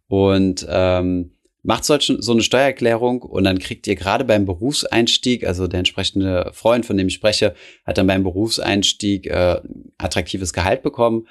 Und 0.08 0.66
ähm, 0.68 1.32
macht 1.62 1.86
solch, 1.86 2.12
so 2.18 2.32
eine 2.32 2.42
Steuererklärung 2.42 3.22
und 3.22 3.44
dann 3.46 3.60
kriegt 3.60 3.86
ihr 3.88 3.96
gerade 3.96 4.26
beim 4.26 4.46
Berufseinstieg, 4.46 5.46
also 5.46 5.68
der 5.68 5.80
entsprechende 5.80 6.50
Freund, 6.54 6.86
von 6.86 6.98
dem 6.98 7.08
ich 7.08 7.14
spreche, 7.14 7.54
hat 7.86 7.98
dann 7.98 8.08
beim 8.08 8.24
Berufseinstieg 8.24 9.28
äh, 9.28 9.62
attraktives 9.98 10.54
Gehalt 10.54 10.82
bekommen 10.82 11.28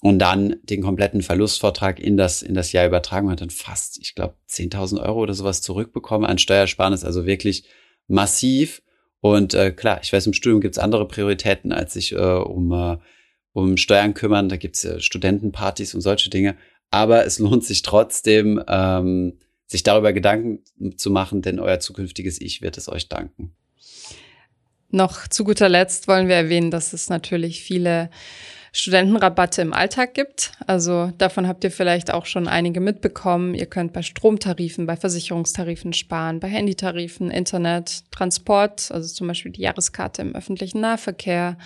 und 0.00 0.18
dann 0.18 0.56
den 0.62 0.82
kompletten 0.82 1.22
Verlustvortrag 1.22 1.98
in 1.98 2.16
das, 2.16 2.42
in 2.42 2.54
das 2.54 2.72
Jahr 2.72 2.86
übertragen 2.86 3.28
und 3.28 3.40
dann 3.40 3.50
fast, 3.50 3.98
ich 4.00 4.14
glaube, 4.14 4.34
10.000 4.50 5.02
Euro 5.02 5.20
oder 5.20 5.34
sowas 5.34 5.62
zurückbekommen 5.62 6.28
an 6.28 6.38
Steuersparnis, 6.38 7.04
also 7.04 7.26
wirklich 7.26 7.64
massiv. 8.06 8.82
Und 9.20 9.54
äh, 9.54 9.70
klar, 9.70 10.00
ich 10.02 10.12
weiß, 10.12 10.26
im 10.26 10.34
Studium 10.34 10.60
gibt 10.60 10.74
es 10.74 10.82
andere 10.82 11.08
Prioritäten, 11.08 11.72
als 11.72 11.94
sich 11.94 12.12
äh, 12.12 12.16
um, 12.16 12.72
äh, 12.72 12.98
um 13.52 13.78
Steuern 13.78 14.12
kümmern. 14.12 14.50
Da 14.50 14.56
gibt's 14.56 14.84
äh, 14.84 15.00
Studentenpartys 15.00 15.94
und 15.94 16.02
solche 16.02 16.28
Dinge. 16.28 16.56
Aber 16.90 17.24
es 17.24 17.38
lohnt 17.38 17.64
sich 17.64 17.80
trotzdem, 17.82 18.62
ähm, 18.68 19.38
sich 19.66 19.82
darüber 19.82 20.12
Gedanken 20.12 20.62
zu 20.98 21.10
machen, 21.10 21.40
denn 21.40 21.58
euer 21.58 21.80
zukünftiges 21.80 22.40
Ich 22.40 22.60
wird 22.60 22.76
es 22.76 22.90
euch 22.90 23.08
danken. 23.08 23.56
Noch 24.90 25.26
zu 25.26 25.44
guter 25.44 25.68
Letzt 25.68 26.06
wollen 26.06 26.28
wir 26.28 26.36
erwähnen, 26.36 26.70
dass 26.70 26.92
es 26.92 27.08
natürlich 27.08 27.62
viele 27.62 28.10
Studentenrabatte 28.76 29.62
im 29.62 29.72
Alltag 29.72 30.14
gibt. 30.14 30.50
Also 30.66 31.12
davon 31.16 31.46
habt 31.46 31.62
ihr 31.62 31.70
vielleicht 31.70 32.12
auch 32.12 32.26
schon 32.26 32.48
einige 32.48 32.80
mitbekommen. 32.80 33.54
Ihr 33.54 33.66
könnt 33.66 33.92
bei 33.92 34.02
Stromtarifen, 34.02 34.84
bei 34.84 34.96
Versicherungstarifen 34.96 35.92
sparen, 35.92 36.40
bei 36.40 36.48
Handytarifen, 36.48 37.30
Internet, 37.30 38.02
Transport, 38.10 38.90
also 38.90 39.14
zum 39.14 39.28
Beispiel 39.28 39.52
die 39.52 39.62
Jahreskarte 39.62 40.22
im 40.22 40.34
öffentlichen 40.34 40.80
Nahverkehr. 40.80 41.56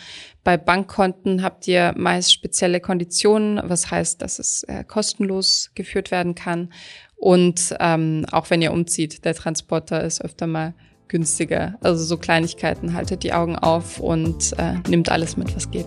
Bei 0.44 0.58
Bankkonten 0.58 1.42
habt 1.42 1.66
ihr 1.66 1.94
meist 1.96 2.30
spezielle 2.30 2.78
Konditionen, 2.78 3.58
was 3.64 3.90
heißt, 3.90 4.20
dass 4.20 4.38
es 4.38 4.64
äh, 4.64 4.84
kostenlos 4.84 5.70
geführt 5.74 6.10
werden 6.10 6.34
kann. 6.34 6.70
Und 7.16 7.74
ähm, 7.80 8.26
auch 8.30 8.50
wenn 8.50 8.60
ihr 8.60 8.72
umzieht, 8.72 9.24
der 9.24 9.34
Transporter 9.34 10.04
ist 10.04 10.22
öfter 10.22 10.46
mal 10.46 10.74
günstiger. 11.08 11.78
Also 11.80 12.04
so 12.04 12.18
Kleinigkeiten, 12.18 12.92
haltet 12.92 13.22
die 13.22 13.32
Augen 13.32 13.56
auf 13.56 13.98
und 13.98 14.52
äh, 14.58 14.74
nimmt 14.90 15.10
alles 15.10 15.38
mit, 15.38 15.56
was 15.56 15.70
geht. 15.70 15.86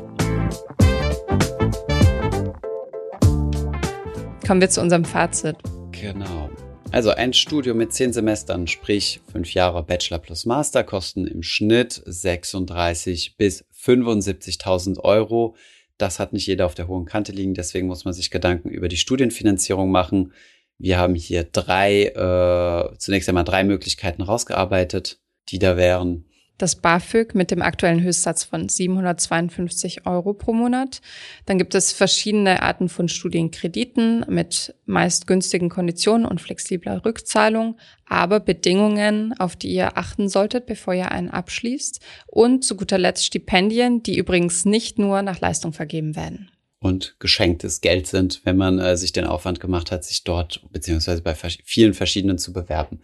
Kommen 4.52 4.60
wir 4.60 4.70
zu 4.70 4.82
unserem 4.82 5.06
Fazit. 5.06 5.56
Genau. 5.94 6.50
Also 6.92 7.12
ein 7.12 7.32
Studium 7.32 7.78
mit 7.78 7.94
zehn 7.94 8.12
Semestern, 8.12 8.68
sprich 8.68 9.22
fünf 9.32 9.54
Jahre 9.54 9.82
Bachelor 9.82 10.20
plus 10.20 10.46
Master, 10.46 10.84
kosten 10.84 11.26
im 11.26 11.42
Schnitt 11.42 12.02
36 12.06 13.38
bis 13.38 13.64
75.000 13.82 15.00
Euro. 15.00 15.56
Das 15.98 16.20
hat 16.20 16.34
nicht 16.34 16.48
jeder 16.48 16.66
auf 16.66 16.76
der 16.76 16.90
hohen 16.90 17.06
Kante 17.06 17.32
liegen, 17.32 17.54
deswegen 17.54 17.88
muss 17.88 18.04
man 18.04 18.14
sich 18.14 18.30
Gedanken 18.30 18.68
über 18.68 18.90
die 18.90 18.98
Studienfinanzierung 18.98 19.90
machen. 19.90 20.34
Wir 20.78 20.98
haben 20.98 21.16
hier 21.16 21.46
drei, 21.46 22.08
äh, 22.08 22.98
zunächst 22.98 23.30
einmal 23.30 23.46
drei 23.46 23.64
Möglichkeiten 23.64 24.22
rausgearbeitet, 24.22 25.22
die 25.48 25.60
da 25.60 25.78
wären 25.78 26.26
das 26.58 26.76
BAföG 26.76 27.34
mit 27.34 27.52
dem 27.52 27.62
aktuellen 27.62 28.02
Höchstsatz 28.02 28.44
von 28.44 28.70
752 28.70 30.06
Euro 30.06 30.34
pro 30.34 30.54
Monat. 30.54 31.02
Dann 31.46 31.58
gibt 31.58 31.76
es 31.76 31.92
verschiedene 31.92 32.62
Arten 32.62 32.90
von 32.90 33.08
Studienkrediten 33.08 34.26
mit 34.30 34.76
meist 34.86 35.28
günstigen 35.28 35.70
Konditionen 35.70 36.26
und 36.26 36.40
flexibler 36.40 37.04
Rückzahlung, 37.04 37.78
aber 38.06 38.40
Bedingungen, 38.40 39.34
auf 39.40 39.56
die 39.56 39.74
ihr 39.74 39.98
achten 39.98 40.30
solltet, 40.30 40.66
bevor 40.66 40.94
ihr 40.94 41.12
einen 41.12 41.30
abschließt. 41.30 42.00
Und 42.28 42.64
zu 42.64 42.76
guter 42.76 42.98
Letzt 42.98 43.26
Stipendien, 43.26 44.04
die 44.04 44.18
übrigens 44.18 44.66
nicht 44.66 45.00
nur 45.00 45.22
nach 45.22 45.40
Leistung 45.40 45.74
vergeben 45.74 46.16
werden 46.16 46.52
und 46.82 47.16
geschenktes 47.20 47.80
Geld 47.82 48.08
sind, 48.08 48.42
wenn 48.44 48.58
man 48.58 48.80
äh, 48.80 48.98
sich 48.98 49.12
den 49.12 49.26
Aufwand 49.26 49.60
gemacht 49.60 49.92
hat, 49.92 50.04
sich 50.04 50.24
dort 50.24 50.64
beziehungsweise 50.72 51.22
bei 51.22 51.36
vers 51.36 51.60
vielen 51.64 51.94
verschiedenen 51.94 52.40
zu 52.40 52.54
bewerben. 52.54 53.02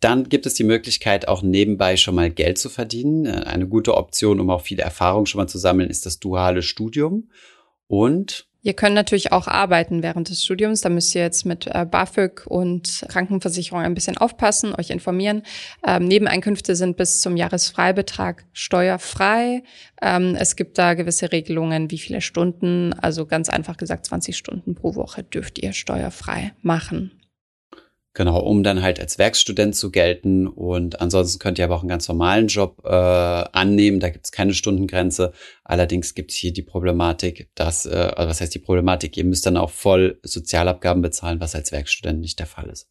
Dann 0.00 0.30
gibt 0.30 0.46
es 0.46 0.54
die 0.54 0.64
Möglichkeit, 0.64 1.28
auch 1.28 1.42
nebenbei 1.42 1.98
schon 1.98 2.14
mal 2.14 2.30
Geld 2.30 2.56
zu 2.56 2.70
verdienen. 2.70 3.26
Äh, 3.26 3.42
eine 3.44 3.68
gute 3.68 3.94
Option, 3.94 4.40
um 4.40 4.48
auch 4.48 4.62
viele 4.62 4.82
Erfahrungen 4.82 5.26
schon 5.26 5.38
mal 5.38 5.48
zu 5.48 5.58
sammeln, 5.58 5.90
ist 5.90 6.06
das 6.06 6.18
duale 6.18 6.62
Studium. 6.62 7.28
Und 7.88 8.49
Ihr 8.62 8.74
könnt 8.74 8.94
natürlich 8.94 9.32
auch 9.32 9.48
arbeiten 9.48 10.02
während 10.02 10.28
des 10.28 10.44
Studiums. 10.44 10.82
Da 10.82 10.90
müsst 10.90 11.14
ihr 11.14 11.22
jetzt 11.22 11.46
mit 11.46 11.66
äh, 11.66 11.86
BAföG 11.86 12.46
und 12.46 13.06
Krankenversicherung 13.08 13.80
ein 13.80 13.94
bisschen 13.94 14.18
aufpassen, 14.18 14.74
euch 14.74 14.90
informieren. 14.90 15.42
Ähm, 15.86 16.06
Nebeneinkünfte 16.06 16.76
sind 16.76 16.96
bis 16.96 17.22
zum 17.22 17.36
Jahresfreibetrag 17.36 18.44
steuerfrei. 18.52 19.62
Ähm, 20.02 20.36
es 20.38 20.56
gibt 20.56 20.76
da 20.76 20.94
gewisse 20.94 21.32
Regelungen, 21.32 21.90
wie 21.90 21.98
viele 21.98 22.20
Stunden, 22.20 22.92
also 22.92 23.24
ganz 23.24 23.48
einfach 23.48 23.78
gesagt 23.78 24.06
20 24.06 24.36
Stunden 24.36 24.74
pro 24.74 24.94
Woche 24.94 25.22
dürft 25.22 25.58
ihr 25.58 25.72
steuerfrei 25.72 26.52
machen. 26.60 27.19
Genau, 28.12 28.40
um 28.40 28.64
dann 28.64 28.82
halt 28.82 28.98
als 28.98 29.18
Werkstudent 29.18 29.76
zu 29.76 29.92
gelten. 29.92 30.48
Und 30.48 31.00
ansonsten 31.00 31.38
könnt 31.38 31.58
ihr 31.58 31.64
aber 31.64 31.76
auch 31.76 31.82
einen 31.82 31.88
ganz 31.88 32.08
normalen 32.08 32.48
Job 32.48 32.82
äh, 32.84 32.88
annehmen. 32.88 34.00
Da 34.00 34.08
gibt 34.08 34.24
es 34.24 34.32
keine 34.32 34.52
Stundengrenze. 34.52 35.32
Allerdings 35.62 36.14
gibt 36.14 36.32
es 36.32 36.36
hier 36.36 36.52
die 36.52 36.62
Problematik, 36.62 37.50
dass, 37.54 37.86
äh, 37.86 38.10
also 38.16 38.28
was 38.28 38.40
heißt 38.40 38.54
die 38.54 38.58
Problematik? 38.58 39.16
Ihr 39.16 39.24
müsst 39.24 39.46
dann 39.46 39.56
auch 39.56 39.70
voll 39.70 40.18
Sozialabgaben 40.24 41.02
bezahlen, 41.02 41.40
was 41.40 41.54
als 41.54 41.70
Werkstudent 41.70 42.20
nicht 42.20 42.40
der 42.40 42.46
Fall 42.46 42.68
ist. 42.68 42.88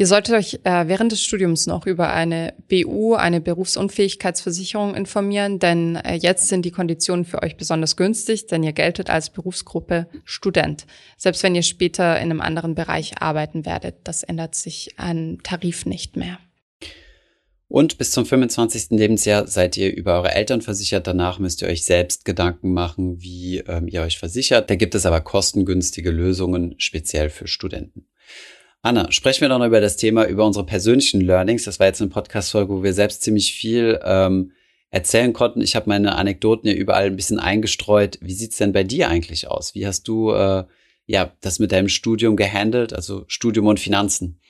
Ihr 0.00 0.06
solltet 0.06 0.34
euch 0.34 0.60
äh, 0.64 0.88
während 0.88 1.12
des 1.12 1.22
Studiums 1.22 1.66
noch 1.66 1.84
über 1.84 2.10
eine 2.10 2.54
BU, 2.70 3.16
eine 3.16 3.42
Berufsunfähigkeitsversicherung 3.42 4.94
informieren, 4.94 5.58
denn 5.58 5.96
äh, 5.96 6.14
jetzt 6.14 6.48
sind 6.48 6.64
die 6.64 6.70
Konditionen 6.70 7.26
für 7.26 7.42
euch 7.42 7.58
besonders 7.58 7.96
günstig, 7.96 8.46
denn 8.46 8.62
ihr 8.62 8.72
geltet 8.72 9.10
als 9.10 9.28
Berufsgruppe 9.28 10.06
Student. 10.24 10.86
Selbst 11.18 11.42
wenn 11.42 11.54
ihr 11.54 11.62
später 11.62 12.16
in 12.16 12.30
einem 12.30 12.40
anderen 12.40 12.74
Bereich 12.74 13.20
arbeiten 13.20 13.66
werdet, 13.66 13.96
das 14.04 14.22
ändert 14.22 14.54
sich 14.54 14.98
an 14.98 15.36
Tarif 15.42 15.84
nicht 15.84 16.16
mehr. 16.16 16.38
Und 17.68 17.98
bis 17.98 18.10
zum 18.12 18.24
25. 18.24 18.98
Lebensjahr 18.98 19.48
seid 19.48 19.76
ihr 19.76 19.94
über 19.94 20.14
eure 20.14 20.34
Eltern 20.34 20.62
versichert. 20.62 21.06
Danach 21.08 21.38
müsst 21.38 21.60
ihr 21.60 21.68
euch 21.68 21.84
selbst 21.84 22.24
Gedanken 22.24 22.72
machen, 22.72 23.20
wie 23.20 23.58
ähm, 23.58 23.86
ihr 23.86 24.00
euch 24.00 24.18
versichert. 24.18 24.70
Da 24.70 24.76
gibt 24.76 24.94
es 24.94 25.04
aber 25.04 25.20
kostengünstige 25.20 26.10
Lösungen 26.10 26.74
speziell 26.78 27.28
für 27.28 27.46
Studenten. 27.46 28.06
Anna, 28.82 29.12
sprechen 29.12 29.42
wir 29.42 29.50
doch 29.50 29.58
noch 29.58 29.66
über 29.66 29.80
das 29.80 29.96
Thema, 29.96 30.24
über 30.26 30.46
unsere 30.46 30.64
persönlichen 30.64 31.20
Learnings. 31.20 31.64
Das 31.64 31.78
war 31.78 31.86
jetzt 31.86 32.00
eine 32.00 32.10
Podcast-Folge, 32.10 32.72
wo 32.72 32.82
wir 32.82 32.94
selbst 32.94 33.22
ziemlich 33.22 33.52
viel 33.52 34.00
ähm, 34.02 34.52
erzählen 34.90 35.34
konnten. 35.34 35.60
Ich 35.60 35.76
habe 35.76 35.88
meine 35.88 36.16
Anekdoten 36.16 36.68
ja 36.68 36.74
überall 36.74 37.06
ein 37.06 37.16
bisschen 37.16 37.38
eingestreut. 37.38 38.18
Wie 38.22 38.32
sieht's 38.32 38.56
denn 38.56 38.72
bei 38.72 38.82
dir 38.82 39.08
eigentlich 39.08 39.48
aus? 39.48 39.74
Wie 39.74 39.86
hast 39.86 40.08
du 40.08 40.32
äh, 40.32 40.64
ja 41.06 41.32
das 41.42 41.58
mit 41.58 41.72
deinem 41.72 41.88
Studium 41.88 42.36
gehandelt, 42.36 42.94
also 42.94 43.24
Studium 43.26 43.66
und 43.66 43.78
Finanzen? 43.80 44.40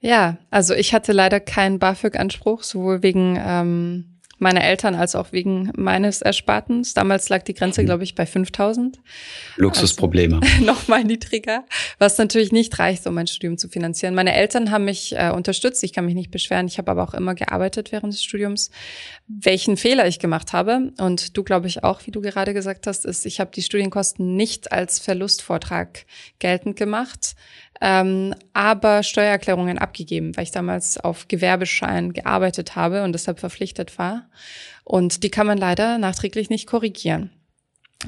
Ja, 0.00 0.38
also 0.50 0.74
ich 0.74 0.92
hatte 0.92 1.12
leider 1.12 1.40
keinen 1.40 1.78
BAföG-Anspruch, 1.78 2.64
sowohl 2.64 3.02
wegen 3.02 3.38
ähm, 3.40 4.11
meine 4.42 4.62
Eltern 4.62 4.94
als 4.94 5.14
auch 5.14 5.32
wegen 5.32 5.72
meines 5.76 6.20
Erspartens. 6.20 6.92
Damals 6.94 7.28
lag 7.28 7.42
die 7.42 7.54
Grenze, 7.54 7.82
mhm. 7.82 7.86
glaube 7.86 8.04
ich, 8.04 8.14
bei 8.14 8.26
5000. 8.26 8.98
Luxusprobleme. 9.56 10.40
Also, 10.42 10.64
Nochmal 10.64 11.04
niedriger, 11.04 11.64
was 11.98 12.18
natürlich 12.18 12.52
nicht 12.52 12.78
reicht, 12.78 13.06
um 13.06 13.14
mein 13.14 13.26
Studium 13.26 13.56
zu 13.56 13.68
finanzieren. 13.68 14.14
Meine 14.14 14.34
Eltern 14.34 14.70
haben 14.70 14.84
mich 14.84 15.14
äh, 15.16 15.30
unterstützt. 15.30 15.82
Ich 15.84 15.92
kann 15.92 16.04
mich 16.04 16.14
nicht 16.14 16.30
beschweren. 16.30 16.66
Ich 16.66 16.78
habe 16.78 16.90
aber 16.90 17.04
auch 17.04 17.14
immer 17.14 17.34
gearbeitet 17.34 17.92
während 17.92 18.12
des 18.12 18.22
Studiums. 18.22 18.70
Welchen 19.28 19.76
Fehler 19.76 20.06
ich 20.06 20.18
gemacht 20.18 20.52
habe, 20.52 20.92
und 20.98 21.36
du, 21.36 21.44
glaube 21.44 21.68
ich, 21.68 21.84
auch, 21.84 22.06
wie 22.06 22.10
du 22.10 22.20
gerade 22.20 22.52
gesagt 22.52 22.86
hast, 22.86 23.06
ist, 23.06 23.24
ich 23.24 23.40
habe 23.40 23.50
die 23.54 23.62
Studienkosten 23.62 24.36
nicht 24.36 24.72
als 24.72 24.98
Verlustvortrag 24.98 26.04
geltend 26.38 26.76
gemacht 26.76 27.36
ähm, 27.82 28.32
aber 28.52 29.02
Steuererklärungen 29.02 29.76
abgegeben, 29.76 30.36
weil 30.36 30.44
ich 30.44 30.52
damals 30.52 30.98
auf 30.98 31.26
Gewerbeschein 31.26 32.12
gearbeitet 32.12 32.76
habe 32.76 33.02
und 33.02 33.12
deshalb 33.12 33.40
verpflichtet 33.40 33.98
war. 33.98 34.28
Und 34.84 35.24
die 35.24 35.30
kann 35.30 35.48
man 35.48 35.58
leider 35.58 35.98
nachträglich 35.98 36.48
nicht 36.48 36.68
korrigieren. 36.68 37.30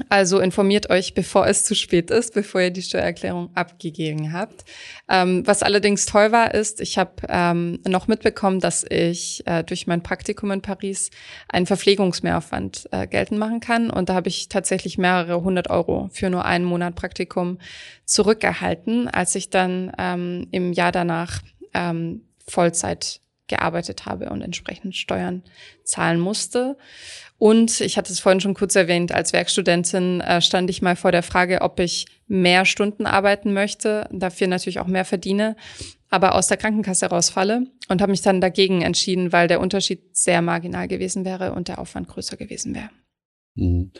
Also 0.09 0.39
informiert 0.39 0.89
euch, 0.89 1.13
bevor 1.13 1.47
es 1.47 1.63
zu 1.63 1.73
spät 1.73 2.11
ist, 2.11 2.33
bevor 2.33 2.61
ihr 2.61 2.71
die 2.71 2.81
Steuererklärung 2.81 3.49
abgegeben 3.55 4.33
habt. 4.33 4.65
Ähm, 5.07 5.47
was 5.47 5.63
allerdings 5.63 6.05
toll 6.05 6.33
war, 6.33 6.53
ist, 6.53 6.81
ich 6.81 6.97
habe 6.97 7.13
ähm, 7.29 7.79
noch 7.87 8.07
mitbekommen, 8.07 8.59
dass 8.59 8.85
ich 8.89 9.45
äh, 9.47 9.63
durch 9.63 9.87
mein 9.87 10.03
Praktikum 10.03 10.51
in 10.51 10.61
Paris 10.61 11.11
einen 11.47 11.65
Verpflegungsmehraufwand 11.65 12.89
äh, 12.91 13.07
geltend 13.07 13.39
machen 13.39 13.61
kann. 13.61 13.89
Und 13.89 14.09
da 14.09 14.15
habe 14.15 14.27
ich 14.27 14.49
tatsächlich 14.49 14.97
mehrere 14.97 15.41
hundert 15.41 15.69
Euro 15.69 16.09
für 16.11 16.29
nur 16.29 16.43
einen 16.43 16.65
Monat 16.65 16.95
Praktikum 16.95 17.59
zurückerhalten, 18.03 19.07
als 19.07 19.33
ich 19.35 19.49
dann 19.49 19.93
ähm, 19.97 20.47
im 20.51 20.73
Jahr 20.73 20.91
danach 20.91 21.41
ähm, 21.73 22.25
Vollzeit 22.45 23.21
gearbeitet 23.47 24.05
habe 24.05 24.29
und 24.29 24.41
entsprechend 24.41 24.95
Steuern 24.95 25.43
zahlen 25.83 26.19
musste. 26.19 26.77
Und 27.37 27.81
ich 27.81 27.97
hatte 27.97 28.13
es 28.13 28.19
vorhin 28.19 28.39
schon 28.39 28.53
kurz 28.53 28.75
erwähnt, 28.75 29.11
als 29.11 29.33
Werkstudentin 29.33 30.21
äh, 30.21 30.41
stand 30.41 30.69
ich 30.69 30.81
mal 30.81 30.95
vor 30.95 31.11
der 31.11 31.23
Frage, 31.23 31.61
ob 31.61 31.79
ich 31.79 32.05
mehr 32.27 32.65
Stunden 32.65 33.05
arbeiten 33.05 33.53
möchte, 33.53 34.07
dafür 34.11 34.47
natürlich 34.47 34.79
auch 34.79 34.87
mehr 34.87 35.05
verdiene, 35.05 35.57
aber 36.09 36.35
aus 36.35 36.47
der 36.47 36.57
Krankenkasse 36.57 37.07
rausfalle 37.07 37.67
und 37.89 38.01
habe 38.01 38.11
mich 38.11 38.21
dann 38.21 38.39
dagegen 38.39 38.81
entschieden, 38.81 39.33
weil 39.33 39.49
der 39.49 39.59
Unterschied 39.59 40.15
sehr 40.15 40.41
marginal 40.41 40.87
gewesen 40.87 41.25
wäre 41.25 41.51
und 41.51 41.67
der 41.67 41.79
Aufwand 41.79 42.07
größer 42.07 42.37
gewesen 42.37 42.73
wäre. 42.73 42.89
Mhm. 43.55 43.91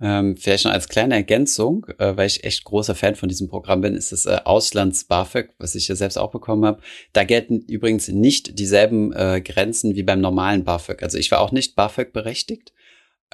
Ähm, 0.00 0.36
vielleicht 0.36 0.66
noch 0.66 0.72
als 0.72 0.88
kleine 0.88 1.14
Ergänzung, 1.14 1.86
äh, 1.98 2.16
weil 2.16 2.26
ich 2.26 2.44
echt 2.44 2.64
großer 2.64 2.94
Fan 2.94 3.14
von 3.14 3.28
diesem 3.28 3.48
Programm 3.48 3.80
bin, 3.80 3.94
ist 3.94 4.12
das 4.12 4.26
äh, 4.26 4.40
Auslands-BAföG, 4.44 5.54
was 5.58 5.74
ich 5.74 5.88
ja 5.88 5.94
selbst 5.94 6.18
auch 6.18 6.32
bekommen 6.32 6.66
habe. 6.66 6.82
Da 7.14 7.24
gelten 7.24 7.60
übrigens 7.60 8.08
nicht 8.08 8.58
dieselben 8.58 9.12
äh, 9.14 9.40
Grenzen 9.40 9.94
wie 9.94 10.02
beim 10.02 10.20
normalen 10.20 10.64
BAföG. 10.64 11.02
Also 11.02 11.16
ich 11.16 11.30
war 11.30 11.40
auch 11.40 11.52
nicht 11.52 11.76
BAföG 11.76 12.12
berechtigt 12.12 12.73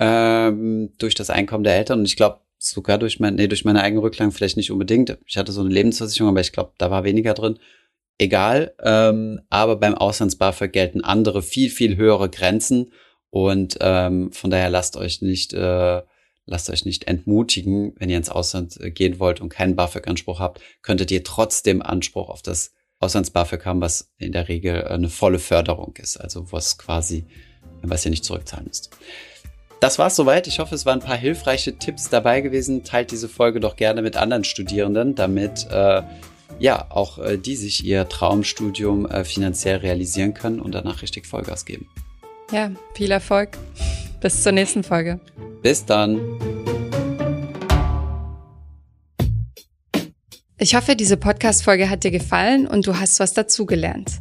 ähm, 0.00 0.92
durch 0.98 1.14
das 1.14 1.30
Einkommen 1.30 1.62
der 1.62 1.76
Eltern 1.76 2.00
und 2.00 2.06
ich 2.06 2.16
glaube 2.16 2.40
sogar 2.58 2.98
durch 2.98 3.20
mein, 3.20 3.36
nee, 3.36 3.46
durch 3.46 3.64
meine 3.64 3.82
eigenen 3.82 4.02
Rücklagen 4.02 4.32
vielleicht 4.32 4.56
nicht 4.56 4.70
unbedingt. 4.70 5.16
Ich 5.26 5.36
hatte 5.36 5.52
so 5.52 5.60
eine 5.60 5.70
Lebensversicherung, 5.70 6.30
aber 6.30 6.40
ich 6.40 6.52
glaube, 6.52 6.72
da 6.78 6.90
war 6.90 7.04
weniger 7.04 7.34
drin. 7.34 7.58
Egal, 8.18 8.74
ähm, 8.82 9.40
aber 9.48 9.76
beim 9.76 9.94
Auslands-BAföG 9.94 10.72
gelten 10.72 11.02
andere, 11.02 11.42
viel, 11.42 11.70
viel 11.70 11.96
höhere 11.96 12.28
Grenzen 12.28 12.92
und 13.30 13.78
ähm, 13.80 14.32
von 14.32 14.50
daher 14.50 14.68
lasst 14.68 14.96
euch 14.96 15.22
nicht 15.22 15.54
äh, 15.54 16.02
lasst 16.46 16.68
euch 16.68 16.84
nicht 16.84 17.04
entmutigen, 17.04 17.94
wenn 17.98 18.10
ihr 18.10 18.16
ins 18.16 18.28
Ausland 18.28 18.78
äh, 18.80 18.90
gehen 18.90 19.20
wollt 19.20 19.40
und 19.40 19.50
keinen 19.50 19.76
BAföG-Anspruch 19.76 20.40
habt, 20.40 20.60
könntet 20.82 21.10
ihr 21.10 21.22
trotzdem 21.24 21.80
Anspruch 21.80 22.28
auf 22.28 22.42
das 22.42 22.74
Auslands-BAföG 22.98 23.64
haben, 23.64 23.80
was 23.80 24.12
in 24.18 24.32
der 24.32 24.48
Regel 24.48 24.84
eine 24.84 25.08
volle 25.08 25.38
Förderung 25.38 25.94
ist, 25.96 26.18
also 26.18 26.52
was 26.52 26.76
quasi, 26.76 27.24
was 27.82 28.04
ihr 28.04 28.10
nicht 28.10 28.24
zurückzahlen 28.24 28.66
müsst. 28.66 28.90
Das 29.80 29.98
war's 29.98 30.14
soweit. 30.14 30.46
Ich 30.46 30.58
hoffe, 30.58 30.74
es 30.74 30.84
waren 30.84 31.00
ein 31.00 31.06
paar 31.06 31.16
hilfreiche 31.16 31.78
Tipps 31.78 32.10
dabei 32.10 32.42
gewesen. 32.42 32.84
Teilt 32.84 33.12
diese 33.12 33.30
Folge 33.30 33.60
doch 33.60 33.76
gerne 33.76 34.02
mit 34.02 34.14
anderen 34.14 34.44
Studierenden, 34.44 35.14
damit 35.14 35.66
äh, 35.70 36.02
ja 36.58 36.86
auch 36.90 37.18
äh, 37.18 37.38
die 37.38 37.56
sich 37.56 37.82
ihr 37.82 38.06
Traumstudium 38.06 39.06
äh, 39.06 39.24
finanziell 39.24 39.78
realisieren 39.78 40.34
können 40.34 40.60
und 40.60 40.72
danach 40.72 41.00
richtig 41.00 41.26
Vollgas 41.26 41.64
geben. 41.64 41.88
Ja, 42.52 42.70
viel 42.92 43.10
Erfolg. 43.10 43.56
Bis 44.20 44.42
zur 44.42 44.52
nächsten 44.52 44.82
Folge. 44.82 45.18
Bis 45.62 45.86
dann. 45.86 46.20
Ich 50.58 50.74
hoffe, 50.74 50.94
diese 50.94 51.16
Podcast-Folge 51.16 51.88
hat 51.88 52.04
dir 52.04 52.10
gefallen 52.10 52.66
und 52.66 52.86
du 52.86 52.98
hast 53.00 53.18
was 53.18 53.32
dazugelernt. 53.32 54.20